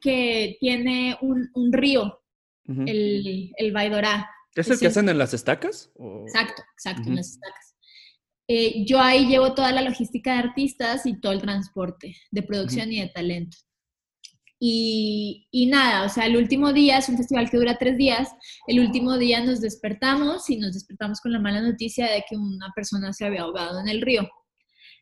tiene 0.60 1.16
un, 1.22 1.72
río, 1.72 2.22
el, 2.66 3.52
el 3.56 3.72
Baidorá. 3.72 4.28
¿Es 4.54 4.68
el 4.68 4.78
que 4.78 4.88
hacen 4.88 5.08
en 5.08 5.16
las 5.16 5.32
estacas? 5.32 5.90
Exacto, 6.26 6.62
exacto, 6.74 7.08
en 7.08 7.16
las 7.16 7.30
estacas. 7.30 7.74
Eh, 8.46 8.84
yo 8.84 9.00
ahí 9.00 9.26
llevo 9.26 9.54
toda 9.54 9.72
la 9.72 9.80
logística 9.80 10.34
de 10.34 10.40
artistas 10.40 11.06
y 11.06 11.18
todo 11.18 11.32
el 11.32 11.40
transporte 11.40 12.14
de 12.30 12.42
producción 12.42 12.92
y 12.92 13.00
de 13.00 13.08
talento. 13.08 13.56
Y, 14.66 15.66
nada, 15.70 16.06
o 16.06 16.08
sea, 16.08 16.24
el 16.24 16.38
último 16.38 16.72
día 16.72 16.96
es 16.96 17.10
un 17.10 17.18
festival 17.18 17.50
que 17.50 17.58
dura 17.58 17.76
tres 17.78 17.98
días. 17.98 18.30
El 18.66 18.80
último 18.80 19.18
día 19.18 19.44
nos 19.44 19.60
despertamos 19.60 20.48
y 20.48 20.56
nos 20.56 20.72
despertamos 20.72 21.20
con 21.20 21.32
la 21.32 21.38
mala 21.38 21.60
noticia 21.60 22.10
de 22.10 22.24
que 22.26 22.34
una 22.34 22.72
persona 22.74 23.12
se 23.12 23.26
había 23.26 23.42
ahogado 23.42 23.78
en 23.80 23.88
el 23.88 24.00
río. 24.00 24.26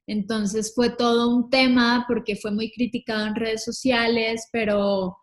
Entonces 0.09 0.73
fue 0.75 0.91
todo 0.91 1.33
un 1.33 1.49
tema 1.49 2.05
porque 2.09 2.35
fue 2.35 2.51
muy 2.51 2.73
criticado 2.73 3.25
en 3.25 3.37
redes 3.37 3.63
sociales, 3.65 4.49
pero 4.51 5.17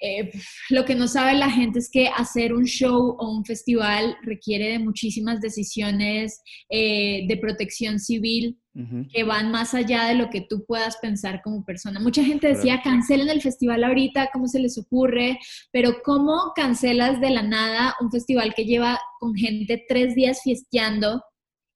eh, 0.00 0.32
lo 0.70 0.84
que 0.84 0.96
no 0.96 1.06
sabe 1.06 1.34
la 1.34 1.48
gente 1.48 1.78
es 1.78 1.88
que 1.88 2.08
hacer 2.08 2.52
un 2.54 2.64
show 2.64 3.14
o 3.16 3.30
un 3.30 3.44
festival 3.44 4.16
requiere 4.22 4.72
de 4.72 4.80
muchísimas 4.80 5.40
decisiones 5.40 6.42
eh, 6.68 7.26
de 7.28 7.36
protección 7.36 8.00
civil 8.00 8.58
que 9.12 9.24
van 9.24 9.50
más 9.50 9.74
allá 9.74 10.06
de 10.06 10.14
lo 10.14 10.30
que 10.30 10.40
tú 10.40 10.64
puedas 10.64 10.96
pensar 10.96 11.42
como 11.42 11.64
persona. 11.64 12.00
Mucha 12.00 12.24
gente 12.24 12.48
decía, 12.48 12.80
cancelen 12.82 13.28
el 13.28 13.42
festival 13.42 13.84
ahorita, 13.84 14.30
¿cómo 14.32 14.46
se 14.48 14.60
les 14.60 14.78
ocurre? 14.78 15.38
Pero 15.72 15.96
¿cómo 16.02 16.52
cancelas 16.56 17.20
de 17.20 17.30
la 17.30 17.42
nada 17.42 17.94
un 18.00 18.10
festival 18.10 18.54
que 18.54 18.64
lleva 18.64 18.98
con 19.20 19.34
gente 19.34 19.84
tres 19.88 20.14
días 20.14 20.40
fiesteando? 20.42 21.22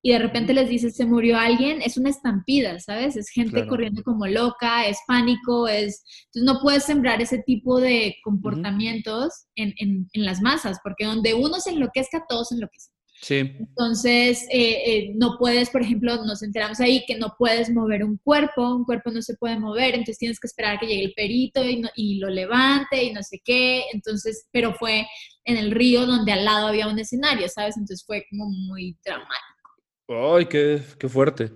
y 0.06 0.12
de 0.12 0.20
repente 0.20 0.54
les 0.54 0.68
dices 0.68 0.94
se 0.94 1.04
murió 1.04 1.36
alguien, 1.36 1.82
es 1.82 1.96
una 1.96 2.10
estampida, 2.10 2.78
¿sabes? 2.78 3.16
Es 3.16 3.28
gente 3.28 3.66
corriendo 3.66 4.04
como 4.04 4.24
loca, 4.28 4.86
es 4.86 4.98
pánico, 5.08 5.66
es... 5.66 6.04
Entonces 6.26 6.44
no 6.44 6.60
puedes 6.62 6.84
sembrar 6.84 7.20
ese 7.20 7.38
tipo 7.38 7.80
de 7.80 8.14
comportamientos 8.22 9.48
en, 9.56 9.74
en, 9.78 10.08
en, 10.12 10.24
las 10.24 10.40
masas, 10.40 10.78
porque 10.84 11.06
donde 11.06 11.34
uno 11.34 11.58
se 11.58 11.70
enloquezca, 11.70 12.24
todos 12.28 12.50
se 12.50 12.54
enloquecen. 12.54 12.94
Sí. 13.20 13.56
Entonces, 13.58 14.46
eh, 14.50 14.82
eh, 14.86 15.12
no 15.14 15.36
puedes, 15.38 15.70
por 15.70 15.82
ejemplo, 15.82 16.24
nos 16.24 16.42
enteramos 16.42 16.80
ahí 16.80 17.04
que 17.06 17.16
no 17.16 17.34
puedes 17.38 17.70
mover 17.70 18.04
un 18.04 18.18
cuerpo, 18.18 18.74
un 18.74 18.84
cuerpo 18.84 19.10
no 19.10 19.22
se 19.22 19.36
puede 19.36 19.58
mover, 19.58 19.94
entonces 19.94 20.18
tienes 20.18 20.38
que 20.38 20.46
esperar 20.46 20.76
a 20.76 20.78
que 20.78 20.86
llegue 20.86 21.04
el 21.04 21.14
perito 21.14 21.64
y, 21.64 21.82
y 21.96 22.18
lo 22.18 22.28
levante 22.28 23.02
y 23.02 23.12
no 23.12 23.22
sé 23.22 23.40
qué. 23.44 23.84
Entonces, 23.92 24.46
pero 24.52 24.74
fue 24.74 25.06
en 25.44 25.56
el 25.56 25.70
río 25.70 26.06
donde 26.06 26.32
al 26.32 26.44
lado 26.44 26.68
había 26.68 26.88
un 26.88 26.98
escenario, 26.98 27.48
¿sabes? 27.48 27.76
Entonces 27.76 28.04
fue 28.06 28.26
como 28.30 28.50
muy 28.50 28.96
dramático. 29.04 29.66
Ay, 30.08 30.46
qué, 30.46 30.82
qué 30.98 31.08
fuerte. 31.08 31.52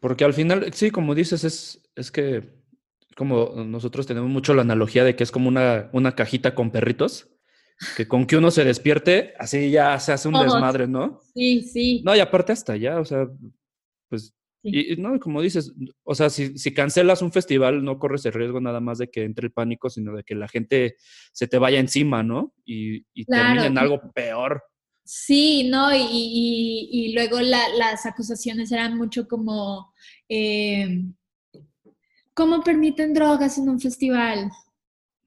Porque 0.00 0.24
al 0.24 0.34
final, 0.34 0.72
sí, 0.74 0.90
como 0.90 1.14
dices, 1.14 1.44
es, 1.44 1.80
es 1.94 2.10
que 2.10 2.58
como 3.16 3.52
nosotros 3.64 4.06
tenemos 4.06 4.30
mucho 4.30 4.54
la 4.54 4.62
analogía 4.62 5.04
de 5.04 5.16
que 5.16 5.24
es 5.24 5.30
como 5.30 5.48
una, 5.48 5.88
una 5.92 6.14
cajita 6.14 6.54
con 6.54 6.70
perritos, 6.70 7.28
que 7.96 8.08
con 8.08 8.26
que 8.26 8.36
uno 8.36 8.50
se 8.50 8.64
despierte, 8.64 9.34
así 9.38 9.70
ya 9.70 9.98
se 10.00 10.12
hace 10.12 10.28
un 10.28 10.34
desmadre, 10.34 10.86
¿no? 10.88 11.20
Sí, 11.34 11.62
sí. 11.62 12.02
No, 12.04 12.14
y 12.14 12.20
aparte 12.20 12.52
hasta 12.52 12.76
ya, 12.76 12.98
o 12.98 13.04
sea, 13.04 13.28
pues, 14.08 14.34
y, 14.62 14.96
no, 14.96 15.18
como 15.20 15.40
dices, 15.40 15.72
o 16.02 16.14
sea, 16.14 16.30
si, 16.30 16.58
si, 16.58 16.74
cancelas 16.74 17.22
un 17.22 17.30
festival, 17.30 17.84
no 17.84 17.98
corres 17.98 18.26
el 18.26 18.32
riesgo 18.32 18.60
nada 18.60 18.80
más 18.80 18.98
de 18.98 19.08
que 19.08 19.22
entre 19.22 19.46
el 19.46 19.52
pánico, 19.52 19.88
sino 19.88 20.14
de 20.16 20.24
que 20.24 20.34
la 20.34 20.48
gente 20.48 20.96
se 21.32 21.46
te 21.46 21.58
vaya 21.58 21.78
encima, 21.78 22.22
¿no? 22.22 22.52
Y, 22.64 23.06
y 23.14 23.24
termine 23.24 23.66
en 23.66 23.78
algo 23.78 24.00
peor. 24.12 24.62
Sí, 25.04 25.68
no, 25.70 25.94
y, 25.94 26.88
y 26.90 27.14
luego 27.14 27.40
las 27.40 28.04
acusaciones 28.04 28.72
eran 28.72 28.98
mucho 28.98 29.26
como, 29.28 29.94
eh, 30.28 31.04
¿cómo 32.34 32.62
permiten 32.62 33.14
drogas 33.14 33.56
en 33.58 33.68
un 33.68 33.80
festival? 33.80 34.50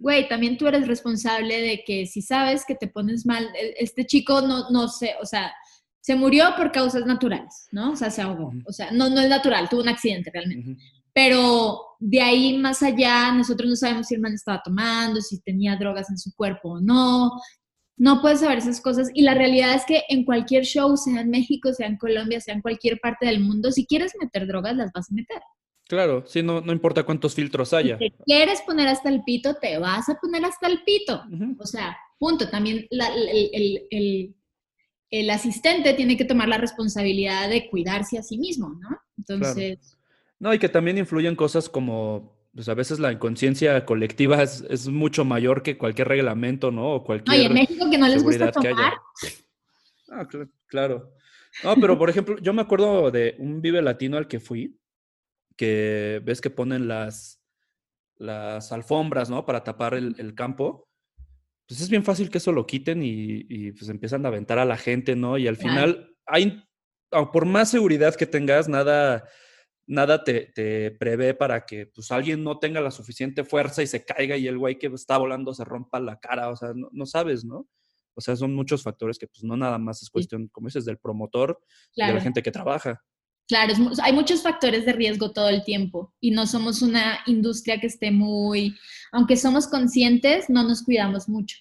Güey, 0.01 0.27
también 0.27 0.57
tú 0.57 0.67
eres 0.67 0.87
responsable 0.87 1.61
de 1.61 1.83
que 1.85 2.07
si 2.07 2.23
sabes 2.23 2.65
que 2.65 2.73
te 2.73 2.87
pones 2.87 3.23
mal, 3.27 3.45
e, 3.55 3.75
este 3.77 4.03
chico 4.07 4.41
no, 4.41 4.67
no 4.71 4.87
sé, 4.87 5.13
o 5.21 5.25
sea, 5.27 5.53
se 5.99 6.15
murió 6.15 6.55
por 6.57 6.71
causas 6.71 7.05
naturales, 7.05 7.67
¿no? 7.71 7.91
O 7.91 7.95
sea, 7.95 8.09
se 8.09 8.23
ahogó. 8.23 8.51
O 8.65 8.73
sea, 8.73 8.89
no, 8.91 9.09
no 9.09 9.21
es 9.21 9.29
natural, 9.29 9.69
tuvo 9.69 9.81
un 9.81 9.89
accidente 9.89 10.31
realmente. 10.33 10.75
Pero 11.13 11.79
de 11.99 12.19
ahí 12.19 12.57
más 12.57 12.81
allá, 12.81 13.31
nosotros 13.31 13.69
no 13.69 13.75
sabemos 13.75 14.07
si 14.07 14.15
el 14.15 14.21
man 14.21 14.33
estaba 14.33 14.63
tomando, 14.65 15.21
si 15.21 15.39
tenía 15.41 15.75
drogas 15.75 16.09
en 16.09 16.17
su 16.17 16.33
cuerpo 16.35 16.71
o 16.71 16.81
no, 16.81 17.31
no 17.95 18.21
puedes 18.21 18.39
saber 18.39 18.57
esas 18.57 18.81
cosas. 18.81 19.09
Y 19.13 19.21
la 19.21 19.35
realidad 19.35 19.75
es 19.75 19.85
que 19.85 20.01
en 20.09 20.25
cualquier 20.25 20.63
show, 20.63 20.97
sea 20.97 21.21
en 21.21 21.29
México, 21.29 21.71
sea 21.73 21.85
en 21.85 21.97
Colombia, 21.97 22.41
sea 22.41 22.55
en 22.55 22.61
cualquier 22.61 22.99
parte 22.99 23.27
del 23.27 23.41
mundo, 23.41 23.71
si 23.71 23.85
quieres 23.85 24.13
meter 24.19 24.47
drogas, 24.47 24.75
las 24.75 24.91
vas 24.91 25.11
a 25.11 25.13
meter. 25.13 25.41
Claro, 25.91 26.23
sí, 26.25 26.41
no, 26.41 26.61
no 26.61 26.71
importa 26.71 27.03
cuántos 27.03 27.35
filtros 27.35 27.73
haya. 27.73 27.97
Si 27.97 28.11
te 28.11 28.23
quieres 28.23 28.61
poner 28.61 28.87
hasta 28.87 29.09
el 29.09 29.25
pito, 29.25 29.55
te 29.55 29.77
vas 29.77 30.07
a 30.07 30.15
poner 30.15 30.45
hasta 30.45 30.67
el 30.67 30.85
pito. 30.85 31.21
O 31.59 31.65
sea, 31.65 31.97
punto. 32.17 32.49
También 32.49 32.87
el, 32.89 34.33
el, 35.09 35.29
asistente 35.29 35.93
tiene 35.93 36.15
que 36.15 36.23
tomar 36.23 36.47
la 36.47 36.57
responsabilidad 36.57 37.49
de 37.49 37.69
cuidarse 37.69 38.17
a 38.17 38.23
sí 38.23 38.37
mismo, 38.37 38.69
¿no? 38.79 39.01
Entonces... 39.17 39.97
No, 40.39 40.53
y 40.53 40.59
que 40.59 40.69
también 40.69 40.97
influyen 40.97 41.35
cosas 41.35 41.67
como 41.67 42.39
pues 42.53 42.69
a 42.69 42.73
veces 42.73 42.99
la 42.99 43.11
inconsciencia 43.11 43.83
colectiva 43.83 44.41
es, 44.41 44.87
mucho 44.87 45.25
mayor 45.25 45.61
que 45.61 45.77
cualquier 45.77 46.07
reglamento, 46.07 46.71
¿no? 46.71 46.93
O 46.93 47.03
cualquier. 47.03 47.37
Oye, 47.37 47.47
en 47.47 47.53
México 47.53 47.89
que 47.91 47.97
no 47.97 48.07
les 48.07 48.23
gusta 48.23 48.49
tomar. 48.49 48.93
Ah, 50.09 50.25
claro. 50.67 51.13
No, 51.65 51.75
pero 51.75 51.97
por 51.97 52.09
ejemplo, 52.09 52.37
yo 52.39 52.53
me 52.53 52.61
acuerdo 52.61 53.11
de 53.11 53.35
un 53.39 53.61
Vive 53.61 53.81
Latino 53.81 54.15
al 54.15 54.29
que 54.29 54.39
fui, 54.39 54.77
que 55.61 56.19
ves 56.23 56.41
que 56.41 56.49
ponen 56.49 56.87
las, 56.87 57.39
las 58.15 58.71
alfombras, 58.71 59.29
¿no? 59.29 59.45
Para 59.45 59.63
tapar 59.63 59.93
el, 59.93 60.33
campo. 60.33 60.89
Pues 61.67 61.81
es 61.81 61.87
bien 61.87 62.03
fácil 62.03 62.31
que 62.31 62.39
eso 62.39 62.51
lo 62.51 62.65
quiten 62.65 63.03
y, 63.03 63.71
pues 63.73 63.87
empiezan 63.89 64.25
a 64.25 64.29
aventar 64.29 64.57
a 64.57 64.65
la 64.65 64.75
gente, 64.75 65.15
¿no? 65.15 65.37
Y 65.37 65.47
al 65.47 65.57
final, 65.57 66.15
hay, 66.25 66.63
por 67.31 67.45
más 67.45 67.69
seguridad 67.69 68.15
que 68.15 68.25
tengas, 68.25 68.67
nada 68.67 69.23
nada 69.85 70.23
te, 70.23 70.95
prevé 70.99 71.35
para 71.35 71.63
que 71.63 71.85
pues 71.85 72.11
alguien 72.11 72.43
no 72.43 72.57
tenga 72.57 72.81
la 72.81 72.89
suficiente 72.89 73.43
fuerza 73.43 73.83
y 73.83 73.87
se 73.87 74.03
caiga 74.03 74.37
y 74.37 74.47
el 74.47 74.57
güey 74.57 74.79
que 74.79 74.87
está 74.87 75.19
volando 75.19 75.53
se 75.53 75.63
rompa 75.63 75.99
la 75.99 76.19
cara, 76.19 76.49
o 76.49 76.55
sea, 76.55 76.71
no, 76.73 77.05
sabes, 77.05 77.45
¿no? 77.45 77.67
O 78.15 78.21
sea, 78.21 78.35
son 78.35 78.55
muchos 78.55 78.81
factores 78.81 79.19
que 79.19 79.27
pues 79.27 79.43
no 79.43 79.55
nada 79.55 79.77
más 79.77 80.01
es 80.01 80.09
cuestión, 80.09 80.47
como 80.47 80.69
dices, 80.69 80.85
del 80.85 80.97
promotor 80.97 81.59
y 81.93 82.03
de 82.03 82.13
la 82.13 82.21
gente 82.21 82.41
que 82.41 82.51
trabaja. 82.51 83.03
Claro, 83.51 83.73
hay 84.01 84.13
muchos 84.13 84.41
factores 84.41 84.85
de 84.85 84.93
riesgo 84.93 85.33
todo 85.33 85.49
el 85.49 85.65
tiempo 85.65 86.13
y 86.21 86.31
no 86.31 86.47
somos 86.47 86.81
una 86.81 87.19
industria 87.25 87.81
que 87.81 87.87
esté 87.87 88.09
muy, 88.09 88.77
aunque 89.11 89.35
somos 89.35 89.67
conscientes, 89.67 90.49
no 90.49 90.63
nos 90.63 90.83
cuidamos 90.83 91.27
mucho. 91.27 91.57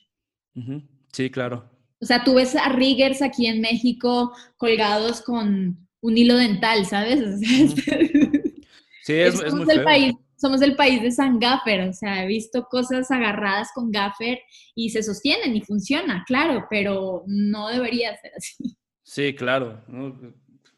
Sí, 1.10 1.28
claro. 1.30 1.68
O 2.00 2.06
sea, 2.06 2.22
tú 2.22 2.34
ves 2.34 2.54
a 2.54 2.68
riggers 2.68 3.22
aquí 3.22 3.48
en 3.48 3.60
México 3.60 4.32
colgados 4.56 5.20
con 5.20 5.84
un 6.00 6.16
hilo 6.16 6.36
dental, 6.36 6.86
¿sabes? 6.86 7.40
sí, 9.02 9.12
es, 9.12 9.34
somos 9.34 9.54
muy 9.54 9.66
del 9.66 9.82
país, 9.82 10.14
somos 10.36 10.62
el 10.62 10.76
país 10.76 11.02
de 11.02 11.10
San 11.10 11.40
Gaffer, 11.40 11.88
o 11.88 11.92
sea, 11.92 12.22
he 12.22 12.28
visto 12.28 12.68
cosas 12.70 13.10
agarradas 13.10 13.70
con 13.74 13.90
Gaffer 13.90 14.38
y 14.76 14.90
se 14.90 15.02
sostienen 15.02 15.56
y 15.56 15.62
funciona, 15.62 16.22
claro, 16.24 16.68
pero 16.70 17.24
no 17.26 17.66
debería 17.66 18.16
ser 18.18 18.30
así. 18.36 18.76
Sí, 19.02 19.34
claro. 19.34 19.82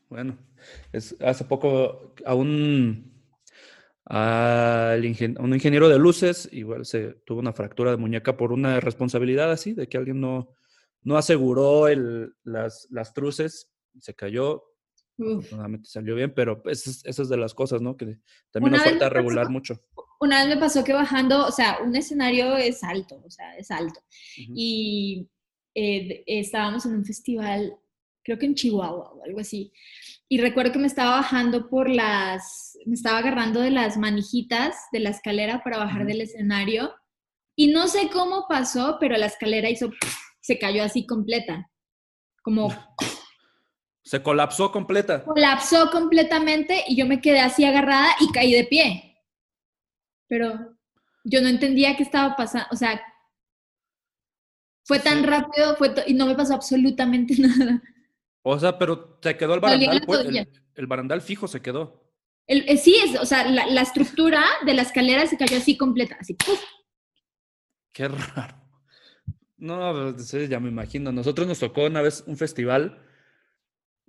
Bueno, 0.08 0.38
es, 0.92 1.16
hace 1.20 1.44
poco 1.44 2.14
a 2.24 2.34
un, 2.34 3.12
a 4.06 4.96
un 5.38 5.54
ingeniero 5.54 5.88
de 5.88 5.98
luces, 5.98 6.48
igual 6.52 6.84
se 6.84 7.14
tuvo 7.24 7.40
una 7.40 7.52
fractura 7.52 7.90
de 7.90 7.96
muñeca 7.96 8.36
por 8.36 8.52
una 8.52 8.80
responsabilidad 8.80 9.50
así, 9.50 9.72
de 9.74 9.88
que 9.88 9.98
alguien 9.98 10.20
no, 10.20 10.50
no 11.02 11.16
aseguró 11.16 11.88
el, 11.88 12.34
las, 12.44 12.88
las 12.90 13.12
truces, 13.14 13.72
se 13.98 14.14
cayó, 14.14 14.64
Afortunadamente 15.18 15.88
salió 15.88 16.14
bien, 16.14 16.32
pero 16.34 16.62
pues, 16.62 16.86
esas 16.86 17.18
es 17.18 17.28
de 17.28 17.36
las 17.36 17.54
cosas, 17.54 17.80
¿no? 17.80 17.96
Que 17.96 18.18
también 18.50 18.72
nos 18.72 18.82
falta 18.82 19.08
regular 19.08 19.50
mucho. 19.50 19.80
Una 20.20 20.44
vez 20.44 20.54
me 20.54 20.60
pasó 20.60 20.82
que 20.84 20.92
bajando, 20.92 21.46
o 21.46 21.50
sea, 21.50 21.78
un 21.84 21.94
escenario 21.94 22.56
es 22.56 22.82
alto, 22.82 23.20
o 23.24 23.30
sea, 23.30 23.56
es 23.56 23.70
alto. 23.70 24.00
Y 24.36 25.28
eh, 25.74 26.24
estábamos 26.26 26.86
en 26.86 26.94
un 26.94 27.04
festival, 27.04 27.76
creo 28.22 28.38
que 28.38 28.46
en 28.46 28.54
Chihuahua 28.54 29.12
o 29.12 29.24
algo 29.24 29.40
así. 29.40 29.72
Y 30.32 30.38
recuerdo 30.38 30.72
que 30.72 30.78
me 30.78 30.86
estaba 30.86 31.16
bajando 31.16 31.68
por 31.68 31.90
las, 31.90 32.78
me 32.86 32.94
estaba 32.94 33.18
agarrando 33.18 33.60
de 33.60 33.70
las 33.70 33.98
manijitas 33.98 34.86
de 34.90 35.00
la 35.00 35.10
escalera 35.10 35.62
para 35.62 35.76
bajar 35.76 36.06
del 36.06 36.22
escenario. 36.22 36.94
Y 37.54 37.66
no 37.66 37.86
sé 37.86 38.08
cómo 38.10 38.46
pasó, 38.48 38.96
pero 38.98 39.14
la 39.18 39.26
escalera 39.26 39.68
hizo, 39.68 39.90
se 40.40 40.58
cayó 40.58 40.84
así 40.84 41.04
completa. 41.04 41.70
Como 42.42 42.68
Se 44.04 44.22
colapsó 44.22 44.72
completa. 44.72 45.22
Colapsó 45.22 45.90
completamente 45.90 46.82
y 46.88 46.96
yo 46.96 47.04
me 47.04 47.20
quedé 47.20 47.40
así 47.40 47.66
agarrada 47.66 48.08
y 48.18 48.32
caí 48.32 48.54
de 48.54 48.64
pie. 48.64 49.18
Pero 50.28 50.78
yo 51.24 51.42
no 51.42 51.48
entendía 51.48 51.94
qué 51.94 52.04
estaba 52.04 52.36
pasando. 52.36 52.68
O 52.70 52.76
sea, 52.76 53.02
fue 54.84 54.98
tan 54.98 55.24
rápido 55.24 55.76
fue 55.76 55.92
y 56.06 56.14
no 56.14 56.24
me 56.24 56.34
pasó 56.34 56.54
absolutamente 56.54 57.34
nada. 57.38 57.82
O 58.42 58.58
sea, 58.58 58.78
pero 58.78 59.18
se 59.22 59.36
quedó 59.36 59.54
el 59.54 59.60
barandal. 59.60 60.02
Pues, 60.04 60.26
el, 60.74 60.86
barandal 60.86 61.20
fijo 61.22 61.46
se 61.46 61.60
quedó. 61.60 62.12
El, 62.46 62.68
eh, 62.68 62.76
sí, 62.76 62.96
es, 62.96 63.18
o 63.20 63.24
sea, 63.24 63.48
la, 63.48 63.80
estructura 63.80 64.44
de 64.66 64.74
la 64.74 64.82
escalera 64.82 65.26
se 65.26 65.36
cayó 65.36 65.56
así 65.56 65.76
completa, 65.76 66.16
así. 66.20 66.36
Qué 67.92 68.08
raro. 68.34 68.56
No, 69.58 70.16
ya 70.16 70.58
me 70.58 70.68
imagino. 70.68 71.12
Nosotros 71.12 71.46
nos 71.46 71.60
tocó 71.60 71.86
una 71.86 72.02
vez 72.02 72.24
un 72.26 72.36
festival 72.36 73.06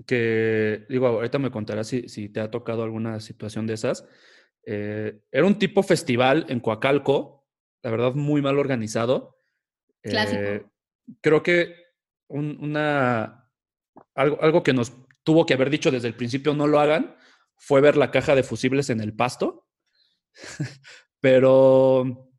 que, 0.08 0.86
digo, 0.90 1.08
ahorita 1.08 1.38
me 1.38 1.52
contarás 1.52 1.88
si, 1.88 2.10
si 2.10 2.30
te 2.30 2.40
ha 2.40 2.50
tocado 2.50 2.84
alguna 2.84 3.20
situación 3.20 3.68
de 3.68 3.76
esas. 3.76 4.08
Eh, 4.66 5.22
era 5.32 5.46
un 5.46 5.60
tipo 5.60 5.84
festival 5.84 6.46
en 6.50 6.60
Coacalco, 6.60 7.46
la 7.84 7.92
verdad 7.92 8.14
muy 8.14 8.42
mal 8.42 8.58
organizado. 8.58 9.38
Clásico. 10.02 10.42
Eh, 10.42 10.66
creo 11.22 11.44
que 11.44 11.76
una, 12.28 13.43
algo, 14.16 14.42
algo 14.42 14.64
que 14.64 14.74
nos 14.74 14.94
tuvo 15.24 15.46
que 15.46 15.54
haber 15.54 15.70
dicho 15.70 15.92
desde 15.92 16.08
el 16.08 16.16
principio 16.16 16.54
no 16.54 16.68
lo 16.68 16.80
hagan 16.80 17.16
fue 17.58 17.82
ver 17.82 17.96
la 17.98 18.12
caja 18.12 18.36
de 18.36 18.44
fusibles 18.44 18.90
en 18.90 19.00
el 19.00 19.16
pasto. 19.16 19.68
Pero, 21.22 22.34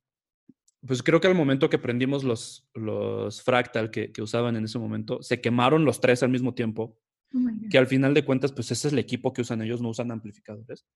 pues 0.87 1.03
creo 1.03 1.21
que 1.21 1.29
al 1.29 1.35
momento 1.35 1.71
que 1.71 1.79
prendimos 1.79 2.25
los, 2.25 2.69
los 2.75 3.43
fractal 3.43 3.91
que, 3.91 4.13
que, 4.13 4.21
usaban 4.21 4.57
en 4.57 4.65
ese 4.65 4.79
momento, 4.79 5.23
se 5.23 5.41
quemaron 5.41 5.85
los 5.85 6.01
tres 6.01 6.23
al 6.23 6.29
mismo 6.29 6.55
tiempo. 6.55 6.99
Oh 7.35 7.39
que 7.71 7.79
al 7.79 7.87
final 7.87 8.13
de 8.13 8.25
cuentas, 8.25 8.53
pues 8.53 8.71
ese 8.71 8.89
es 8.89 8.93
el 8.93 8.99
equipo 8.99 9.33
que 9.33 9.41
usan 9.41 9.63
ellos, 9.63 9.81
no 9.81 9.89
usan 9.89 10.11
amplificadores. 10.11 10.87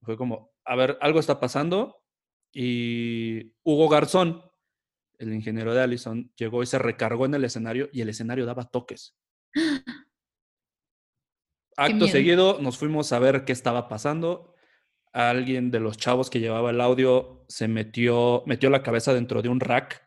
Fue 0.00 0.16
como, 0.16 0.52
a 0.64 0.74
ver, 0.74 0.96
algo 1.00 1.20
está 1.20 1.38
pasando 1.38 2.02
y 2.52 3.52
Hugo 3.62 3.88
Garzón, 3.88 4.42
el 5.18 5.34
ingeniero 5.34 5.74
de 5.74 5.82
Allison, 5.82 6.32
llegó 6.36 6.62
y 6.62 6.66
se 6.66 6.78
recargó 6.78 7.26
en 7.26 7.34
el 7.34 7.44
escenario 7.44 7.88
y 7.92 8.00
el 8.00 8.08
escenario 8.08 8.46
daba 8.46 8.64
toques. 8.64 9.16
Acto 11.76 12.08
seguido, 12.08 12.58
nos 12.60 12.78
fuimos 12.78 13.12
a 13.12 13.18
ver 13.18 13.44
qué 13.44 13.52
estaba 13.52 13.88
pasando. 13.88 14.54
Alguien 15.12 15.70
de 15.70 15.80
los 15.80 15.96
chavos 15.96 16.30
que 16.30 16.40
llevaba 16.40 16.70
el 16.70 16.80
audio 16.80 17.44
se 17.48 17.68
metió, 17.68 18.42
metió 18.46 18.70
la 18.70 18.82
cabeza 18.82 19.14
dentro 19.14 19.42
de 19.42 19.48
un 19.48 19.60
rack 19.60 20.06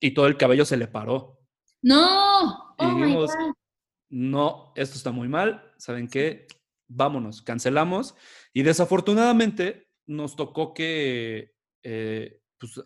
y 0.00 0.12
todo 0.12 0.26
el 0.26 0.36
cabello 0.36 0.64
se 0.64 0.76
le 0.76 0.88
paró. 0.88 1.40
No. 1.82 2.74
Y 2.78 3.14
oh 3.14 3.26
no, 4.10 4.72
esto 4.74 4.96
está 4.96 5.12
muy 5.12 5.28
mal, 5.28 5.72
¿saben 5.76 6.08
qué? 6.08 6.46
Vámonos, 6.88 7.42
cancelamos. 7.42 8.14
Y 8.52 8.62
desafortunadamente 8.62 9.90
nos 10.06 10.34
tocó 10.34 10.72
que 10.72 11.52
eh, 11.82 12.40
pues, 12.58 12.80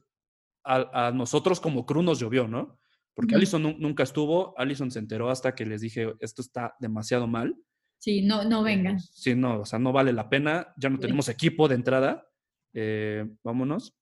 a, 0.65 1.13
nosotros 1.15 1.61
como 1.61 1.87
crew 1.87 2.03
nos 2.03 2.19
llovió, 2.19 2.49
¿no? 2.49 2.79
Porque 3.15 3.35
Allison 3.35 3.77
nunca 3.79 4.03
estuvo, 4.03 4.59
Allison 4.59 4.91
se 4.91 4.99
enteró 4.99 5.31
hasta 5.31 5.55
que 5.55 5.67
les 5.67 5.83
dije, 5.83 6.15
esto 6.21 6.41
está 6.41 6.75
demasiado 6.81 7.27
mal. 7.27 7.55
Sí, 8.03 8.21
no, 8.21 8.43
no 8.43 8.65
vengan. 8.65 8.99
Sí, 8.99 9.37
no, 9.37 9.61
o 9.61 9.65
sea, 9.65 9.79
no 9.79 9.93
vale 9.93 10.13
la 10.13 10.29
pena, 10.29 10.75
ya 10.77 10.91
no 10.91 10.99
tenemos 10.99 11.29
equipo 11.29 11.69
de 11.69 11.77
entrada. 11.77 12.29
eh, 12.75 13.25
vámonos. 13.45 13.95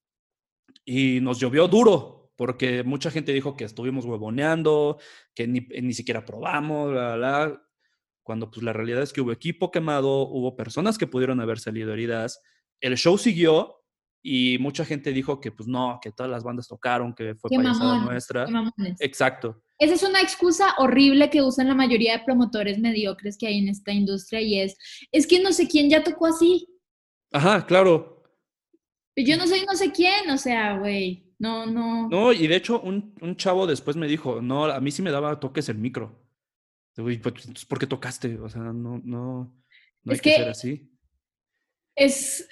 Y 0.86 1.20
nos 1.20 1.38
llovió 1.38 1.68
duro, 1.68 2.32
porque 2.34 2.82
mucha 2.82 3.10
gente 3.10 3.34
dijo 3.34 3.58
que 3.58 3.64
estuvimos 3.64 4.06
huevoneando, 4.06 4.98
que 5.34 5.46
ni, 5.46 5.60
ni 5.60 5.92
siquiera 5.92 6.24
probamos, 6.24 6.92
bla, 6.92 7.16
bla, 7.16 7.62
cuando 8.22 8.50
pues 8.50 8.62
la 8.62 8.72
realidad 8.72 9.02
es 9.02 9.12
que 9.12 9.20
hubo 9.20 9.32
equipo 9.32 9.70
quemado, 9.70 10.22
hubo 10.28 10.56
personas 10.56 10.96
que 10.96 11.06
pudieron 11.06 11.38
haber 11.40 11.58
salido 11.58 11.92
heridas, 11.92 12.40
el 12.80 12.96
show 12.96 13.18
siguió 13.18 13.84
y 14.22 14.56
mucha 14.60 14.86
gente 14.86 15.12
dijo 15.12 15.42
que 15.42 15.52
pues 15.52 15.68
no, 15.68 15.98
que 16.00 16.10
todas 16.10 16.32
las 16.32 16.42
bandas 16.42 16.68
tocaron, 16.68 17.14
que 17.14 17.34
fue 17.34 17.50
payasada 17.54 17.98
nuestra. 18.02 18.46
Exacto. 18.98 19.62
Esa 19.80 19.94
es 19.94 20.02
una 20.02 20.20
excusa 20.20 20.74
horrible 20.76 21.30
que 21.30 21.40
usan 21.40 21.68
la 21.68 21.74
mayoría 21.74 22.18
de 22.18 22.24
promotores 22.24 22.78
mediocres 22.78 23.38
que 23.38 23.46
hay 23.46 23.58
en 23.58 23.70
esta 23.70 23.92
industria 23.92 24.42
y 24.42 24.60
es, 24.60 24.76
es 25.10 25.26
que 25.26 25.40
no 25.40 25.52
sé 25.52 25.66
quién 25.66 25.88
ya 25.88 26.04
tocó 26.04 26.26
así. 26.26 26.68
Ajá, 27.32 27.64
claro. 27.64 28.22
Yo 29.16 29.38
no 29.38 29.46
soy 29.46 29.64
no 29.64 29.74
sé 29.74 29.90
quién, 29.90 30.28
o 30.28 30.36
sea, 30.36 30.76
güey, 30.76 31.32
no, 31.38 31.64
no. 31.64 32.10
No, 32.10 32.32
y 32.32 32.46
de 32.46 32.56
hecho 32.56 32.78
un, 32.80 33.14
un, 33.22 33.36
chavo 33.36 33.66
después 33.66 33.96
me 33.96 34.06
dijo, 34.06 34.42
no, 34.42 34.66
a 34.66 34.80
mí 34.80 34.90
sí 34.90 35.00
me 35.00 35.10
daba 35.10 35.40
toques 35.40 35.70
el 35.70 35.78
micro. 35.78 36.28
Uy, 36.98 37.16
pues, 37.16 37.64
¿por 37.64 37.78
qué 37.78 37.86
tocaste? 37.86 38.38
O 38.38 38.50
sea, 38.50 38.60
no, 38.60 39.00
no, 39.02 39.02
no 39.02 40.12
hay 40.12 40.18
que, 40.18 40.30
que 40.30 40.36
ser 40.36 40.48
así. 40.50 40.92
Es, 41.96 42.46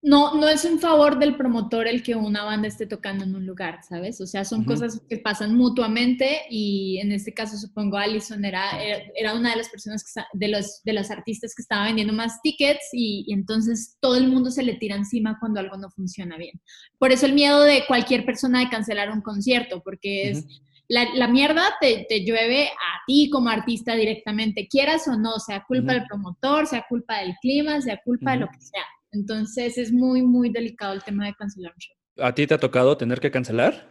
no, 0.00 0.36
no 0.36 0.48
es 0.48 0.64
un 0.64 0.78
favor 0.78 1.18
del 1.18 1.36
promotor 1.36 1.88
el 1.88 2.04
que 2.04 2.14
una 2.14 2.44
banda 2.44 2.68
esté 2.68 2.86
tocando 2.86 3.24
en 3.24 3.34
un 3.34 3.44
lugar, 3.44 3.80
¿sabes? 3.82 4.20
O 4.20 4.26
sea, 4.26 4.44
son 4.44 4.64
cosas 4.64 5.02
que 5.08 5.18
pasan 5.18 5.56
mutuamente 5.56 6.42
y 6.50 6.98
en 6.98 7.10
este 7.10 7.34
caso 7.34 7.56
supongo 7.56 7.96
Allison 7.96 8.44
era, 8.44 8.80
era, 9.16 9.34
una 9.34 9.50
de 9.50 9.56
las 9.56 9.68
personas, 9.68 10.04
que, 10.04 10.22
de, 10.34 10.48
los, 10.48 10.82
de 10.84 10.92
los 10.92 11.10
artistas 11.10 11.52
que 11.54 11.62
estaba 11.62 11.86
vendiendo 11.86 12.12
más 12.12 12.40
tickets 12.42 12.90
y, 12.92 13.26
entonces 13.32 13.96
todo 14.00 14.16
el 14.16 14.28
mundo 14.28 14.52
se 14.52 14.62
le 14.62 14.74
tira 14.74 14.94
encima 14.94 15.36
cuando 15.40 15.58
algo 15.58 15.76
no 15.76 15.90
funciona 15.90 16.36
bien. 16.36 16.60
Por 16.98 17.10
eso 17.10 17.26
el 17.26 17.32
miedo 17.32 17.62
de 17.62 17.84
cualquier 17.88 18.24
persona 18.24 18.60
de 18.60 18.70
cancelar 18.70 19.10
un 19.10 19.20
concierto, 19.20 19.82
porque 19.82 20.30
es... 20.30 20.44
La, 20.90 21.28
mierda 21.28 21.76
te, 21.82 22.06
llueve 22.24 22.68
a 22.68 23.04
ti 23.06 23.28
como 23.30 23.50
artista 23.50 23.94
directamente, 23.94 24.68
quieras 24.68 25.06
o 25.06 25.18
no, 25.18 25.38
sea 25.38 25.64
culpa 25.68 25.92
del 25.92 26.06
promotor, 26.06 26.66
sea 26.66 26.86
culpa 26.88 27.18
del 27.18 27.34
clima, 27.42 27.82
sea 27.82 28.00
culpa 28.02 28.30
de 28.30 28.38
lo 28.38 28.48
que 28.48 28.60
sea. 28.62 28.86
Entonces 29.12 29.78
es 29.78 29.92
muy, 29.92 30.22
muy 30.22 30.50
delicado 30.50 30.94
el 30.94 31.02
tema 31.02 31.26
de 31.26 31.34
cancelar 31.34 31.72
un 31.72 31.78
show. 31.78 31.96
¿A 32.18 32.34
ti 32.34 32.46
te 32.46 32.54
ha 32.54 32.58
tocado 32.58 32.96
tener 32.96 33.20
que 33.20 33.30
cancelar? 33.30 33.88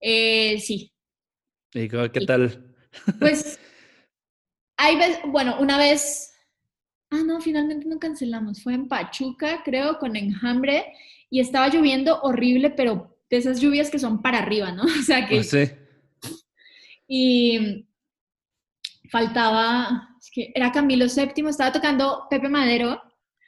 Eh, 0.00 0.58
sí. 0.60 0.92
¿Y 1.72 1.88
qué 1.88 2.20
tal? 2.26 2.74
Pues, 3.18 3.58
hay 4.76 4.96
veces, 4.96 5.20
bueno, 5.26 5.56
una 5.60 5.78
vez, 5.78 6.32
ah, 7.10 7.22
no, 7.24 7.40
finalmente 7.40 7.86
no 7.86 7.98
cancelamos, 7.98 8.62
fue 8.62 8.74
en 8.74 8.88
Pachuca, 8.88 9.62
creo, 9.64 9.98
con 9.98 10.16
enjambre, 10.16 10.92
y 11.30 11.40
estaba 11.40 11.68
lloviendo 11.68 12.20
horrible, 12.22 12.70
pero 12.70 13.18
de 13.28 13.36
esas 13.36 13.60
lluvias 13.60 13.90
que 13.90 13.98
son 13.98 14.22
para 14.22 14.38
arriba, 14.38 14.72
¿no? 14.72 14.84
O 15.00 15.02
sea 15.02 15.26
que... 15.26 15.40
Ah, 15.40 15.42
sí. 15.42 15.70
Y 17.06 17.86
faltaba, 19.10 20.08
es 20.18 20.30
que 20.30 20.52
era 20.54 20.72
Camilo 20.72 21.06
VII, 21.06 21.48
estaba 21.48 21.72
tocando 21.72 22.26
Pepe 22.30 22.48
Madero, 22.48 23.00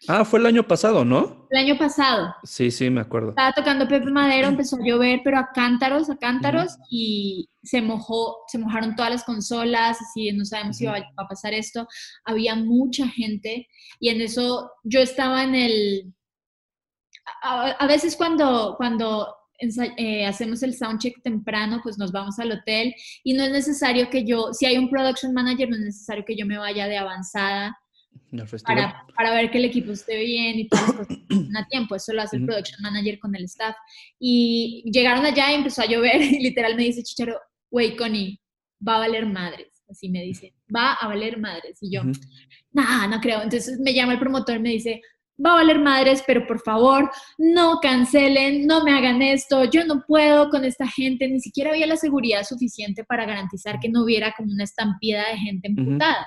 Ah, 0.09 0.25
fue 0.25 0.39
el 0.39 0.47
año 0.47 0.67
pasado, 0.67 1.05
¿no? 1.05 1.47
El 1.51 1.59
año 1.59 1.79
pasado. 1.79 2.35
Sí, 2.45 2.71
sí, 2.71 2.91
me 2.91 3.01
acuerdo. 3.01 3.31
Estaba 3.31 3.53
tocando 3.53 3.89
Pepe 3.89 4.11
Madero, 4.11 4.49
empezó 4.49 4.77
a 4.77 4.85
llover, 4.85 5.21
pero 5.25 5.39
a 5.39 5.51
cántaros, 5.53 6.09
a 6.11 6.17
cántaros, 6.17 6.77
y 6.91 7.49
se 7.63 7.83
mojó, 7.83 8.39
se 8.49 8.59
mojaron 8.59 8.95
todas 8.95 9.11
las 9.11 9.25
consolas, 9.25 9.99
así 10.01 10.31
no 10.33 10.45
sabemos 10.45 10.77
si 10.77 10.85
iba 10.85 10.97
a 10.97 11.29
pasar 11.29 11.55
esto. 11.55 11.89
Había 12.25 12.55
mucha 12.55 13.09
gente, 13.09 13.69
y 13.99 14.09
en 14.11 14.21
eso 14.21 14.71
yo 14.85 15.01
estaba 15.01 15.43
en 15.43 15.55
el. 15.55 16.15
A, 17.43 17.87
veces 17.89 18.17
cuando, 18.17 18.75
cuando 18.77 19.35
eh, 19.97 20.27
hacemos 20.27 20.63
el 20.63 20.75
soundcheck 20.75 21.23
temprano, 21.23 21.81
pues 21.83 21.99
nos 21.99 22.13
vamos 22.13 22.39
al 22.39 22.53
hotel 22.53 22.95
y 23.25 23.35
no 23.35 23.43
es 23.43 23.51
necesario 23.51 24.09
que 24.11 24.25
yo, 24.25 24.53
si 24.53 24.67
hay 24.67 24.79
un 24.79 24.89
production 24.89 25.33
manager, 25.33 25.69
no 25.69 25.77
es 25.77 25.83
necesario 25.83 26.25
que 26.25 26.37
yo 26.37 26.47
me 26.47 26.59
vaya 26.59 26.87
de 26.87 26.99
avanzada 26.99 27.77
para, 28.65 29.07
para, 29.17 29.35
ver 29.35 29.51
que 29.51 29.59
el 29.59 29.65
equipo 29.67 29.93
esté 29.93 30.19
bien 30.19 30.59
y 30.59 30.69
todas 30.69 30.89
las 30.89 30.97
cosas 30.97 31.19
a 31.57 31.69
tiempo. 31.69 31.95
Eso 31.95 32.13
lo 32.13 32.23
hace 32.23 32.37
el 32.37 32.47
production 32.47 32.81
manager 32.83 33.19
con 33.19 33.35
el 33.35 33.45
staff. 33.45 33.75
Y 34.19 34.85
llegaron 34.93 35.25
allá 35.25 35.51
y 35.53 35.57
empezó 35.57 35.83
a 35.83 35.87
llover 35.87 36.21
y 36.23 36.41
literal 36.41 36.77
me 36.77 36.85
dice 36.85 37.03
Chicharo, 37.03 37.39
güey, 37.71 37.97
Connie, 37.97 38.41
va 38.87 38.97
a 38.97 39.01
valer 39.01 39.27
madres. 39.27 39.69
Así 39.89 40.09
me 40.09 40.23
dice, 40.23 40.55
va 40.75 40.95
a 40.95 41.09
valer 41.09 41.39
madres. 41.39 41.79
Y 41.81 41.91
yo, 41.95 42.03
nada, 42.73 43.07
no 43.07 43.21
creo. 43.21 43.43
Entonces 43.43 43.79
me 43.81 43.95
llama 43.95 44.15
el 44.15 44.19
promotor 44.19 44.57
y 44.57 44.61
me 44.61 44.71
dice, 44.71 45.01
va 45.45 45.53
a 45.53 45.57
valer 45.57 45.79
madres, 45.79 46.25
pero 46.27 46.47
por 46.47 46.61
favor, 46.61 47.11
no 47.39 47.79
cancelen, 47.81 48.67
no 48.67 48.83
me 48.83 48.93
hagan 48.93 49.23
esto, 49.23 49.65
yo 49.65 49.85
no 49.85 50.03
puedo 50.07 50.49
con 50.49 50.65
esta 50.65 50.89
gente, 50.89 51.29
ni 51.29 51.41
siquiera 51.41 51.71
había 51.71 51.87
la 51.87 51.97
seguridad 51.97 52.43
suficiente 52.43 53.05
para 53.05 53.27
garantizar 53.27 53.79
que 53.79 53.89
no 53.89 54.03
hubiera 54.03 54.33
como 54.33 54.51
una 54.53 54.65
estampida 54.65 55.29
de 55.29 55.37
gente 55.37 55.69
emputada 55.69 56.27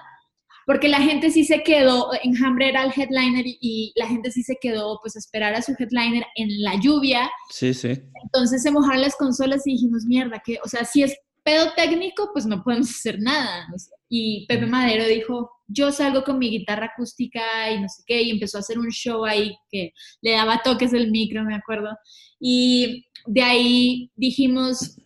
porque 0.70 0.88
la 0.88 1.02
gente 1.02 1.32
sí 1.32 1.46
se 1.46 1.64
quedó, 1.64 2.12
Enjambre 2.22 2.70
era 2.70 2.84
el 2.84 2.92
headliner 2.96 3.44
y, 3.44 3.92
la 3.96 4.06
gente 4.06 4.30
sí 4.30 4.44
se 4.44 4.56
quedó 4.62 5.00
pues 5.02 5.16
a 5.16 5.20
esperar 5.20 5.56
a 5.56 5.64
su 5.64 5.72
headliner 5.72 6.24
en 6.36 6.62
la 6.62 6.80
lluvia. 6.80 7.28
Sí, 7.50 7.74
sí. 7.74 8.00
Entonces 8.24 8.62
se 8.62 8.70
mojaron 8.70 9.02
las 9.02 9.16
consolas 9.16 9.66
y 9.66 9.72
dijimos, 9.72 10.06
mierda, 10.06 10.40
que, 10.46 10.60
o 10.64 10.68
sea, 10.68 10.86
si 10.86 11.02
es 11.02 11.18
pedo 11.44 11.74
técnico, 11.76 12.30
pues 12.34 12.46
no 12.46 12.64
podemos 12.64 12.88
hacer 12.92 13.20
nada. 13.20 13.66
Y 14.10 14.46
Pepe 14.46 14.68
Madero 14.68 15.08
dijo, 15.08 15.50
yo 15.68 15.92
salgo 15.92 16.24
con 16.24 16.38
mi 16.38 16.52
guitarra 16.52 16.92
acústica 16.94 17.42
y 17.72 17.82
no 17.82 17.90
sé 17.90 18.04
qué, 18.06 18.22
y 18.22 18.30
empezó 18.30 18.58
a 18.58 18.62
hacer 18.62 18.78
un 18.78 18.92
show 18.92 19.26
ahí 19.26 19.56
que 19.72 19.92
le 20.22 20.34
daba 20.34 20.62
toques 20.64 20.92
del 20.92 21.10
micro, 21.10 21.44
me 21.46 21.56
acuerdo. 21.56 21.98
Y 22.40 23.08
de 23.26 23.42
ahí 23.42 24.12
dijimos, 24.16 25.00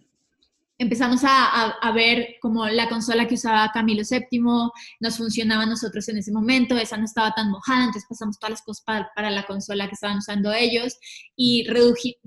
empezamos 0.83 1.21
a, 1.23 1.91
ver 1.93 2.35
como 2.41 2.67
la 2.67 2.89
consola 2.89 3.27
que 3.27 3.35
usaba 3.35 3.71
Camilo 3.73 4.03
VII 4.09 4.41
nos 4.99 5.17
funcionaba 5.17 5.63
a 5.63 5.67
nosotros 5.67 6.07
en 6.09 6.17
ese 6.17 6.31
momento, 6.31 6.77
esa 6.77 6.97
no 6.97 7.05
estaba 7.05 7.31
tan 7.31 7.49
mojada, 7.49 7.85
entonces 7.85 8.05
pasamos 8.07 8.39
todas 8.39 8.51
las 8.51 8.61
cosas 8.61 8.83
para, 8.85 9.31
la 9.31 9.45
consola 9.45 9.87
que 9.87 9.93
estaban 9.93 10.17
usando 10.17 10.53
ellos 10.53 10.97
y 11.35 11.67
redujimos, 11.67 12.19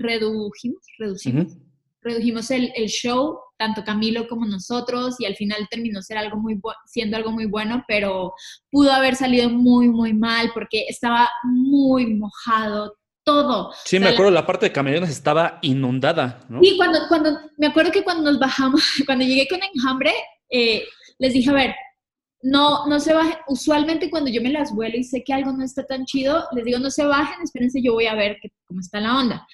reducimos, 0.99 1.57
redujimos 2.01 2.51
el, 2.51 2.73
show, 2.87 3.39
tanto 3.59 3.85
Camilo 3.85 4.29
como 4.29 4.47
nosotros, 4.47 5.17
y 5.19 5.27
al 5.27 5.37
final 5.37 5.67
terminó 5.71 6.03
ser 6.03 6.19
algo 6.19 6.37
muy 6.37 6.61
siendo 6.87 7.17
algo 7.17 7.33
muy 7.33 7.47
bueno, 7.47 7.85
pero 7.89 8.33
pudo 8.71 8.93
haber 8.93 9.17
salido 9.17 9.51
muy, 9.51 9.89
muy 9.89 10.13
mal 10.13 10.51
porque 10.55 10.87
estaba 10.89 11.29
muy 11.45 12.15
mojado, 12.15 12.95
todo. 13.27 13.73
Sí, 13.85 13.99
me 13.99 14.09
acuerdo, 14.09 14.31
la, 14.31 14.47
parte 14.47 14.67
de 14.67 14.73
camiones 14.73 15.11
estaba 15.11 15.59
inundada, 15.61 16.39
¿no? 16.49 16.61
Sí, 16.63 16.77
cuando, 16.77 17.01
cuando, 17.09 17.39
me 17.59 17.67
acuerdo 17.67 17.91
que 17.91 18.05
cuando 18.05 18.31
nos 18.31 18.39
bajamos, 18.39 18.81
cuando 19.07 19.25
llegué 19.25 19.49
con 19.49 19.61
enjambre, 19.63 20.13
eh, 20.49 20.85
les 21.19 21.33
dije, 21.33 21.51
a 21.51 21.55
ver, 21.55 21.75
no, 22.43 22.87
no 22.87 23.01
se 23.01 23.13
bajen, 23.13 23.37
usualmente 23.49 24.11
cuando 24.11 24.31
yo 24.31 24.41
me 24.41 24.51
las 24.51 24.73
vuelo 24.73 24.97
y 24.97 25.03
sé 25.03 25.25
que 25.25 25.33
algo 25.33 25.51
no 25.51 25.65
está 25.65 25.85
tan 25.85 26.05
chido, 26.05 26.47
les 26.53 26.65
digo, 26.65 26.79
no 26.79 26.91
se 26.91 27.05
bajen, 27.05 27.43
espérense, 27.43 27.83
yo 27.83 27.95
voy 27.95 28.07
a 28.07 28.15
ver 28.15 28.39
cómo 28.65 28.79
está 28.79 29.01
la 29.01 29.19
onda. 29.19 29.47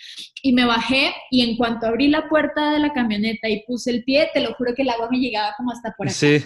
Y 0.43 0.53
me 0.53 0.67
bajé 0.67 1.15
y 1.31 1.41
en 1.41 1.57
cuanto 1.57 1.87
abrí 1.87 2.09
la 2.09 2.29
puerta 2.29 2.73
de 2.73 2.79
la 2.79 2.93
camioneta 2.93 3.49
y 3.49 3.65
puse 3.65 3.91
el 3.91 4.05
pie, 4.05 4.29
te 4.35 4.41
lo 4.41 4.53
juro 4.55 4.75
que 4.75 4.83
el 4.83 4.91
agua 4.91 5.09
me 5.11 5.19
llegaba 5.19 5.55
como 5.57 5.73
hasta 5.73 5.95
por 5.97 6.09
acá. 6.09 6.15
Sí. 6.15 6.45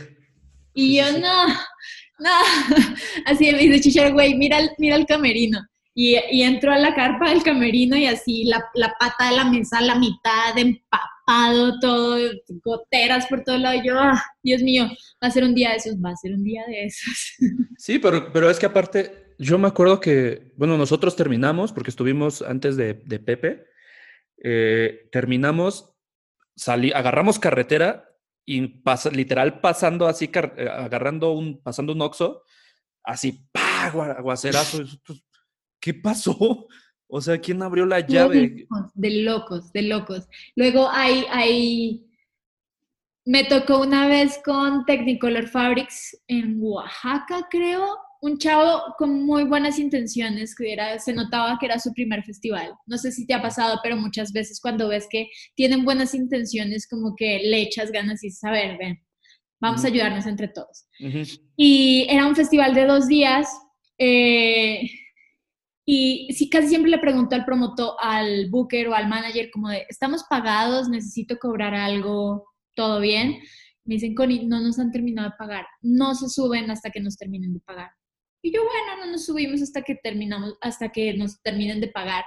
Y 0.74 0.98
yo, 0.98 1.18
no, 1.18 1.46
no, 2.20 2.30
así 3.26 3.50
me 3.50 3.58
dice 3.58 3.80
Chichar, 3.80 4.12
güey, 4.12 4.34
mira, 4.34 4.58
mira 4.78 4.94
el 4.94 5.06
camerino. 5.06 5.66
Y, 5.98 6.18
y, 6.30 6.42
entró 6.42 6.72
a 6.72 6.78
la 6.78 6.94
carpa 6.94 7.30
del 7.30 7.42
camerino 7.42 7.96
y 7.96 8.04
así 8.04 8.44
la, 8.44 8.62
la, 8.74 8.94
pata 9.00 9.30
de 9.30 9.36
la 9.36 9.44
mesa, 9.44 9.80
la 9.80 9.94
mitad 9.94 10.56
empapado, 10.58 11.80
todo, 11.80 12.18
goteras 12.62 13.26
por 13.28 13.42
todo 13.42 13.56
lado. 13.56 13.80
Yo, 13.82 13.98
ah, 13.98 14.22
Dios 14.42 14.60
mío, 14.60 14.88
va 15.24 15.28
a 15.28 15.30
ser 15.30 15.42
un 15.42 15.54
día 15.54 15.70
de 15.70 15.76
esos, 15.76 15.94
va 15.94 16.10
a 16.10 16.16
ser 16.16 16.34
un 16.34 16.44
día 16.44 16.64
de 16.68 16.84
esos. 16.84 17.36
Sí, 17.78 17.98
pero, 17.98 18.30
pero 18.30 18.50
es 18.50 18.58
que 18.58 18.66
aparte, 18.66 19.34
yo 19.38 19.56
me 19.56 19.68
acuerdo 19.68 19.98
que, 19.98 20.52
bueno, 20.56 20.76
nosotros 20.76 21.16
terminamos, 21.16 21.72
porque 21.72 21.90
estuvimos 21.90 22.42
antes 22.42 22.76
de, 22.76 22.92
de 22.92 23.18
Pepe, 23.18 23.64
eh, 24.44 25.08
terminamos, 25.10 25.94
salí, 26.54 26.92
agarramos 26.92 27.38
carretera 27.38 28.10
y 28.44 28.82
literal 29.12 29.60
pasando 29.60 30.06
así, 30.06 30.30
eh, 30.56 30.68
agarrando 30.68 31.32
un, 31.32 31.62
pasando 31.62 31.94
un 31.94 32.02
oxo, 32.02 32.42
así, 33.02 33.46
¡pah! 33.50 33.66
aguacerazo. 33.86 34.84
¿Qué 35.80 35.94
pasó? 35.94 36.66
O 37.08 37.20
sea, 37.20 37.40
¿quién 37.40 37.62
abrió 37.62 37.86
la 37.86 38.00
llave? 38.00 38.66
De 38.94 39.10
locos, 39.22 39.72
de 39.72 39.82
locos. 39.82 40.26
Luego 40.56 40.88
hay, 40.90 41.24
hay, 41.30 42.04
me 43.24 43.44
tocó 43.44 43.80
una 43.80 44.08
vez 44.08 44.40
con 44.44 44.84
Technicolor 44.86 45.46
Fabrics 45.46 46.20
en 46.26 46.56
Oaxaca, 46.60 47.46
creo, 47.48 47.96
un 48.20 48.38
chavo 48.38 48.94
con 48.98 49.24
muy 49.24 49.44
buenas 49.44 49.78
intenciones, 49.78 50.54
que 50.54 50.72
era, 50.72 50.98
se 50.98 51.12
notaba 51.12 51.56
que 51.60 51.66
era 51.66 51.78
su 51.78 51.92
primer 51.92 52.24
festival. 52.24 52.72
No 52.86 52.98
sé 52.98 53.12
si 53.12 53.26
te 53.26 53.34
ha 53.34 53.42
pasado, 53.42 53.78
pero 53.82 53.96
muchas 53.96 54.32
veces 54.32 54.60
cuando 54.60 54.88
ves 54.88 55.06
que 55.08 55.28
tienen 55.54 55.84
buenas 55.84 56.14
intenciones, 56.14 56.88
como 56.88 57.14
que 57.14 57.38
le 57.38 57.62
echas 57.62 57.92
ganas 57.92 58.24
y 58.24 58.30
saber, 58.30 58.78
ven, 58.78 59.00
vamos 59.60 59.84
a 59.84 59.88
ayudarnos 59.88 60.26
entre 60.26 60.48
todos. 60.48 60.86
Y 61.56 62.06
era 62.10 62.26
un 62.26 62.36
festival 62.36 62.74
de 62.74 62.86
dos 62.86 63.06
días. 63.06 63.48
Eh, 63.98 64.90
Y 65.88 66.26
sí, 66.32 66.50
casi 66.50 66.66
siempre 66.68 66.90
le 66.90 66.98
pregunto 66.98 67.36
al 67.36 67.44
promotor, 67.44 67.94
al 68.00 68.50
booker 68.50 68.88
o 68.88 68.94
al 68.94 69.08
manager 69.08 69.50
como 69.52 69.68
de, 69.68 69.86
¿estamos 69.88 70.24
pagados? 70.28 70.88
¿Necesito 70.88 71.38
cobrar 71.38 71.74
algo? 71.74 72.44
¿Todo 72.74 72.98
bien? 72.98 73.38
Me 73.84 73.94
dicen, 73.94 74.16
Connie, 74.16 74.46
no 74.46 74.60
nos 74.60 74.80
han 74.80 74.90
terminado 74.90 75.30
de 75.30 75.36
pagar. 75.38 75.64
No 75.80 76.16
se 76.16 76.28
suben 76.28 76.72
hasta 76.72 76.90
que 76.90 76.98
nos 76.98 77.16
terminen 77.16 77.54
de 77.54 77.60
pagar. 77.60 77.90
Y 78.42 78.52
yo, 78.52 78.62
bueno, 78.64 79.04
no 79.04 79.12
nos 79.12 79.26
subimos 79.26 79.62
hasta 79.62 79.82
que 79.82 79.94
terminamos, 79.94 80.54
hasta 80.60 80.90
que 80.90 81.14
nos 81.14 81.40
terminen 81.42 81.80
de 81.80 81.88
pagar. 81.88 82.24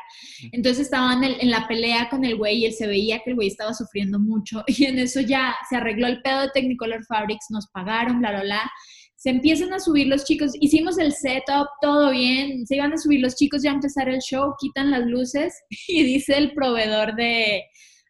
Entonces 0.54 0.86
estaban 0.86 1.24
en, 1.24 1.40
en, 1.40 1.50
la 1.50 1.68
pelea 1.68 2.10
con 2.10 2.26
el 2.26 2.38
güey 2.38 2.60
y 2.60 2.66
él 2.66 2.74
se 2.74 2.88
veía 2.88 3.20
que 3.20 3.32
el 3.32 3.36
güey 3.36 3.50
estaba 3.50 3.74
sufriendo 3.74 4.20
mucho. 4.20 4.64
Y 4.68 4.86
en 4.86 5.00
eso 5.00 5.20
ya 5.20 5.56
se 5.70 5.76
arregló 5.76 6.08
el 6.08 6.22
pedo 6.22 6.42
de 6.42 6.50
Technicolor 6.54 7.06
Fabrics, 7.06 7.48
nos 7.50 7.68
pagaron, 7.68 8.20
bla, 8.20 8.32
bla, 8.32 8.42
bla. 8.42 8.72
Se 9.20 9.30
empiezan 9.30 9.74
a 9.74 9.82
subir 9.82 10.08
los 10.08 10.24
chicos, 10.24 10.54
hicimos 10.62 10.98
el 10.98 11.12
setup, 11.12 11.68
todo 11.82 12.12
bien, 12.12 12.66
se 12.66 12.78
iban 12.78 12.94
a 12.94 12.98
subir 12.98 13.20
los 13.20 13.36
chicos 13.36 13.62
ya 13.62 13.72
a 13.72 13.74
empezar 13.74 14.08
el 14.08 14.20
show, 14.20 14.56
quitan 14.58 14.92
las 14.92 15.06
luces 15.06 15.54
y 15.90 16.04
dice 16.04 16.38
el 16.38 16.54
proveedor 16.54 17.16
de, 17.16 17.66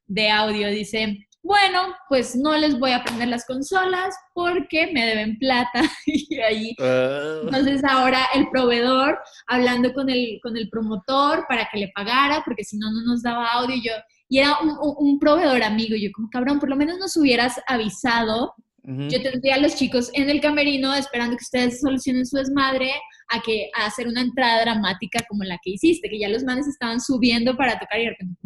de 0.06 0.30
audio, 0.30 0.70
dice, 0.70 1.18
bueno, 1.42 1.96
pues 2.10 2.36
no 2.36 2.56
les 2.56 2.78
voy 2.78 2.92
a 2.92 3.04
prender 3.04 3.30
las 3.30 3.44
consolas 3.48 4.16
porque 4.36 4.92
me 4.94 5.04
deben 5.04 5.40
plata. 5.40 5.82
y 6.06 6.38
ahí, 6.42 6.76
uh. 6.78 7.46
entonces 7.46 7.84
ahora 7.84 8.28
el 8.36 8.48
proveedor 8.50 9.18
hablando 9.48 9.92
con 9.94 10.12
el, 10.12 10.40
con 10.44 10.58
el 10.58 10.70
promotor 10.70 11.48
para 11.50 11.68
que 11.72 11.80
le 11.80 11.92
pagara, 11.96 12.44
porque 12.46 12.64
si 12.64 12.78
no, 12.78 12.92
no 12.92 13.02
nos 13.02 13.24
daba 13.24 13.52
audio. 13.54 13.76
Y 13.76 13.84
yo, 13.84 13.94
y 14.28 14.38
era 14.38 14.60
un, 14.60 14.78
un 14.80 15.18
proveedor 15.18 15.64
amigo. 15.64 15.96
Yo, 15.96 16.12
como 16.14 16.30
cabrón, 16.30 16.60
por 16.60 16.70
lo 16.70 16.76
menos 16.76 17.00
nos 17.00 17.18
hubieras 17.18 17.60
avisado. 17.66 18.54
Yo 18.90 19.22
tendría 19.22 19.56
a 19.56 19.60
los 19.60 19.76
chicos 19.76 20.10
en 20.14 20.32
el 20.32 20.42
camerino 20.42 20.96
esperando 20.96 21.38
que 21.38 21.44
ustedes 21.44 21.80
solucionen 21.80 22.26
su 22.26 22.38
desmadre 22.38 22.92
a 23.28 23.40
que 23.40 23.70
a 23.78 23.86
hacer 23.86 24.08
una 24.08 24.22
entrada 24.22 24.62
dramática 24.62 25.24
como 25.30 25.44
la 25.44 25.60
que 25.64 25.72
hiciste, 25.72 26.10
que 26.10 26.20
ya 26.20 26.28
los 26.28 26.44
manes 26.44 26.68
estaban 26.68 27.00
subiendo 27.00 27.56
para 27.56 27.78
tocar 27.78 28.00
y 28.00 28.06
de 28.06 28.10
repente, 28.10 28.40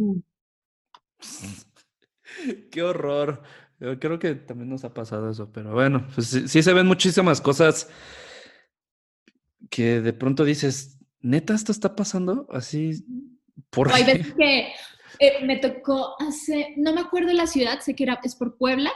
Qué 2.71 2.81
horror. 2.81 3.41
Yo 3.79 3.97
creo 3.99 4.19
que 4.19 4.35
también 4.35 4.69
nos 4.69 4.83
ha 4.83 4.93
pasado 4.93 5.29
eso, 5.29 5.49
pero 5.51 5.73
bueno, 5.73 6.07
pues 6.13 6.27
sí, 6.27 6.63
se 6.63 6.73
ven 6.73 6.87
muchísimas 6.87 7.39
cosas 7.39 7.89
que 9.69 10.01
de 10.01 10.13
pronto 10.13 10.43
dices, 10.43 10.99
neta, 11.21 11.53
esto 11.53 11.71
está 11.71 11.95
pasando 11.95 12.47
así. 12.51 13.05
¿Por 13.69 13.93
Hay 13.93 14.03
veces 14.03 14.33
que 14.35 14.73
eh, 15.19 15.45
me 15.45 15.57
tocó 15.57 16.15
hace, 16.19 16.73
no 16.77 16.93
me 16.93 17.01
acuerdo 17.01 17.31
la 17.33 17.47
ciudad, 17.47 17.79
sé 17.79 17.95
que 17.95 18.03
era, 18.03 18.19
es 18.23 18.35
por 18.35 18.57
Puebla, 18.57 18.91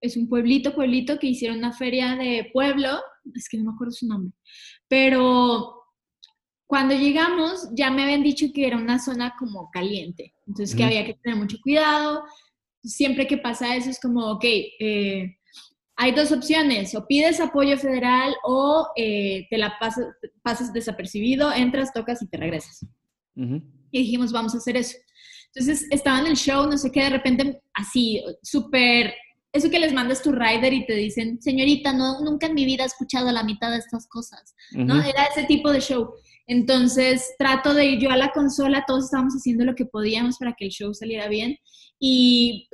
es 0.00 0.16
un 0.16 0.28
pueblito, 0.28 0.74
pueblito 0.74 1.18
que 1.18 1.28
hicieron 1.28 1.58
una 1.58 1.72
feria 1.72 2.16
de 2.16 2.50
pueblo, 2.52 3.00
es 3.34 3.48
que 3.48 3.58
no 3.58 3.64
me 3.64 3.74
acuerdo 3.74 3.92
su 3.92 4.06
nombre, 4.06 4.32
pero 4.88 5.74
cuando 6.66 6.94
llegamos 6.94 7.68
ya 7.72 7.90
me 7.90 8.02
habían 8.02 8.22
dicho 8.22 8.46
que 8.54 8.66
era 8.66 8.76
una 8.76 8.98
zona 8.98 9.34
como 9.38 9.70
caliente, 9.70 10.34
entonces 10.46 10.76
que 10.76 10.84
había 10.84 11.04
que 11.04 11.14
tener 11.14 11.38
mucho 11.38 11.58
cuidado, 11.62 12.22
siempre 12.82 13.26
que 13.26 13.38
pasa 13.38 13.76
eso 13.76 13.90
es 13.90 14.00
como, 14.00 14.32
ok, 14.32 14.44
eh, 14.44 15.38
hay 16.00 16.12
dos 16.12 16.30
opciones, 16.30 16.94
o 16.94 17.06
pides 17.06 17.40
apoyo 17.40 17.76
federal 17.76 18.32
o 18.44 18.88
eh, 18.96 19.48
te 19.50 19.58
la 19.58 19.78
pasas, 19.80 20.06
pasas 20.42 20.72
desapercibido, 20.72 21.52
entras, 21.52 21.92
tocas 21.92 22.22
y 22.22 22.28
te 22.28 22.36
regresas. 22.36 22.86
Y 23.34 23.98
dijimos, 23.98 24.32
vamos 24.32 24.54
a 24.54 24.58
hacer 24.58 24.76
eso. 24.76 24.96
Entonces 25.46 25.86
estaba 25.90 26.20
en 26.20 26.28
el 26.28 26.36
show, 26.36 26.68
no 26.68 26.78
sé 26.78 26.92
qué, 26.92 27.02
de 27.02 27.10
repente 27.10 27.62
así, 27.74 28.22
súper, 28.42 29.12
eso 29.52 29.70
que 29.70 29.78
les 29.78 29.92
mandas 29.92 30.22
tu 30.22 30.32
rider 30.32 30.72
y 30.72 30.86
te 30.86 30.94
dicen, 30.94 31.40
señorita, 31.40 31.92
no, 31.92 32.20
nunca 32.20 32.46
en 32.46 32.54
mi 32.54 32.64
vida 32.64 32.84
he 32.84 32.86
escuchado 32.86 33.32
la 33.32 33.42
mitad 33.42 33.70
de 33.70 33.78
estas 33.78 34.06
cosas, 34.08 34.54
¿no? 34.72 35.02
Era 35.02 35.24
ese 35.24 35.44
tipo 35.44 35.72
de 35.72 35.80
show. 35.80 36.10
Entonces 36.46 37.34
trato 37.38 37.74
de 37.74 37.86
ir 37.86 38.00
yo 38.00 38.10
a 38.10 38.16
la 38.16 38.32
consola, 38.32 38.84
todos 38.86 39.06
estábamos 39.06 39.34
haciendo 39.34 39.64
lo 39.64 39.74
que 39.74 39.84
podíamos 39.84 40.38
para 40.38 40.54
que 40.54 40.66
el 40.66 40.70
show 40.70 40.94
saliera 40.94 41.28
bien 41.28 41.56
y, 41.98 42.68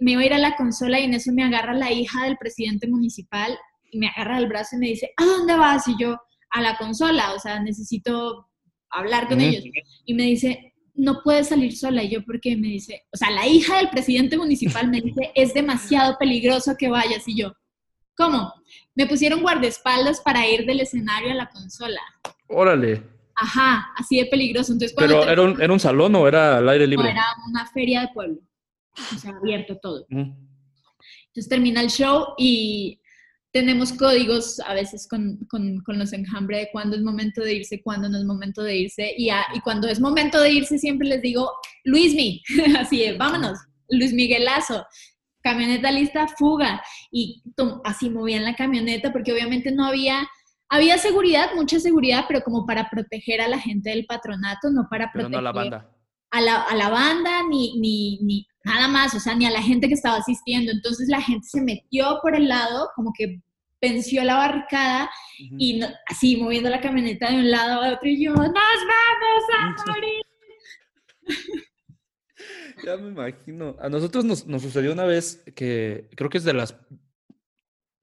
me 0.00 0.12
iba 0.12 0.22
a 0.22 0.26
ir 0.26 0.34
a 0.34 0.38
la 0.38 0.56
consola 0.56 1.00
y 1.00 1.04
en 1.04 1.14
eso 1.14 1.32
me 1.32 1.44
agarra 1.44 1.74
la 1.74 1.92
hija 1.92 2.24
del 2.24 2.36
presidente 2.36 2.88
municipal 2.88 3.56
y 3.90 3.98
me 3.98 4.08
agarra 4.08 4.38
el 4.38 4.48
brazo 4.48 4.76
y 4.76 4.78
me 4.78 4.88
dice, 4.88 5.12
¿a 5.16 5.24
dónde 5.24 5.56
vas? 5.56 5.86
Y 5.88 5.94
yo, 5.98 6.18
a 6.50 6.60
la 6.60 6.76
consola, 6.76 7.32
o 7.34 7.38
sea, 7.38 7.60
necesito 7.60 8.48
hablar 8.90 9.28
con 9.28 9.40
ellos. 9.40 9.64
Y 10.04 10.14
me 10.14 10.24
dice, 10.24 10.74
no 10.96 11.22
puedes 11.22 11.48
salir 11.48 11.76
sola. 11.76 12.02
Y 12.02 12.10
yo, 12.10 12.24
¿por 12.24 12.40
qué? 12.40 12.56
Me 12.56 12.68
dice, 12.68 13.04
o 13.12 13.16
sea, 13.16 13.30
la 13.30 13.46
hija 13.46 13.76
del 13.78 13.90
presidente 13.90 14.36
municipal 14.36 14.88
me 14.88 15.00
dice, 15.00 15.32
es 15.34 15.54
demasiado 15.54 16.16
peligroso 16.18 16.74
que 16.78 16.88
vayas. 16.88 17.26
Y 17.26 17.36
yo, 17.36 17.52
¿cómo? 18.16 18.52
Me 18.94 19.06
pusieron 19.06 19.40
guardaespaldas 19.40 20.20
para 20.20 20.48
ir 20.48 20.66
del 20.66 20.80
escenario 20.80 21.30
a 21.32 21.34
la 21.34 21.48
consola. 21.48 22.00
Órale. 22.48 23.02
Ajá, 23.34 23.92
así 23.96 24.18
de 24.18 24.26
peligroso. 24.26 24.72
Entonces, 24.72 24.96
¿Pero 24.98 25.24
era 25.24 25.42
un, 25.42 25.60
era 25.60 25.72
un 25.72 25.80
salón 25.80 26.14
o 26.14 26.26
era 26.26 26.58
al 26.58 26.68
aire 26.68 26.86
libre? 26.86 27.04
No, 27.04 27.10
era 27.10 27.24
una 27.48 27.66
feria 27.66 28.00
de 28.00 28.08
pueblo 28.08 28.40
o 29.14 29.18
sea, 29.18 29.32
abierto 29.32 29.76
todo. 29.76 30.06
Entonces 30.08 31.48
termina 31.48 31.80
el 31.80 31.88
show 31.88 32.34
y 32.38 33.00
tenemos 33.56 33.94
códigos 33.94 34.60
a 34.60 34.74
veces 34.74 35.08
con, 35.08 35.38
con, 35.48 35.78
con, 35.78 35.98
los 35.98 36.12
enjambre 36.12 36.58
de 36.58 36.68
cuándo 36.70 36.94
es 36.94 37.02
momento 37.02 37.40
de 37.40 37.54
irse, 37.54 37.80
cuándo 37.82 38.06
no 38.06 38.18
es 38.18 38.24
momento 38.24 38.62
de 38.62 38.76
irse. 38.76 39.14
Y, 39.16 39.30
y 39.30 39.60
cuando 39.64 39.88
es 39.88 39.98
momento 39.98 40.38
de 40.42 40.52
irse 40.52 40.78
siempre 40.78 41.08
les 41.08 41.22
digo, 41.22 41.50
Luismi, 41.84 42.42
así 42.78 43.04
es, 43.04 43.16
vámonos, 43.16 43.58
Luis 43.88 44.12
Miguelazo, 44.12 44.84
camioneta 45.42 45.90
lista, 45.90 46.28
fuga. 46.28 46.82
Y 47.10 47.42
así 47.84 48.10
movían 48.10 48.44
la 48.44 48.54
camioneta 48.54 49.10
porque 49.10 49.32
obviamente 49.32 49.72
no 49.72 49.86
había... 49.86 50.28
Había 50.68 50.98
seguridad, 50.98 51.50
mucha 51.54 51.78
seguridad, 51.78 52.24
pero 52.26 52.42
como 52.42 52.66
para 52.66 52.90
proteger 52.90 53.40
a 53.40 53.46
la 53.46 53.60
gente 53.60 53.90
del 53.90 54.04
patronato, 54.04 54.68
no 54.68 54.88
para 54.90 55.12
proteger 55.12 55.30
no 55.30 55.38
a 55.38 55.42
la 55.42 55.52
banda. 55.52 55.90
A 56.32 56.40
la, 56.40 56.62
a 56.62 56.74
la 56.74 56.90
banda, 56.90 57.42
ni, 57.48 57.78
ni, 57.78 58.18
ni, 58.22 58.44
nada 58.64 58.88
más, 58.88 59.14
o 59.14 59.20
sea, 59.20 59.36
ni 59.36 59.46
a 59.46 59.50
la 59.50 59.62
gente 59.62 59.86
que 59.86 59.94
estaba 59.94 60.16
asistiendo. 60.16 60.72
Entonces 60.72 61.08
la 61.08 61.22
gente 61.22 61.46
se 61.46 61.62
metió 61.62 62.18
por 62.20 62.34
el 62.34 62.48
lado, 62.48 62.90
como 62.96 63.12
que 63.16 63.40
venció 63.80 64.24
la 64.24 64.36
barricada 64.36 65.10
y 65.38 65.80
así 66.06 66.36
moviendo 66.36 66.70
la 66.70 66.80
camioneta 66.80 67.30
de 67.30 67.36
un 67.36 67.50
lado 67.50 67.82
a 67.82 67.94
otro 67.94 68.08
y 68.08 68.24
yo, 68.24 68.32
nos 68.32 68.52
vamos 68.52 69.44
a 69.58 69.90
morir. 69.90 70.22
ya 72.84 72.96
me 72.96 73.08
imagino. 73.08 73.76
A 73.80 73.88
nosotros 73.88 74.24
nos, 74.24 74.62
sucedió 74.62 74.92
una 74.92 75.04
vez 75.04 75.42
que 75.54 76.08
creo 76.16 76.30
que 76.30 76.38
es 76.38 76.44
de 76.44 76.54
las... 76.54 76.78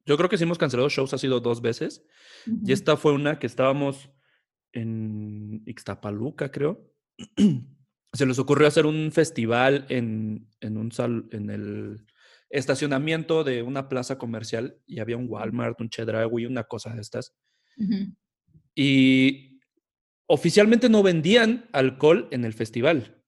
Yo 0.05 0.17
creo 0.17 0.29
que 0.29 0.37
sí 0.37 0.43
hemos 0.43 0.57
cancelado 0.57 0.89
shows, 0.89 1.13
ha 1.13 1.17
sido 1.17 1.39
dos 1.39 1.61
veces. 1.61 2.05
Y 2.45 2.73
esta 2.73 2.97
fue 2.97 3.13
una 3.13 3.39
que 3.39 3.47
estábamos 3.47 4.09
en 4.73 5.63
Ixtapaluca, 5.65 6.51
creo. 6.51 6.91
se 8.13 8.25
les 8.25 8.37
ocurrió 8.37 8.67
hacer 8.67 8.85
un 8.85 9.11
festival 9.11 9.85
en, 9.89 10.49
un 10.61 10.91
sal, 10.91 11.25
en 11.31 11.49
el 11.49 12.05
estacionamiento 12.53 13.43
de 13.43 13.61
una 13.61 13.89
plaza 13.89 14.17
comercial 14.17 14.77
y 14.85 14.99
había 14.99 15.17
un 15.17 15.27
Walmart, 15.29 15.79
un 15.81 15.89
Chedraui, 15.89 16.45
una 16.45 16.63
cosa 16.63 16.93
de 16.93 17.01
estas. 17.01 17.35
Y 18.75 19.59
oficialmente 20.27 20.87
no 20.89 21.03
vendían 21.03 21.69
alcohol 21.73 22.27
en 22.31 22.45
el 22.45 22.53
festival. 22.53 23.21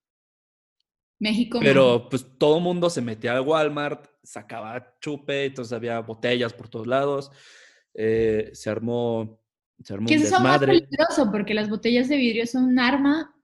México. 1.19 1.59
Pero 1.61 2.07
pues 2.09 2.25
todo 2.37 2.59
mundo 2.59 2.89
se 2.89 3.01
metía 3.01 3.33
al 3.35 3.41
Walmart, 3.41 4.07
sacaba 4.23 4.95
chupe, 4.99 5.45
entonces 5.45 5.73
había 5.73 5.99
botellas 5.99 6.53
por 6.53 6.69
todos 6.69 6.87
lados. 6.87 7.31
Eh, 7.93 8.51
se 8.53 8.69
armó, 8.69 9.41
se 9.83 9.93
armó 9.93 10.07
que 10.07 10.15
eso 10.15 10.35
es 10.35 10.41
más 10.41 10.59
peligroso 10.59 11.31
porque 11.31 11.53
las 11.53 11.69
botellas 11.69 12.09
de 12.09 12.17
vidrio 12.17 12.45
son 12.45 12.65
un 12.65 12.79
arma 12.79 13.35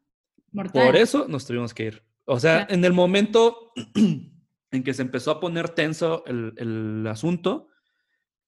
por 0.51 0.95
eso 0.95 1.27
nos 1.27 1.45
tuvimos 1.45 1.73
que 1.73 1.85
ir. 1.85 2.03
O 2.25 2.39
sea, 2.39 2.67
en 2.69 2.83
el 2.85 2.93
momento 2.93 3.71
en 4.71 4.83
que 4.83 4.93
se 4.93 5.01
empezó 5.01 5.31
a 5.31 5.39
poner 5.39 5.69
tenso 5.69 6.23
el, 6.25 7.05
asunto 7.07 7.67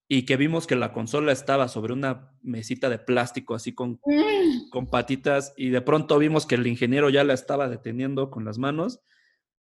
y 0.07 0.23
que 0.25 0.37
vimos 0.37 0.67
que 0.67 0.75
la 0.75 0.93
consola 0.93 1.31
estaba 1.31 1.67
sobre 1.67 1.93
una 1.93 2.31
mesita 2.41 2.89
de 2.89 2.99
plástico 2.99 3.55
así 3.55 3.73
con, 3.73 3.99
mm. 4.05 4.69
con 4.69 4.87
patitas 4.89 5.53
y 5.57 5.69
de 5.69 5.81
pronto 5.81 6.17
vimos 6.19 6.45
que 6.45 6.55
el 6.55 6.67
ingeniero 6.67 7.09
ya 7.09 7.23
la 7.23 7.33
estaba 7.33 7.67
deteniendo 7.67 8.29
con 8.29 8.45
las 8.45 8.57
manos, 8.57 9.01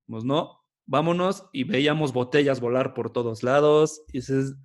pues 0.08 0.24
no, 0.24 0.62
vámonos 0.88 1.48
y 1.52 1.66
veíamos 1.66 2.14
botellas 2.14 2.60
volar 2.60 2.94
por 2.94 3.12
todos 3.12 3.44
lados. 3.44 4.02
Y 4.08 4.20
dices, 4.20 4.56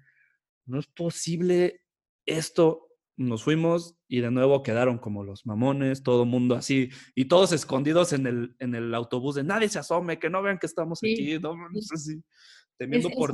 no 0.64 0.78
es 0.78 0.86
posible 0.86 1.82
esto 2.24 2.88
nos 3.16 3.42
fuimos 3.42 3.94
y 4.08 4.20
de 4.20 4.30
nuevo 4.30 4.62
quedaron 4.62 4.98
como 4.98 5.24
los 5.24 5.46
mamones, 5.46 6.02
todo 6.02 6.24
mundo 6.24 6.54
así, 6.54 6.90
y 7.14 7.26
todos 7.26 7.52
escondidos 7.52 8.12
en 8.12 8.26
el, 8.26 8.56
en 8.58 8.74
el 8.74 8.94
autobús 8.94 9.34
de 9.34 9.44
nadie 9.44 9.68
se 9.68 9.78
asome, 9.78 10.18
que 10.18 10.30
no 10.30 10.42
vean 10.42 10.58
que 10.58 10.66
estamos 10.66 11.00
aquí, 11.02 11.38
no, 11.38 11.54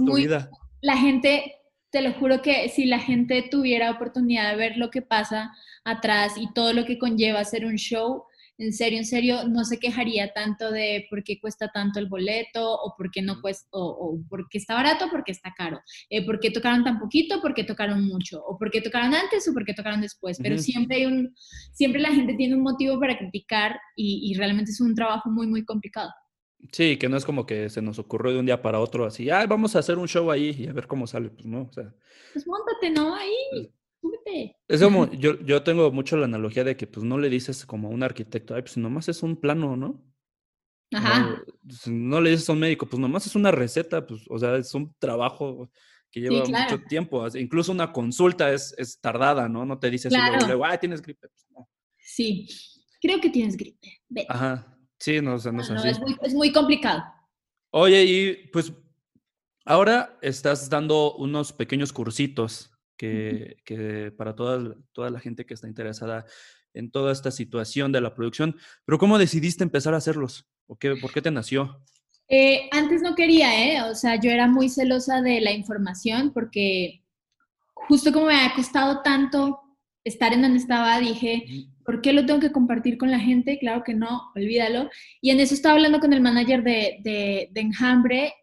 tu 0.04 0.14
vida. 0.14 0.50
La 0.80 0.96
gente, 0.96 1.54
te 1.90 2.02
lo 2.02 2.12
juro 2.12 2.42
que 2.42 2.68
si 2.68 2.84
la 2.84 2.98
gente 2.98 3.48
tuviera 3.50 3.90
oportunidad 3.90 4.50
de 4.50 4.56
ver 4.56 4.76
lo 4.76 4.90
que 4.90 5.02
pasa 5.02 5.52
atrás 5.84 6.34
y 6.36 6.52
todo 6.52 6.72
lo 6.72 6.84
que 6.84 6.98
conlleva 6.98 7.40
hacer 7.40 7.64
un 7.64 7.76
show, 7.76 8.24
en 8.58 8.72
serio, 8.72 8.98
en 8.98 9.06
serio, 9.06 9.48
no 9.48 9.64
se 9.64 9.78
quejaría 9.78 10.32
tanto 10.32 10.70
de 10.70 11.06
por 11.10 11.22
qué 11.24 11.40
cuesta 11.40 11.68
tanto 11.72 11.98
el 12.00 12.08
boleto 12.08 12.74
o 12.74 12.94
por 12.96 13.10
qué 13.10 13.22
no 13.22 13.40
cuesta, 13.40 13.68
o, 13.72 13.86
o 13.86 14.28
por 14.28 14.48
qué 14.48 14.58
está 14.58 14.74
barato 14.74 15.06
o 15.06 15.10
por 15.10 15.24
qué 15.24 15.32
está 15.32 15.54
caro, 15.56 15.80
eh, 16.10 16.24
por 16.26 16.40
qué 16.40 16.50
tocaron 16.50 16.84
tan 16.84 16.98
poquito, 16.98 17.40
por 17.40 17.54
qué 17.54 17.64
tocaron 17.64 18.04
mucho, 18.06 18.42
o 18.44 18.58
por 18.58 18.70
qué 18.70 18.80
tocaron 18.82 19.14
antes 19.14 19.48
o 19.48 19.54
por 19.54 19.64
qué 19.64 19.74
tocaron 19.74 20.00
después, 20.00 20.38
pero 20.42 20.58
siempre 20.58 20.98
hay 20.98 21.06
un, 21.06 21.34
siempre 21.72 22.00
la 22.00 22.10
gente 22.12 22.34
tiene 22.34 22.54
un 22.56 22.62
motivo 22.62 22.98
para 23.00 23.16
criticar 23.18 23.78
y, 23.96 24.30
y 24.30 24.34
realmente 24.34 24.70
es 24.72 24.80
un 24.80 24.94
trabajo 24.94 25.30
muy, 25.30 25.46
muy 25.46 25.64
complicado. 25.64 26.10
Sí, 26.72 26.96
que 26.98 27.08
no 27.08 27.16
es 27.16 27.24
como 27.24 27.46
que 27.46 27.70
se 27.70 27.80
nos 27.82 27.98
ocurrió 28.00 28.32
de 28.32 28.40
un 28.40 28.46
día 28.46 28.60
para 28.62 28.80
otro 28.80 29.04
así, 29.06 29.30
ah, 29.30 29.46
vamos 29.46 29.76
a 29.76 29.78
hacer 29.78 29.96
un 29.98 30.08
show 30.08 30.30
ahí 30.30 30.50
y 30.58 30.66
a 30.66 30.72
ver 30.72 30.86
cómo 30.88 31.06
sale. 31.06 31.30
Pues 31.30 31.46
no, 31.46 31.62
o 31.62 31.72
sea, 31.72 31.94
Pues 32.32 32.46
móntate, 32.46 32.90
¿no? 32.90 33.14
Ahí, 33.14 33.32
Pues 33.50 33.68
súbete. 34.00 34.56
es 34.68 34.82
como, 34.82 35.10
yo, 35.12 35.38
yo 35.40 35.62
tengo 35.62 35.90
mucho 35.92 36.16
la 36.16 36.26
analogía 36.26 36.64
de 36.64 36.76
que 36.76 36.86
pues 36.86 37.04
no 37.04 37.18
le 37.18 37.28
dices 37.28 37.64
como 37.66 37.88
a 37.88 37.90
un 37.90 38.02
arquitecto, 38.02 38.54
ay, 38.54 38.62
pues 38.62 38.76
nomás 38.76 39.08
es 39.08 39.22
un 39.22 39.36
plano, 39.36 39.76
¿no? 39.76 40.04
Ajá. 40.92 41.42
Pues, 41.66 41.86
no 41.88 42.20
le 42.20 42.30
dices 42.30 42.48
a 42.48 42.52
un 42.52 42.60
médico, 42.60 42.86
pues 42.86 42.98
nomás 43.00 43.26
es 43.26 43.34
una 43.36 43.50
receta, 43.50 44.06
pues, 44.06 44.22
o 44.28 44.38
sea, 44.38 44.56
es 44.56 44.72
un 44.74 44.94
trabajo 44.98 45.70
que 46.10 46.20
lleva 46.20 46.42
claro. 46.44 46.76
mucho 46.76 46.84
tiempo. 46.88 47.26
Incluso 47.36 47.72
una 47.72 47.92
consulta 47.92 48.50
es, 48.52 48.74
es 48.78 48.98
tardada, 48.98 49.48
¿no? 49.48 49.66
No 49.66 49.78
te 49.78 49.90
dices 49.90 50.10
luego, 50.10 50.28
Claro. 50.30 50.46
luego, 50.46 50.64
ah, 50.64 50.78
tienes 50.78 51.02
gripe. 51.02 51.28
Pues, 51.28 51.46
no. 51.50 51.68
Sí, 51.98 52.48
creo 53.02 53.20
que 53.20 53.28
tienes 53.28 53.56
gripe. 53.56 54.00
Vete. 54.08 54.26
Ajá, 54.30 54.78
sí, 54.98 55.20
no, 55.20 55.34
o 55.34 55.38
sea, 55.38 55.52
no 55.52 55.62
No, 55.62 55.74
así. 55.74 55.88
es, 55.88 56.00
muy, 56.00 56.16
es 56.22 56.32
muy 56.32 56.52
complicado. 56.52 57.02
Oye, 57.70 58.04
y 58.04 58.48
pues 58.48 58.72
ahora 59.66 60.18
estás 60.22 60.70
dando 60.70 61.14
unos 61.16 61.52
pequeños 61.52 61.92
cursitos 61.92 62.72
que, 62.98 63.56
que 63.64 64.12
para 64.14 64.34
toda, 64.34 64.76
toda 64.92 65.08
la 65.08 65.20
gente 65.20 65.46
que 65.46 65.54
está 65.54 65.66
interesada 65.66 66.26
en 66.74 66.90
toda 66.90 67.12
esta 67.12 67.30
situación 67.30 67.92
de 67.92 68.02
la 68.02 68.14
producción, 68.14 68.56
pero 68.84 68.98
¿cómo 68.98 69.18
decidiste 69.18 69.64
empezar 69.64 69.94
a 69.94 69.98
hacerlos? 69.98 70.46
¿O 70.66 70.76
qué, 70.76 70.96
¿Por 70.96 71.12
qué 71.12 71.22
te 71.22 71.30
nació? 71.30 71.82
Eh, 72.28 72.68
antes 72.72 73.00
no 73.00 73.14
quería, 73.14 73.64
¿eh? 73.64 73.90
O 73.90 73.94
sea, 73.94 74.16
yo 74.16 74.30
era 74.30 74.46
muy 74.46 74.68
celosa 74.68 75.22
de 75.22 75.40
la 75.40 75.52
información 75.52 76.32
porque 76.34 77.02
justo 77.72 78.12
como 78.12 78.26
me 78.26 78.34
ha 78.34 78.54
costado 78.54 79.00
tanto 79.02 79.60
estar 80.04 80.32
en 80.32 80.42
donde 80.42 80.58
estaba, 80.58 80.98
dije, 81.00 81.44
¿por 81.84 82.02
qué 82.02 82.12
lo 82.12 82.26
tengo 82.26 82.40
que 82.40 82.52
compartir 82.52 82.98
con 82.98 83.10
la 83.10 83.18
gente? 83.18 83.58
Claro 83.58 83.82
que 83.82 83.94
no, 83.94 84.30
olvídalo. 84.34 84.90
Y 85.22 85.30
en 85.30 85.40
eso 85.40 85.54
estaba 85.54 85.74
hablando 85.74 86.00
con 86.00 86.12
el 86.12 86.20
manager 86.20 86.62
de, 86.62 86.98
de, 87.02 87.48
de 87.50 87.60
Enjambre 87.60 88.34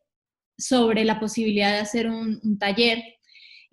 sobre 0.58 1.06
la 1.06 1.20
posibilidad 1.20 1.72
de 1.72 1.80
hacer 1.80 2.10
un, 2.10 2.40
un 2.44 2.58
taller 2.58 3.04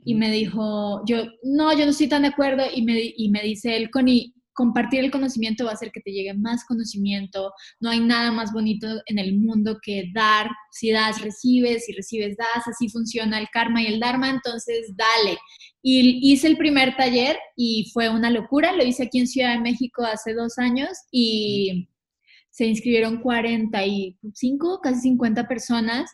y 0.05 0.15
me 0.15 0.31
dijo, 0.31 1.03
yo, 1.07 1.25
no, 1.43 1.73
yo 1.73 1.85
no 1.85 1.91
estoy 1.91 2.09
tan 2.09 2.23
de 2.23 2.29
acuerdo 2.29 2.65
y 2.73 2.83
me, 2.83 3.13
y 3.17 3.31
me 3.31 3.43
dice 3.43 3.77
él, 3.77 3.91
Connie, 3.91 4.35
compartir 4.55 5.01
el 5.01 5.11
conocimiento 5.11 5.65
va 5.65 5.71
a 5.71 5.75
hacer 5.75 5.91
que 5.93 6.01
te 6.01 6.13
llegue 6.13 6.35
más 6.35 6.65
conocimiento, 6.65 7.53
no 7.81 7.91
hay 7.91 8.01
nada 8.01 8.31
más 8.33 8.53
bonito 8.53 8.87
en 9.07 9.19
el 9.19 9.39
mundo 9.39 9.79
que 9.83 10.11
dar, 10.15 10.51
si 10.71 10.91
das, 10.91 11.23
recibes, 11.23 11.87
si 11.87 11.93
recibes, 11.93 12.37
das, 12.37 12.67
así 12.67 12.89
funciona 12.89 13.39
el 13.39 13.49
karma 13.53 13.83
y 13.83 13.87
el 13.87 14.01
dharma, 14.01 14.31
entonces 14.31 14.95
dale. 14.97 15.39
Y 15.83 16.33
hice 16.33 16.47
el 16.47 16.57
primer 16.57 16.97
taller 16.97 17.37
y 17.57 17.91
fue 17.93 18.09
una 18.09 18.31
locura, 18.31 18.73
lo 18.73 18.85
hice 18.85 19.05
aquí 19.05 19.19
en 19.19 19.27
Ciudad 19.27 19.55
de 19.55 19.61
México 19.61 20.05
hace 20.05 20.35
dos 20.35 20.59
años 20.59 20.91
y 21.11 21.89
se 22.53 22.67
inscribieron 22.67 23.23
45, 23.23 24.81
casi 24.83 25.01
50 25.01 25.49
personas, 25.49 26.11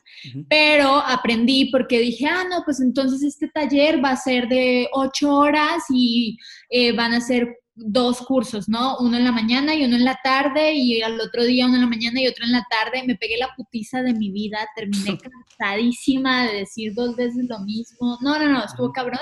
pero 0.49 1.03
aprendí 1.05 1.69
porque 1.73 1.99
dije, 1.99 2.27
ah, 2.27 2.45
no, 2.49 2.63
pues 2.65 2.81
entonces 2.81 3.25
este 3.25 3.49
taller 3.49 4.03
va 4.03 4.11
a 4.11 4.17
ser 4.17 4.49
de 4.49 4.89
ocho 4.93 5.35
horas 5.35 5.83
y 5.91 6.39
eh, 6.71 6.93
van 6.93 7.13
a 7.13 7.21
ser 7.21 7.59
dos 7.75 8.21
cursos, 8.21 8.69
¿no? 8.69 8.99
Uno 8.99 9.17
en 9.17 9.25
la 9.25 9.33
mañana 9.33 9.75
y 9.75 9.85
uno 9.85 9.97
en 9.97 10.05
la 10.05 10.19
tarde 10.23 10.75
y 10.75 11.03
al 11.03 11.21
otro 11.21 11.45
día 11.45 11.67
uno 11.67 11.75
en 11.75 11.83
la 11.83 11.89
mañana 11.89 12.21
y 12.21 12.29
otro 12.29 12.45
en 12.45 12.53
la 12.53 12.65
tarde. 12.71 13.03
Me 13.05 13.17
pegué 13.17 13.37
la 13.37 13.51
putiza 13.57 14.03
de 14.03 14.15
mi 14.15 14.31
vida, 14.31 14.59
terminé 14.77 15.19
cansadísima 15.59 16.47
de 16.47 16.59
decir 16.59 16.95
dos 16.95 17.17
veces 17.17 17.47
lo 17.49 17.59
mismo. 17.61 18.17
No, 18.21 18.39
no, 18.39 18.49
no, 18.49 18.65
estuvo 18.65 18.93
cabrón. 18.93 19.21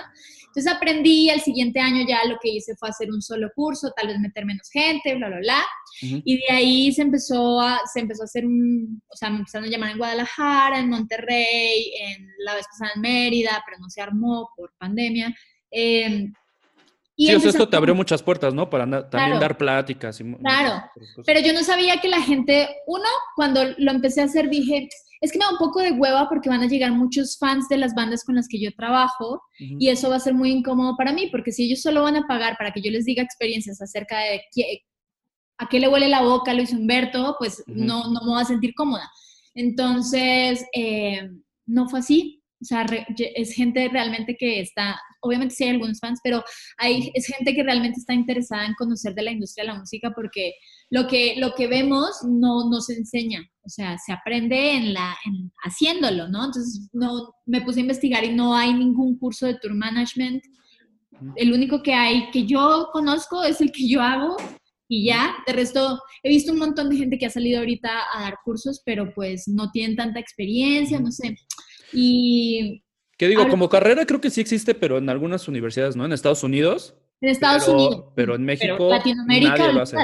Entonces 0.57 0.73
aprendí, 0.75 1.29
al 1.29 1.43
siguiente 1.43 1.79
año 1.81 2.07
ya 2.09 2.25
lo 2.25 2.39
que 2.41 2.49
hice 2.49 2.75
fue 2.77 2.89
hacer 2.89 3.11
un 3.11 3.21
solo 3.21 3.51
curso, 3.55 3.93
tal 3.95 4.07
vez 4.07 4.19
meter 4.19 4.47
menos 4.47 4.71
gente, 4.73 5.15
bla, 5.15 5.29
bla, 5.29 5.39
bla. 5.41 5.63
Y 6.01 6.39
de 6.39 6.49
ahí 6.51 6.93
se 6.93 7.03
empezó 7.03 7.61
a, 7.61 7.79
se 7.93 8.01
empezó 8.01 8.23
a 8.23 8.25
hacer 8.25 8.47
un, 8.47 9.03
o 9.07 9.15
sea, 9.15 9.29
me 9.29 9.37
empezaron 9.37 9.69
a 9.69 9.71
llamar 9.71 9.91
en 9.91 9.99
Guadalajara, 9.99 10.79
en 10.79 10.89
Monterrey, 10.89 11.93
en 12.01 12.27
la 12.39 12.55
vez 12.55 12.65
pasada 12.69 12.93
en 12.95 13.03
Mérida, 13.03 13.63
pero 13.67 13.79
no 13.79 13.91
se 13.91 14.01
armó 14.01 14.49
por 14.57 14.73
pandemia. 14.79 15.37
Eh, 15.71 16.33
y 17.17 17.27
Sí, 17.27 17.35
o 17.35 17.41
sea, 17.41 17.51
esto 17.51 17.69
te 17.69 17.77
abrió 17.77 17.95
muchas 17.95 18.23
puertas, 18.23 18.55
¿no? 18.55 18.71
Para 18.71 18.85
también 18.87 19.09
Claro. 19.11 19.39
dar 19.39 19.59
pláticas. 19.59 20.19
Y 20.21 20.35
Claro. 20.37 20.83
Pero 21.27 21.41
yo 21.41 21.53
no 21.53 21.65
sabía 21.65 22.01
que 22.01 22.09
la 22.09 22.23
gente, 22.23 22.67
uno, 22.87 23.09
cuando 23.35 23.63
lo 23.77 23.91
empecé 23.91 24.23
a 24.23 24.25
hacer 24.25 24.49
dije, 24.49 24.89
es 25.21 25.33
que 25.33 25.39
me 25.39 25.45
da 25.45 25.51
un 25.53 25.59
poco 25.59 25.81
de 25.81 25.93
hueva 25.93 26.29
porque 26.29 26.49
van 26.49 26.63
a 26.63 26.67
llegar 26.69 26.93
muchos 26.93 27.39
fans 27.39 27.69
de 27.69 27.79
las 27.79 27.95
bandas 27.95 28.25
con 28.25 28.35
las 28.37 28.49
que 28.49 28.61
yo 28.61 28.71
trabajo 28.75 29.41
y 29.81 29.89
eso 29.89 30.11
va 30.11 30.17
a 30.17 30.21
ser 30.21 30.35
muy 30.35 30.51
incómodo 30.51 30.95
para 30.97 31.13
mí 31.13 31.29
porque 31.31 31.53
si 31.53 31.65
ellos 31.65 31.81
solo 31.81 32.03
van 32.03 32.17
a 32.17 32.27
pagar 32.27 32.57
para 32.59 32.71
que 32.73 32.83
yo 32.83 32.91
les 32.91 33.05
diga 33.05 33.23
experiencias 33.23 33.81
acerca 33.81 34.19
de 34.21 34.43
qué- 34.55 34.81
a 35.59 35.69
qué 35.69 35.81
le 35.81 35.89
huele 35.89 36.09
la 36.09 36.21
boca 36.23 36.51
a 36.51 36.55
Luis 36.55 36.73
Humberto, 36.73 37.37
pues 37.39 37.63
no, 37.87 38.05
no 38.13 38.21
me 38.21 38.27
voy 38.33 38.43
a 38.43 38.45
sentir 38.45 38.75
cómoda. 38.75 39.09
Entonces, 39.55 40.65
eh, 40.75 41.31
no 41.67 41.89
fue 41.89 42.01
así. 42.01 42.43
O 42.61 42.65
sea, 42.65 42.85
re- 42.85 43.07
es 43.35 43.53
gente 43.55 43.89
realmente 43.89 44.37
que 44.39 44.61
está, 44.61 44.99
obviamente 45.21 45.55
sí 45.55 45.65
hay 45.65 45.71
algunos 45.71 45.99
fans, 46.01 46.21
pero 46.23 46.43
hay, 46.79 47.11
es 47.15 47.27
gente 47.27 47.55
que 47.55 47.63
realmente 47.63 47.99
está 48.01 48.15
interesada 48.15 48.65
en 48.67 48.75
conocer 48.75 49.15
de 49.15 49.23
la 49.23 49.31
industria 49.33 49.65
de 49.65 49.73
la 49.73 49.79
música 49.79 50.11
porque 50.15 50.53
lo 50.91 51.07
que, 51.07 51.35
lo 51.39 51.55
que 51.55 51.67
vemos 51.67 52.23
no, 52.25 52.71
no 52.71 52.81
se 52.81 52.95
enseña, 52.95 53.41
o 53.65 53.69
sea, 53.69 53.99
se 53.99 54.13
aprende 54.13 54.73
en 54.73 54.95
la, 54.95 55.17
en, 55.25 55.53
haciéndolo, 55.65 56.29
¿no? 56.29 56.45
Entonces, 56.45 56.89
no, 56.93 57.35
me 57.45 57.61
puse 57.63 57.81
a 57.81 57.83
investigar 57.83 58.25
y 58.25 58.33
no 58.33 58.55
hay 58.55 58.73
ningún 58.73 59.19
curso 59.19 59.47
de 59.47 59.59
tour 59.61 59.75
management. 59.75 60.43
El 61.35 61.53
único 61.53 61.83
que 61.83 61.95
hay 61.95 62.31
que 62.31 62.47
yo 62.47 62.89
conozco 62.93 63.43
es 63.43 63.61
el 63.61 63.73
que 63.73 63.89
yo 63.89 64.01
hago 64.03 64.37
y 64.89 65.07
ya. 65.07 65.35
De 65.47 65.53
resto, 65.53 66.01
he 66.23 66.29
visto 66.29 66.53
un 66.53 66.59
montón 66.59 66.91
de 66.91 66.97
gente 66.97 67.19
que 67.19 67.27
ha 67.27 67.31
salido 67.31 67.59
ahorita 67.59 67.91
a 68.15 68.23
dar 68.23 68.39
cursos, 68.45 68.83
pero 68.85 69.13
pues 69.15 69.49
no 69.49 69.71
tienen 69.73 69.97
tanta 69.97 70.21
experiencia, 70.21 71.01
no 71.01 71.11
sé. 71.11 71.37
Y 71.93 72.85
¿Qué 73.17 73.29
digo? 73.29 73.49
Como 73.49 73.69
carrera 73.69 74.05
creo 74.05 74.21
que 74.21 74.31
sí 74.31 74.41
existe, 74.41 74.75
pero 74.75 74.99
en 74.99 75.09
algunas 75.09 75.49
universidades, 75.49 75.97
¿no? 75.97 76.05
En 76.05 76.13
Estados 76.13 76.45
Unidos. 76.45 76.95
en 77.21 77.31
Estados 77.31 77.65
pero, 77.65 77.77
Unidos. 77.77 78.05
Pero 78.15 78.35
en 78.35 78.45
México 78.45 78.91
Latinoamérica, 78.91 79.57
nadie 79.57 79.73
lo 79.73 79.83
hace. 79.83 79.97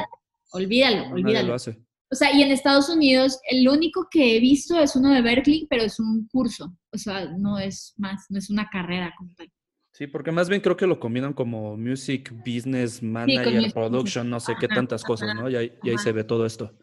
Olvídalo, 0.53 0.97
olvídalo, 0.97 1.09
Nadie 1.11 1.23
olvídalo. 1.25 1.49
lo 1.49 1.55
hace. 1.55 1.79
O 2.11 2.15
sea, 2.15 2.35
y 2.35 2.43
en 2.43 2.51
Estados 2.51 2.89
Unidos, 2.91 3.41
el 3.51 3.67
único 3.69 4.07
que 4.11 4.37
he 4.37 4.41
visto 4.41 4.79
es 4.79 4.95
uno 4.97 5.11
de 5.11 5.23
Berkeley, 5.23 5.67
pero 5.69 5.83
es 5.83 5.99
un 5.99 6.29
curso. 6.29 6.77
O 6.93 6.99
sea, 6.99 7.31
no 7.39 7.59
es 7.59 7.95
más, 7.97 8.27
no 8.29 8.39
es 8.39 8.51
una 8.51 8.69
carrera 8.71 9.15
como 9.17 9.35
tal. 9.35 9.51
Sí, 9.93 10.07
porque 10.07 10.33
más 10.33 10.49
bien 10.49 10.61
creo 10.61 10.77
que 10.77 10.87
lo 10.87 11.01
combinan 11.01 11.33
como 11.33 11.77
music, 11.77 12.33
business, 12.45 13.03
manager, 13.03 13.55
music 13.55 13.73
production, 13.75 14.29
no 14.29 14.41
sé 14.41 14.55
qué 14.59 14.67
Ajá, 14.67 14.75
tantas 14.77 15.03
cosas, 15.05 15.35
¿no? 15.35 15.49
Y 15.51 15.57
ahí, 15.57 15.73
y 15.83 15.91
ahí 15.91 15.99
se 15.99 16.13
ve 16.13 16.25
todo 16.25 16.47
esto. 16.47 16.79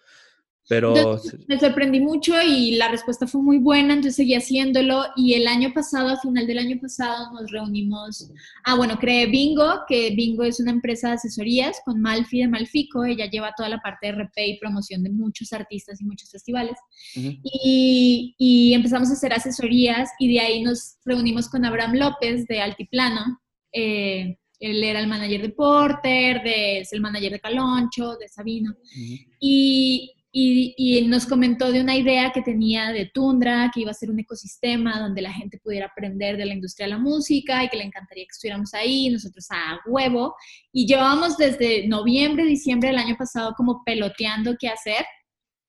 Pero 0.70 0.96
Entonces, 0.96 1.40
me 1.48 1.60
sorprendí 1.60 2.00
mucho 2.00 2.36
y 2.44 2.76
la 2.76 2.90
respuesta 2.90 3.26
fue 3.26 3.42
muy 3.42 3.58
buena, 3.58 3.96
entonces 3.96 4.18
seguí 4.18 4.36
haciéndolo 4.36 5.04
y 5.16 5.34
el 5.34 5.48
año 5.48 5.74
pasado, 5.74 6.10
a 6.10 6.20
final 6.20 6.46
del 6.46 6.60
año 6.60 6.78
pasado, 6.80 7.34
nos 7.34 7.50
reunimos, 7.50 8.32
ah, 8.66 8.76
bueno, 8.76 9.00
creé 9.00 9.26
Bingo, 9.26 9.82
que 9.88 10.12
Bingo 10.12 10.44
es 10.44 10.60
una 10.60 10.70
empresa 10.70 11.08
de 11.08 11.14
asesorías 11.16 11.82
con 11.84 12.00
Malfi 12.00 12.42
de 12.42 12.48
Malfico, 12.48 13.04
ella 13.04 13.26
lleva 13.26 13.52
toda 13.58 13.68
la 13.68 13.80
parte 13.80 14.06
de 14.06 14.14
RP 14.14 14.48
y 14.48 14.60
promoción 14.60 15.02
de 15.02 15.10
muchos 15.10 15.52
artistas 15.54 16.00
y 16.02 16.06
muchos 16.06 16.30
festivales. 16.30 16.78
ujú, 17.18 17.34
Y, 17.44 18.36
y 18.38 18.74
empezamos 18.76 19.10
a 19.10 19.14
hacer 19.14 19.34
asesorías 19.34 20.12
y 20.20 20.32
de 20.32 20.40
ahí 20.40 20.62
nos 20.62 20.98
reunimos 21.04 21.50
con 21.50 21.66
Abraham 21.66 21.96
López 21.96 22.46
de 22.46 22.62
Altiplano. 22.62 23.42
Eh, 23.74 24.38
él 24.60 24.84
era 24.84 25.00
el 25.00 25.08
manager 25.08 25.42
de 25.42 25.50
Porter, 25.50 26.44
de, 26.44 26.80
es 26.82 26.94
el 26.94 27.02
manager 27.02 27.32
de 27.32 27.40
Caloncho, 27.40 28.18
de 28.18 28.28
Sabino. 28.28 28.72
ujú. 28.74 29.16
Y, 29.40 30.12
y, 30.32 30.76
y 30.78 31.08
nos 31.08 31.26
comentó 31.26 31.72
de 31.72 31.82
una 31.82 31.96
idea 31.96 32.32
que 32.32 32.42
tenía 32.42 32.92
de 32.92 33.10
Tundra, 33.12 33.72
que 33.74 33.82
iba 33.82 33.92
a 33.92 33.96
ser 33.96 34.12
un 34.12 34.20
ecosistema 34.20 35.00
donde 35.00 35.22
la 35.22 35.34
gente 35.34 35.60
pudiera 35.64 35.88
aprender 35.88 36.38
de 36.38 36.46
la 36.46 36.54
industria 36.54 36.86
de 36.86 36.94
la 36.94 37.00
música 37.00 37.64
y 37.64 37.70
que 37.70 37.78
le 37.78 37.86
encantaría 37.86 38.26
que 38.26 38.32
estuviéramos 38.32 38.74
ahí, 38.74 39.10
nosotros 39.10 39.48
a 39.50 39.80
huevo. 39.88 40.36
Y 40.72 40.86
llevábamos 40.86 41.38
desde 41.38 41.88
noviembre, 41.88 42.46
diciembre 42.46 42.90
del 42.90 43.00
año 43.00 43.16
pasado 43.18 43.54
como 43.58 43.84
peloteando 43.84 44.56
qué 44.60 44.70
hacer, 44.70 45.06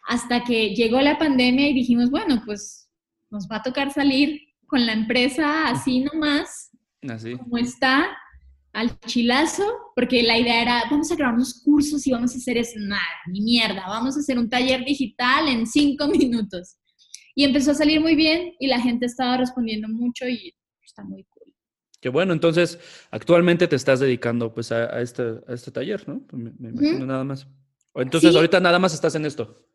hasta 0.06 0.44
que 0.44 0.74
llegó 0.74 1.00
la 1.00 1.18
pandemia 1.18 1.68
y 1.68 1.74
dijimos, 1.74 2.10
bueno, 2.10 2.42
pues 2.44 2.90
nos 3.30 3.48
va 3.48 3.56
a 3.56 3.62
tocar 3.62 3.92
salir 3.92 4.40
con 4.66 4.84
la 4.86 4.92
empresa 4.92 5.68
así 5.68 6.00
nomás, 6.00 6.70
Así. 7.08 7.36
como 7.36 7.58
está, 7.58 8.08
al 8.72 8.98
chilazo, 9.00 9.64
porque 9.94 10.22
la 10.22 10.38
idea 10.38 10.62
era, 10.62 10.82
vamos 10.90 11.10
a 11.10 11.16
grabar 11.16 11.34
unos 11.34 11.62
cursos 11.62 12.06
y 12.06 12.12
vamos 12.12 12.34
a 12.34 12.38
hacer 12.38 12.56
eso, 12.56 12.78
nada, 12.78 13.02
ni 13.26 13.40
mierda, 13.40 13.84
vamos 13.88 14.16
a 14.16 14.20
hacer 14.20 14.38
un 14.38 14.48
taller 14.48 14.84
digital 14.84 15.48
en 15.48 15.66
cinco 15.66 16.06
minutos. 16.08 16.76
Y 17.34 17.44
empezó 17.44 17.70
a 17.70 17.74
salir 17.74 18.00
muy 18.00 18.16
bien 18.16 18.52
y 18.58 18.66
la 18.66 18.80
gente 18.80 19.06
estaba 19.06 19.36
respondiendo 19.36 19.88
mucho 19.88 20.28
y 20.28 20.54
está 20.84 21.02
muy 21.04 21.24
cool. 21.24 21.54
Qué 22.00 22.08
bueno, 22.08 22.32
entonces 22.32 22.78
actualmente 23.10 23.68
te 23.68 23.76
estás 23.76 24.00
dedicando 24.00 24.52
pues 24.52 24.72
a, 24.72 24.94
a 24.94 25.00
este, 25.00 25.22
a 25.46 25.52
este 25.52 25.70
taller, 25.70 26.08
¿no? 26.08 26.22
Me, 26.32 26.52
me 26.58 26.70
imagino 26.70 27.06
nada 27.06 27.24
más. 27.24 27.46
Entonces, 27.94 28.34
ahorita 28.34 28.60
nada 28.60 28.78
más 28.78 28.94
estás 28.94 29.14
en 29.14 29.26
esto. 29.26 29.66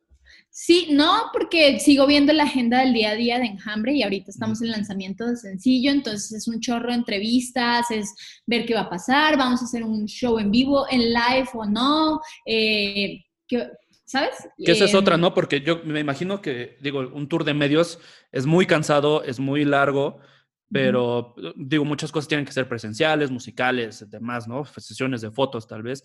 Sí, 0.58 0.88
no, 0.90 1.32
porque 1.34 1.82
sigo 1.82 2.08
viendo 2.08 2.32
la 2.32 2.44
agenda 2.44 2.80
del 2.80 2.94
día 2.94 3.10
a 3.10 3.16
día 3.16 3.40
de 3.40 3.46
Enjambre 3.46 3.92
y 3.92 4.04
ahorita 4.04 4.32
estamos 4.32 4.62
en 4.62 4.72
lanzamiento 4.72 5.26
de 5.26 5.36
sencillo, 5.36 5.92
entonces 5.92 6.32
es 6.32 6.48
un 6.48 6.62
chorro 6.62 6.92
de 6.92 6.94
entrevistas, 6.94 7.92
es 7.92 8.16
ver 8.46 8.66
qué 8.66 8.74
va 8.74 8.84
a 8.84 8.90
pasar, 8.90 9.38
vamos 9.38 9.62
a 9.62 9.66
hacer 9.66 9.84
un 9.84 10.06
show 10.06 10.40
en 10.40 10.52
vivo, 10.52 10.86
en 10.90 11.10
live 11.10 11.50
o 11.56 11.66
no, 11.66 12.22
eh, 12.46 13.26
¿sabes? 14.06 14.48
Que 14.58 14.72
esa 14.72 14.86
es 14.86 14.94
em, 14.94 14.98
otra, 14.98 15.18
¿no? 15.18 15.34
Porque 15.34 15.60
yo 15.60 15.82
me 15.84 16.00
imagino 16.00 16.42
que, 16.42 16.78
digo, 16.82 17.00
un 17.02 17.28
tour 17.28 17.44
de 17.44 17.54
medios 17.54 18.00
es 18.32 18.46
muy 18.46 18.66
cansado, 18.66 19.26
es 19.26 19.42
muy 19.42 19.66
largo, 19.66 20.22
pero 20.72 21.36
digo, 21.58 21.84
muchas 21.84 22.14
cosas 22.14 22.30
tienen 22.30 22.46
que 22.46 22.54
ser 22.54 22.70
presenciales, 22.70 23.30
musicales, 23.30 24.10
demás, 24.10 24.48
¿no? 24.48 24.64
Sesiones 24.64 25.20
de 25.20 25.32
fotos 25.32 25.68
tal 25.68 25.84
vez. 25.84 26.02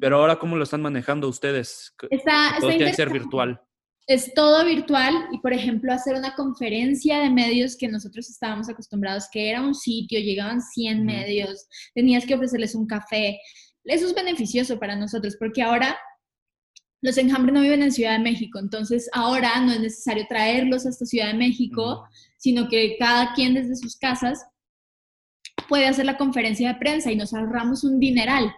Pero 0.00 0.18
ahora, 0.18 0.38
¿cómo 0.38 0.54
lo 0.54 0.62
están 0.62 0.82
manejando 0.82 1.26
ustedes? 1.26 1.92
Está, 2.10 2.54
Todo 2.60 2.70
tiene 2.70 2.86
que 2.86 2.94
ser 2.94 3.10
virtual. 3.10 3.60
Es 4.06 4.34
todo 4.34 4.64
virtual 4.64 5.28
y, 5.32 5.38
por 5.38 5.52
ejemplo, 5.52 5.92
hacer 5.92 6.16
una 6.16 6.34
conferencia 6.34 7.18
de 7.20 7.30
medios 7.30 7.76
que 7.76 7.88
nosotros 7.88 8.28
estábamos 8.28 8.68
acostumbrados, 8.68 9.28
que 9.30 9.48
era 9.48 9.62
un 9.62 9.74
sitio, 9.74 10.18
llegaban 10.18 10.60
100 10.60 11.04
medios, 11.04 11.66
tenías 11.94 12.26
que 12.26 12.34
ofrecerles 12.34 12.74
un 12.74 12.86
café. 12.86 13.38
Eso 13.84 14.06
es 14.06 14.14
beneficioso 14.14 14.78
para 14.78 14.96
nosotros 14.96 15.36
porque 15.38 15.62
ahora 15.62 15.96
los 17.00 17.18
enjambres 17.18 17.52
no 17.52 17.62
viven 17.62 17.82
en 17.82 17.92
Ciudad 17.92 18.12
de 18.12 18.24
México, 18.24 18.60
entonces 18.60 19.10
ahora 19.12 19.60
no 19.60 19.72
es 19.72 19.80
necesario 19.80 20.24
traerlos 20.28 20.86
hasta 20.86 21.04
Ciudad 21.04 21.28
de 21.28 21.38
México, 21.38 22.04
sino 22.38 22.68
que 22.68 22.96
cada 22.98 23.34
quien 23.34 23.54
desde 23.54 23.76
sus 23.76 23.96
casas 23.96 24.44
puede 25.68 25.86
hacer 25.86 26.06
la 26.06 26.16
conferencia 26.16 26.72
de 26.72 26.78
prensa 26.78 27.10
y 27.10 27.16
nos 27.16 27.34
ahorramos 27.34 27.82
un 27.82 27.98
dineral. 27.98 28.52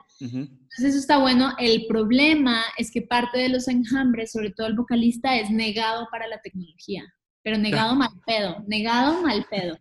Entonces 0.77 0.95
eso 0.95 0.99
está 0.99 1.19
bueno. 1.19 1.55
El 1.59 1.87
problema 1.87 2.65
es 2.77 2.91
que 2.91 3.03
parte 3.03 3.39
de 3.39 3.49
los 3.49 3.69
enjambres, 3.69 4.33
sobre 4.33 4.51
todo 4.51 4.67
el 4.67 4.75
vocalista, 4.75 5.37
es 5.39 5.49
negado 5.49 6.09
para 6.11 6.27
la 6.27 6.41
tecnología, 6.41 7.05
pero 7.45 7.59
negado 7.59 7.95
mal 7.95 8.11
pedo, 8.27 8.57
negado 8.67 9.23
mal 9.23 9.47
pedo. 9.49 9.79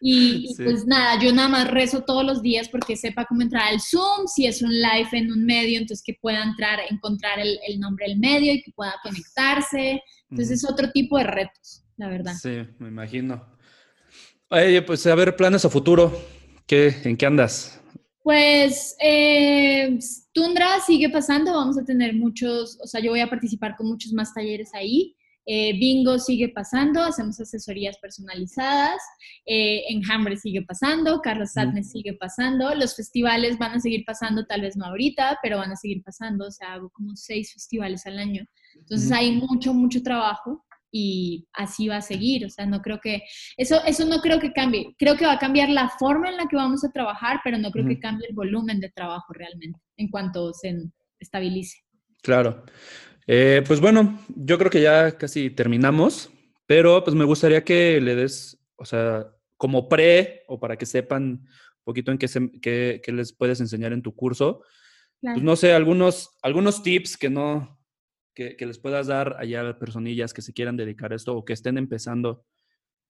Y, 0.00 0.54
pues 0.56 0.86
nada, 0.86 1.22
yo 1.22 1.34
nada 1.34 1.48
más 1.48 1.70
rezo 1.70 2.02
todos 2.04 2.24
los 2.24 2.40
días 2.40 2.70
porque 2.70 2.96
sepa 2.96 3.26
cómo 3.26 3.42
entrar 3.42 3.68
al 3.68 3.80
Zoom, 3.80 4.26
si 4.26 4.46
es 4.46 4.62
un 4.62 4.72
live 4.72 5.10
en 5.12 5.30
un 5.30 5.44
medio, 5.44 5.78
entonces 5.78 6.02
que 6.02 6.16
pueda 6.18 6.42
entrar, 6.42 6.80
encontrar 6.88 7.38
el, 7.38 7.78
nombre 7.78 8.06
del 8.08 8.18
medio 8.18 8.54
y 8.54 8.62
que 8.62 8.72
pueda 8.72 8.94
conectarse. 9.02 10.02
Entonces 10.30 10.62
es 10.62 10.70
otro 10.70 10.90
tipo 10.92 11.18
de 11.18 11.24
retos, 11.24 11.84
la 11.98 12.08
verdad. 12.08 12.32
Sí, 12.40 12.66
me 12.78 12.88
imagino. 12.88 13.44
Oye, 14.48 14.80
pues 14.80 15.06
a 15.06 15.14
ver, 15.14 15.36
planes 15.36 15.66
a 15.66 15.68
futuro, 15.68 16.18
¿Qué, 16.66 17.02
¿en 17.04 17.18
qué 17.18 17.26
andas? 17.26 17.81
Pues 18.22 18.96
eh, 19.00 19.98
Tundra 20.32 20.80
sigue 20.80 21.10
pasando, 21.10 21.52
vamos 21.52 21.76
a 21.78 21.84
tener 21.84 22.14
muchos, 22.14 22.78
o 22.82 22.86
sea, 22.86 23.00
yo 23.00 23.10
voy 23.10 23.20
a 23.20 23.28
participar 23.28 23.76
con 23.76 23.88
muchos 23.88 24.12
más 24.12 24.32
talleres 24.32 24.70
ahí. 24.74 25.16
Eh, 25.44 25.76
bingo 25.76 26.20
sigue 26.20 26.50
pasando, 26.50 27.02
hacemos 27.02 27.40
asesorías 27.40 27.98
personalizadas. 27.98 29.02
Eh, 29.44 29.82
Enjambre 29.88 30.36
sigue 30.36 30.62
pasando, 30.62 31.20
Carlos 31.20 31.52
Sadness 31.52 31.90
sigue 31.90 32.14
pasando. 32.14 32.72
Los 32.76 32.94
festivales 32.94 33.58
van 33.58 33.72
a 33.72 33.80
seguir 33.80 34.04
pasando, 34.06 34.46
tal 34.46 34.60
vez 34.60 34.76
no 34.76 34.84
ahorita, 34.86 35.40
pero 35.42 35.58
van 35.58 35.72
a 35.72 35.76
seguir 35.76 36.02
pasando. 36.04 36.46
O 36.46 36.50
sea, 36.52 36.74
hago 36.74 36.90
como 36.90 37.16
seis 37.16 37.52
festivales 37.52 38.06
al 38.06 38.20
año. 38.20 38.44
Entonces 38.76 39.10
hay 39.10 39.32
mucho, 39.32 39.74
mucho 39.74 40.00
trabajo 40.00 40.64
y 40.92 41.48
así 41.54 41.88
va 41.88 41.96
a 41.96 42.02
seguir. 42.02 42.44
O 42.44 42.50
sea, 42.50 42.66
no 42.66 42.82
creo 42.82 43.00
que, 43.00 43.22
eso, 43.56 43.82
eso 43.84 44.04
no 44.04 44.20
creo 44.20 44.38
que 44.38 44.52
cambie. 44.52 44.94
Creo 44.98 45.16
que 45.16 45.26
va 45.26 45.32
a 45.32 45.38
cambiar 45.38 45.70
la 45.70 45.88
forma 45.98 46.28
en 46.28 46.36
la 46.36 46.46
que 46.46 46.56
vamos 46.56 46.84
a 46.84 46.92
trabajar, 46.92 47.40
pero 47.42 47.58
no 47.58 47.70
creo 47.72 47.86
que 47.86 47.98
cambie 47.98 48.28
el 48.28 48.34
volumen 48.34 48.78
de 48.78 48.90
trabajo 48.90 49.32
realmente 49.32 49.80
en 49.96 50.08
cuanto 50.08 50.52
se 50.52 50.76
estabilice. 51.18 51.78
Claro. 52.22 52.64
Eh, 53.26 53.62
pues 53.66 53.80
bueno, 53.80 54.18
yo 54.28 54.58
creo 54.58 54.70
que 54.70 54.82
ya 54.82 55.16
casi 55.16 55.50
terminamos, 55.50 56.30
pero 56.66 57.02
pues 57.02 57.16
me 57.16 57.24
gustaría 57.24 57.64
que 57.64 58.00
le 58.00 58.14
des, 58.14 58.58
o 58.76 58.84
sea, 58.84 59.26
como 59.56 59.88
pre 59.88 60.42
o 60.48 60.60
para 60.60 60.76
que 60.76 60.86
sepan 60.86 61.22
un 61.22 61.84
poquito 61.84 62.12
en 62.12 62.18
qué, 62.18 63.00
qué, 63.02 63.12
les 63.12 63.32
puedes 63.32 63.60
enseñar 63.60 63.92
en 63.92 64.02
tu 64.02 64.14
curso. 64.14 64.62
Pues 65.20 65.42
no 65.42 65.54
sé, 65.54 65.72
algunos, 65.72 66.36
algunos 66.42 66.82
tips 66.82 67.16
que 67.16 67.30
no, 67.30 67.78
que, 68.34 68.56
les 68.58 68.78
puedas 68.78 69.06
dar 69.06 69.36
allá 69.38 69.68
a 69.68 69.78
personillas 69.78 70.32
que 70.32 70.42
se 70.42 70.52
quieran 70.52 70.76
dedicar 70.76 71.12
a 71.12 71.16
esto 71.16 71.36
o 71.36 71.44
que 71.44 71.52
estén 71.52 71.78
empezando, 71.78 72.44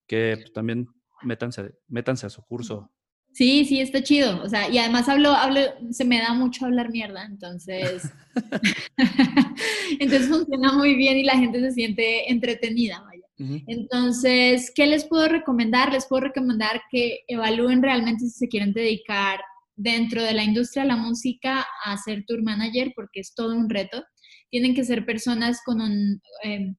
que 0.07 0.37
pues, 0.37 0.53
también 0.53 0.87
métanse, 1.21 1.75
métanse 1.87 2.25
a 2.25 2.29
su 2.29 2.43
curso. 2.43 2.91
Sí, 3.33 3.65
sí, 3.65 3.79
está 3.79 4.03
chido. 4.03 4.43
O 4.43 4.49
sea, 4.49 4.69
y 4.69 4.77
además 4.77 5.09
hablo, 5.09 5.31
hablo, 5.31 5.61
se 5.89 6.05
me 6.05 6.19
da 6.19 6.33
mucho 6.33 6.65
hablar 6.65 6.91
mierda, 6.91 7.25
entonces. 7.25 8.11
entonces 9.99 10.27
funciona 10.29 10.73
muy 10.73 10.95
bien 10.95 11.17
y 11.17 11.23
la 11.23 11.37
gente 11.37 11.59
se 11.59 11.71
siente 11.71 12.31
entretenida, 12.31 13.01
vaya. 13.01 13.23
Entonces, 13.67 14.71
¿qué 14.73 14.85
les 14.85 15.05
puedo 15.05 15.27
recomendar? 15.27 15.91
Les 15.91 16.05
puedo 16.05 16.21
recomendar 16.21 16.81
que 16.89 17.21
evalúen 17.27 17.81
realmente 17.81 18.25
si 18.25 18.29
se 18.29 18.47
quieren 18.47 18.73
dedicar 18.73 19.41
dentro 19.75 20.21
de 20.21 20.33
la 20.33 20.43
industria 20.43 20.83
de 20.83 20.89
la 20.89 20.97
música 20.97 21.65
a 21.83 21.97
ser 21.97 22.25
tour 22.25 22.41
manager, 22.43 22.93
porque 22.95 23.19
es 23.19 23.33
todo 23.33 23.55
un 23.55 23.69
reto. 23.69 24.03
Tienen 24.53 24.75
que 24.75 24.85
ser 24.85 25.03
personas 25.03 25.61
con 25.65 25.81
un, 25.81 26.21
eh, 26.43 26.75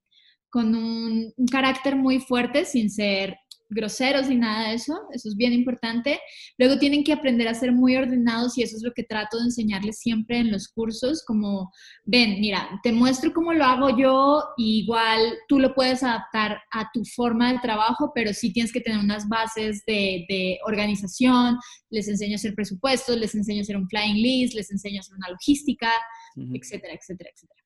con 0.49 0.77
un 0.77 1.33
carácter 1.51 1.97
muy 1.97 2.20
fuerte, 2.20 2.66
sin 2.66 2.89
ser 2.89 3.35
groseros 3.68 4.29
ni 4.29 4.37
nada 4.37 4.68
de 4.68 4.77
eso, 4.77 4.95
eso 5.12 5.29
es 5.29 5.35
bien 5.35 5.53
importante. 5.53 6.20
Luego 6.57 6.79
tienen 6.79 7.03
que 7.03 7.12
aprender 7.12 7.49
a 7.49 7.55
ser 7.55 7.72
muy 7.72 7.97
ordenados 7.97 8.57
y 8.57 8.62
eso 8.62 8.77
es 8.77 8.85
lo 8.85 8.93
que 8.93 9.03
trato 9.03 9.39
de 9.39 9.47
enseñarles 9.47 9.99
siempre 9.99 10.39
en 10.39 10.53
los 10.53 10.68
cursos, 10.68 11.25
como, 11.27 11.72
ven, 12.05 12.41
mira, 12.41 12.68
te 12.85 12.93
muestro 12.93 13.33
cómo 13.33 13.53
lo 13.53 13.64
hago 13.64 13.99
yo, 13.99 14.45
igual 14.57 15.20
tú 15.49 15.59
lo 15.59 15.75
puedes 15.75 16.05
adaptar 16.05 16.59
a 16.70 16.89
tu 16.93 17.05
forma 17.05 17.53
de 17.53 17.59
trabajo, 17.59 18.12
pero 18.14 18.33
sí 18.33 18.53
tienes 18.53 18.72
que 18.72 18.81
tener 18.81 19.01
unas 19.01 19.29
bases 19.29 19.83
de, 19.87 20.59
organización, 20.66 21.59
les 21.91 22.07
enseño 22.07 22.35
a 22.35 22.37
hacer 22.37 22.55
presupuestos, 22.55 23.16
les 23.16 23.35
enseño 23.35 23.61
a 23.61 23.62
hacer 23.62 23.77
un 23.77 23.89
flying 23.89 24.22
list, 24.22 24.55
les 24.55 24.70
enseño 24.70 24.99
a 24.99 25.01
hacer 25.01 25.16
una 25.16 25.31
logística, 25.31 25.91
etcétera, 26.37 26.95
etcétera, 26.95 27.31
etcétera. 27.35 27.64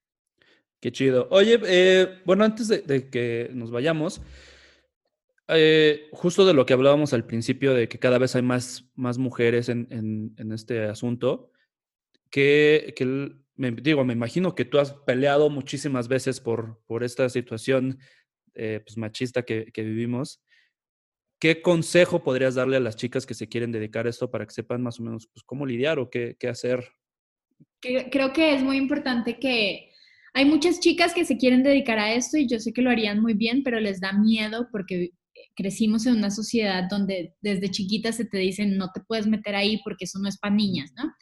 Qué 0.80 0.92
chido. 0.92 1.28
Oye, 1.30 1.58
eh, 1.66 2.20
bueno, 2.24 2.44
antes 2.44 2.68
de 2.68 3.10
que 3.10 3.50
nos 3.52 3.70
vayamos, 3.70 4.22
eh, 5.50 6.08
justo 6.12 6.44
de 6.44 6.52
lo 6.52 6.66
que 6.66 6.74
hablábamos 6.74 7.14
al 7.14 7.24
principio, 7.24 7.72
de 7.72 7.88
que 7.88 7.98
cada 7.98 8.18
vez 8.18 8.36
hay 8.36 8.42
más, 8.42 8.90
más 8.94 9.16
mujeres 9.16 9.70
en, 9.70 9.88
en, 10.36 10.52
este 10.52 10.84
asunto, 10.84 11.52
que, 12.30 12.92
que, 12.94 13.32
me, 13.56 13.70
digo, 13.70 14.04
me 14.04 14.12
imagino 14.12 14.54
que 14.54 14.66
tú 14.66 14.78
has 14.78 14.92
peleado 14.92 15.48
muchísimas 15.48 16.06
veces 16.06 16.40
por, 16.40 16.82
por 16.86 17.02
esta 17.02 17.30
situación 17.30 17.98
eh, 18.54 18.82
pues, 18.84 18.98
machista 18.98 19.42
que, 19.42 19.72
que, 19.72 19.82
vivimos. 19.82 20.42
¿Qué 21.40 21.62
consejo 21.62 22.22
podrías 22.22 22.54
darle 22.54 22.76
a 22.76 22.80
las 22.80 22.96
chicas 22.96 23.24
que 23.24 23.34
se 23.34 23.48
quieren 23.48 23.72
dedicar 23.72 24.06
a 24.06 24.10
esto 24.10 24.30
para 24.30 24.44
que 24.44 24.52
sepan 24.52 24.82
más 24.82 25.00
o 25.00 25.02
menos 25.02 25.28
pues, 25.28 25.42
cómo 25.44 25.64
lidiar 25.64 25.98
o 25.98 26.10
qué, 26.10 26.36
qué 26.38 26.48
hacer? 26.48 26.86
Creo 27.80 28.32
que 28.34 28.54
es 28.54 28.62
muy 28.62 28.76
importante 28.76 29.38
que 29.38 29.92
hay 30.34 30.44
muchas 30.44 30.80
chicas 30.80 31.14
que 31.14 31.24
se 31.24 31.36
quieren 31.36 31.62
dedicar 31.62 31.98
a 31.98 32.12
esto 32.12 32.38
y 32.38 32.46
yo 32.48 32.58
sé 32.58 32.72
que 32.72 32.82
lo 32.82 32.90
harían 32.90 33.20
muy 33.20 33.34
bien, 33.34 33.62
pero 33.62 33.80
les 33.80 34.00
da 34.00 34.12
miedo 34.12 34.68
porque 34.70 35.10
crecimos 35.54 36.06
en 36.06 36.16
una 36.16 36.30
sociedad 36.30 36.84
donde 36.88 37.34
desde 37.40 37.70
chiquita 37.70 38.12
se 38.12 38.24
te 38.24 38.38
dicen 38.38 38.76
no 38.76 38.90
te 38.92 39.00
puedes 39.00 39.26
meter 39.26 39.54
ahí 39.54 39.80
porque 39.82 40.04
eso 40.04 40.18
no 40.20 40.28
es 40.28 40.38
para 40.38 40.54
niñas, 40.54 40.92
¿no? 40.96 41.12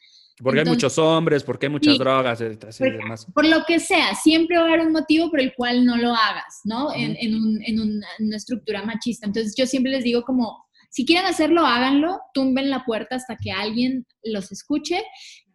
Porque 0.42 0.60
hay 0.60 0.66
muchos 0.66 0.98
hombres, 0.98 1.42
porque 1.42 1.66
hay 1.66 1.72
muchas 1.72 1.96
drogas, 1.96 2.42
así 2.42 2.84
por, 2.84 2.92
demás. 2.92 3.26
Por 3.34 3.46
lo 3.46 3.64
que 3.66 3.80
sea, 3.80 4.14
siempre 4.14 4.58
va 4.58 4.64
a 4.64 4.68
haber 4.68 4.86
un 4.86 4.92
motivo 4.92 5.30
por 5.30 5.40
el 5.40 5.54
cual 5.54 5.86
no 5.86 5.96
lo 5.96 6.14
hagas, 6.14 6.60
¿no? 6.64 6.94
en, 6.94 7.16
en, 7.18 7.34
un, 7.34 7.58
en, 7.64 7.80
una 7.80 8.36
estructura 8.36 8.82
machista. 8.82 9.26
Entonces 9.26 9.54
yo 9.56 9.66
siempre 9.66 9.92
les 9.92 10.04
digo 10.04 10.24
como, 10.24 10.66
si 10.90 11.06
quieren 11.06 11.24
hacerlo, 11.24 11.64
háganlo, 11.64 12.20
tumben 12.34 12.68
la 12.68 12.84
puerta 12.84 13.16
hasta 13.16 13.36
que 13.42 13.50
alguien 13.50 14.06
los 14.24 14.52
escuche 14.52 15.02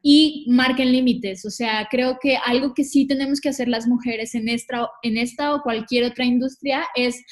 y 0.02 0.46
marquen 0.50 0.92
límites. 0.92 1.46
O 1.46 1.50
sea, 1.50 1.88
creo 1.90 2.18
que 2.22 2.38
algo 2.38 2.74
que 2.74 2.84
sí 2.84 3.06
tenemos 3.08 3.40
que 3.40 3.50
hacer 3.50 3.68
las 3.68 3.88
mujeres 3.88 4.36
en 4.36 4.50
esta, 4.50 4.90
en 5.04 5.18
esta 5.18 5.54
o 5.54 5.62
cualquier 5.62 6.06
otra 6.06 6.26
industria 6.26 6.86
es 6.96 7.24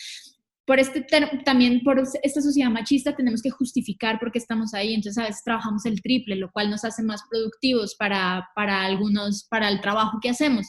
por 0.70 0.80
este 0.80 1.02
también 1.44 1.82
por 1.84 2.00
esta 2.22 2.42
sociedad 2.44 2.70
machista 2.70 3.16
tenemos 3.16 3.42
que 3.42 3.50
justificar 3.50 4.20
por 4.20 4.32
qué 4.32 4.38
estamos 4.38 4.76
ahí, 4.76 4.94
entonces 4.94 5.18
a 5.18 5.26
veces 5.26 5.44
trabajamos 5.44 5.84
el 5.88 6.00
triple, 6.00 6.36
lo 6.36 6.52
cual 6.52 6.70
nos 6.70 6.86
hace 6.86 7.02
más 7.02 7.24
productivos 7.28 7.96
para, 7.96 8.48
para 8.54 8.84
algunos, 8.84 9.48
para 9.50 9.68
el 9.68 9.82
trabajo 9.82 10.20
que 10.22 10.30
hacemos. 10.30 10.68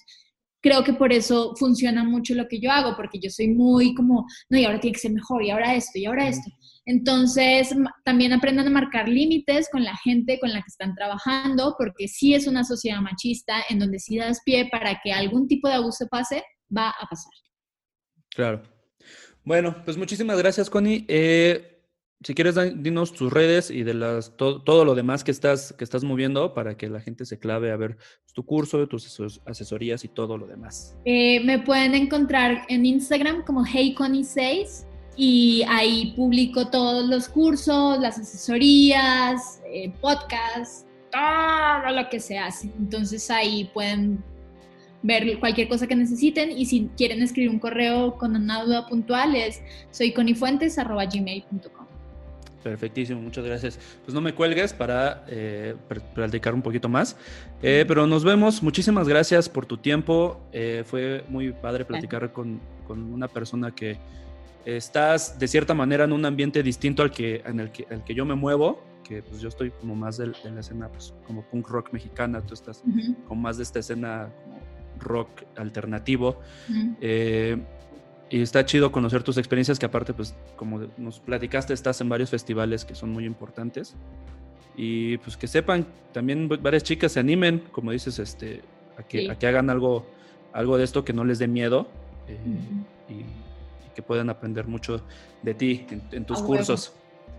Creo 0.62 0.84
que 0.84 0.94
por 0.94 1.12
eso 1.12 1.54
funciona 1.58 2.02
mucho 2.02 2.34
lo 2.34 2.48
que 2.48 2.60
yo 2.60 2.72
hago, 2.72 2.96
porque 2.96 3.18
yo 3.18 3.28
soy 3.28 3.48
muy 3.48 3.92
como, 3.92 4.24
no, 4.48 4.58
y 4.58 4.64
ahora 4.64 4.80
tiene 4.80 4.94
que 4.94 5.00
ser 5.00 5.12
mejor, 5.12 5.42
y 5.42 5.50
ahora 5.50 5.74
esto, 5.74 5.98
y 5.98 6.06
ahora 6.06 6.28
esto. 6.28 6.50
Entonces, 6.86 7.74
también 8.04 8.32
aprendan 8.32 8.66
a 8.66 8.70
marcar 8.70 9.08
límites 9.08 9.68
con 9.70 9.84
la 9.84 9.96
gente 9.98 10.38
con 10.40 10.50
la 10.50 10.60
que 10.60 10.68
están 10.68 10.94
trabajando, 10.94 11.74
porque 11.78 12.08
si 12.08 12.34
es 12.34 12.46
una 12.46 12.64
sociedad 12.64 13.00
machista 13.00 13.62
en 13.68 13.78
donde 13.78 13.98
si 13.98 14.16
das 14.16 14.40
pie 14.44 14.68
para 14.70 15.00
que 15.02 15.12
algún 15.12 15.46
tipo 15.46 15.68
de 15.68 15.74
abuso 15.74 16.06
pase, 16.08 16.42
va 16.74 16.90
a 16.90 17.06
pasar. 17.06 17.32
Claro. 18.30 18.62
Bueno, 19.44 19.76
pues 19.84 19.96
muchísimas 19.96 20.38
gracias, 20.38 20.70
Connie. 20.70 21.04
Eh, 21.08 21.70
si 22.22 22.34
quieres, 22.34 22.56
dinos 22.82 23.12
tus 23.12 23.32
redes 23.32 23.70
y 23.70 23.82
de 23.82 23.94
las 23.94 24.36
todo, 24.36 24.84
lo 24.84 24.94
demás 24.94 25.24
que 25.24 25.30
estás, 25.30 25.72
que 25.72 25.84
estás 25.84 26.04
moviendo 26.04 26.52
para 26.52 26.76
que 26.76 26.88
la 26.88 27.00
gente 27.00 27.24
se 27.24 27.38
clave 27.38 27.72
a 27.72 27.76
ver 27.76 27.96
tu 28.34 28.44
curso, 28.44 28.86
tus 28.86 29.40
asesorías 29.46 30.04
y 30.04 30.08
todo 30.08 30.36
lo 30.36 30.46
demás. 30.46 30.96
Eh, 31.06 31.40
me 31.44 31.58
pueden 31.58 31.94
encontrar 31.94 32.66
en 32.68 32.84
Instagram 32.84 33.42
como 33.44 33.64
HeyConnie6 33.64 34.89
y 35.16 35.64
ahí 35.68 36.12
publico 36.16 36.68
todos 36.68 37.06
los 37.06 37.28
cursos, 37.28 37.98
las 37.98 38.18
asesorías, 38.18 39.60
eh, 39.66 39.92
podcasts, 40.00 40.86
todo 41.10 41.90
lo 41.94 42.08
que 42.08 42.20
se 42.20 42.38
hace. 42.38 42.70
Entonces 42.78 43.30
ahí 43.30 43.70
pueden 43.72 44.22
ver 45.02 45.38
cualquier 45.38 45.68
cosa 45.68 45.86
que 45.86 45.96
necesiten 45.96 46.50
y 46.50 46.66
si 46.66 46.90
quieren 46.96 47.22
escribir 47.22 47.50
un 47.50 47.58
correo 47.58 48.16
con 48.18 48.36
una 48.36 48.62
duda 48.64 48.86
puntual 48.86 49.34
es 49.34 49.60
soyconifuentes.gmail.com. 49.90 51.86
Perfectísimo, 52.62 53.22
muchas 53.22 53.44
gracias. 53.44 53.78
Pues 54.04 54.14
no 54.14 54.20
me 54.20 54.34
cuelgues 54.34 54.74
para 54.74 55.24
eh, 55.28 55.74
platicar 56.14 56.54
un 56.54 56.60
poquito 56.60 56.90
más. 56.90 57.16
Eh, 57.62 57.84
pero 57.88 58.06
nos 58.06 58.22
vemos. 58.22 58.62
Muchísimas 58.62 59.08
gracias 59.08 59.48
por 59.48 59.64
tu 59.64 59.78
tiempo. 59.78 60.40
Eh, 60.52 60.82
fue 60.84 61.24
muy 61.28 61.52
padre 61.52 61.86
platicar 61.86 62.32
con, 62.32 62.60
con, 62.86 63.14
una 63.14 63.28
persona 63.28 63.74
que 63.74 63.96
estás 64.64 65.38
de 65.38 65.48
cierta 65.48 65.74
manera 65.74 66.04
en 66.04 66.12
un 66.12 66.24
ambiente 66.24 66.62
distinto 66.62 67.02
al 67.02 67.10
que, 67.10 67.42
en 67.44 67.60
el 67.60 67.70
que, 67.70 67.86
el 67.90 68.04
que 68.04 68.14
yo 68.14 68.24
me 68.24 68.34
muevo. 68.34 68.82
Que 69.04 69.22
pues 69.22 69.40
yo 69.40 69.48
estoy 69.48 69.70
como 69.70 69.96
más 69.96 70.18
de, 70.18 70.28
la 70.28 70.60
escena 70.60 70.88
pues, 70.88 71.12
como 71.26 71.42
punk 71.42 71.68
rock 71.68 71.92
mexicana. 71.92 72.40
Tú 72.42 72.54
estás 72.54 72.82
con 73.26 73.40
más 73.40 73.56
de 73.56 73.64
esta 73.64 73.80
escena 73.80 74.30
como 74.44 74.60
rock 75.00 75.42
alternativo. 75.56 76.40
Y 78.32 78.42
está 78.42 78.64
chido 78.64 78.92
conocer 78.92 79.24
tus 79.24 79.38
experiencias, 79.38 79.80
que 79.80 79.86
aparte, 79.86 80.14
pues, 80.14 80.36
como 80.54 80.86
nos 80.96 81.18
platicaste, 81.18 81.74
estás 81.74 82.00
en 82.00 82.08
varios 82.08 82.30
festivales 82.30 82.84
que 82.84 82.94
son 82.94 83.10
muy 83.10 83.24
importantes. 83.24 83.96
Y 84.76 85.18
pues 85.18 85.36
que 85.36 85.48
sepan, 85.48 85.84
también 86.12 86.48
varias 86.48 86.84
chicas 86.84 87.12
se 87.12 87.20
animen, 87.20 87.64
como 87.72 87.90
dices, 87.90 88.20
este, 88.20 88.62
a 88.96 89.02
que, 89.02 89.28
a 89.28 89.36
que 89.36 89.46
hagan 89.48 89.68
algo, 89.68 90.06
algo 90.52 90.78
de 90.78 90.84
esto 90.84 91.04
que 91.04 91.12
no 91.12 91.24
les 91.24 91.40
dé 91.40 91.48
miedo 91.48 91.88
eh, 92.28 92.38
y, 93.08 93.24
que 94.00 94.06
puedan 94.06 94.30
aprender 94.30 94.66
mucho 94.66 95.02
de 95.42 95.54
ti 95.54 95.86
en, 96.10 96.24
tus 96.24 96.42
cursos. 96.42 96.94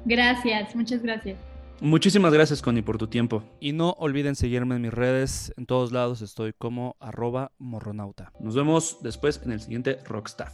Gracias, 0.06 0.76
muchas 0.76 1.02
gracias. 1.02 1.38
Muchísimas 1.80 2.32
gracias, 2.32 2.62
Connie, 2.62 2.84
por 2.84 3.00
tu 3.00 3.08
tiempo. 3.08 3.44
Y 3.60 3.74
no 3.74 3.96
olviden 3.98 4.36
seguirme 4.36 4.76
en 4.76 4.84
mis 4.84 4.94
redes. 4.94 5.52
En 5.58 5.66
todos 5.66 5.92
lados 5.92 6.22
estoy 6.22 6.54
como 6.54 6.96
arroba 7.00 7.52
morronauta. 7.58 8.32
Nos 8.40 8.56
vemos 8.56 9.00
después 9.02 9.42
en 9.44 9.52
el 9.52 9.62
siguiente 9.62 9.98
Rockstaff. 10.06 10.54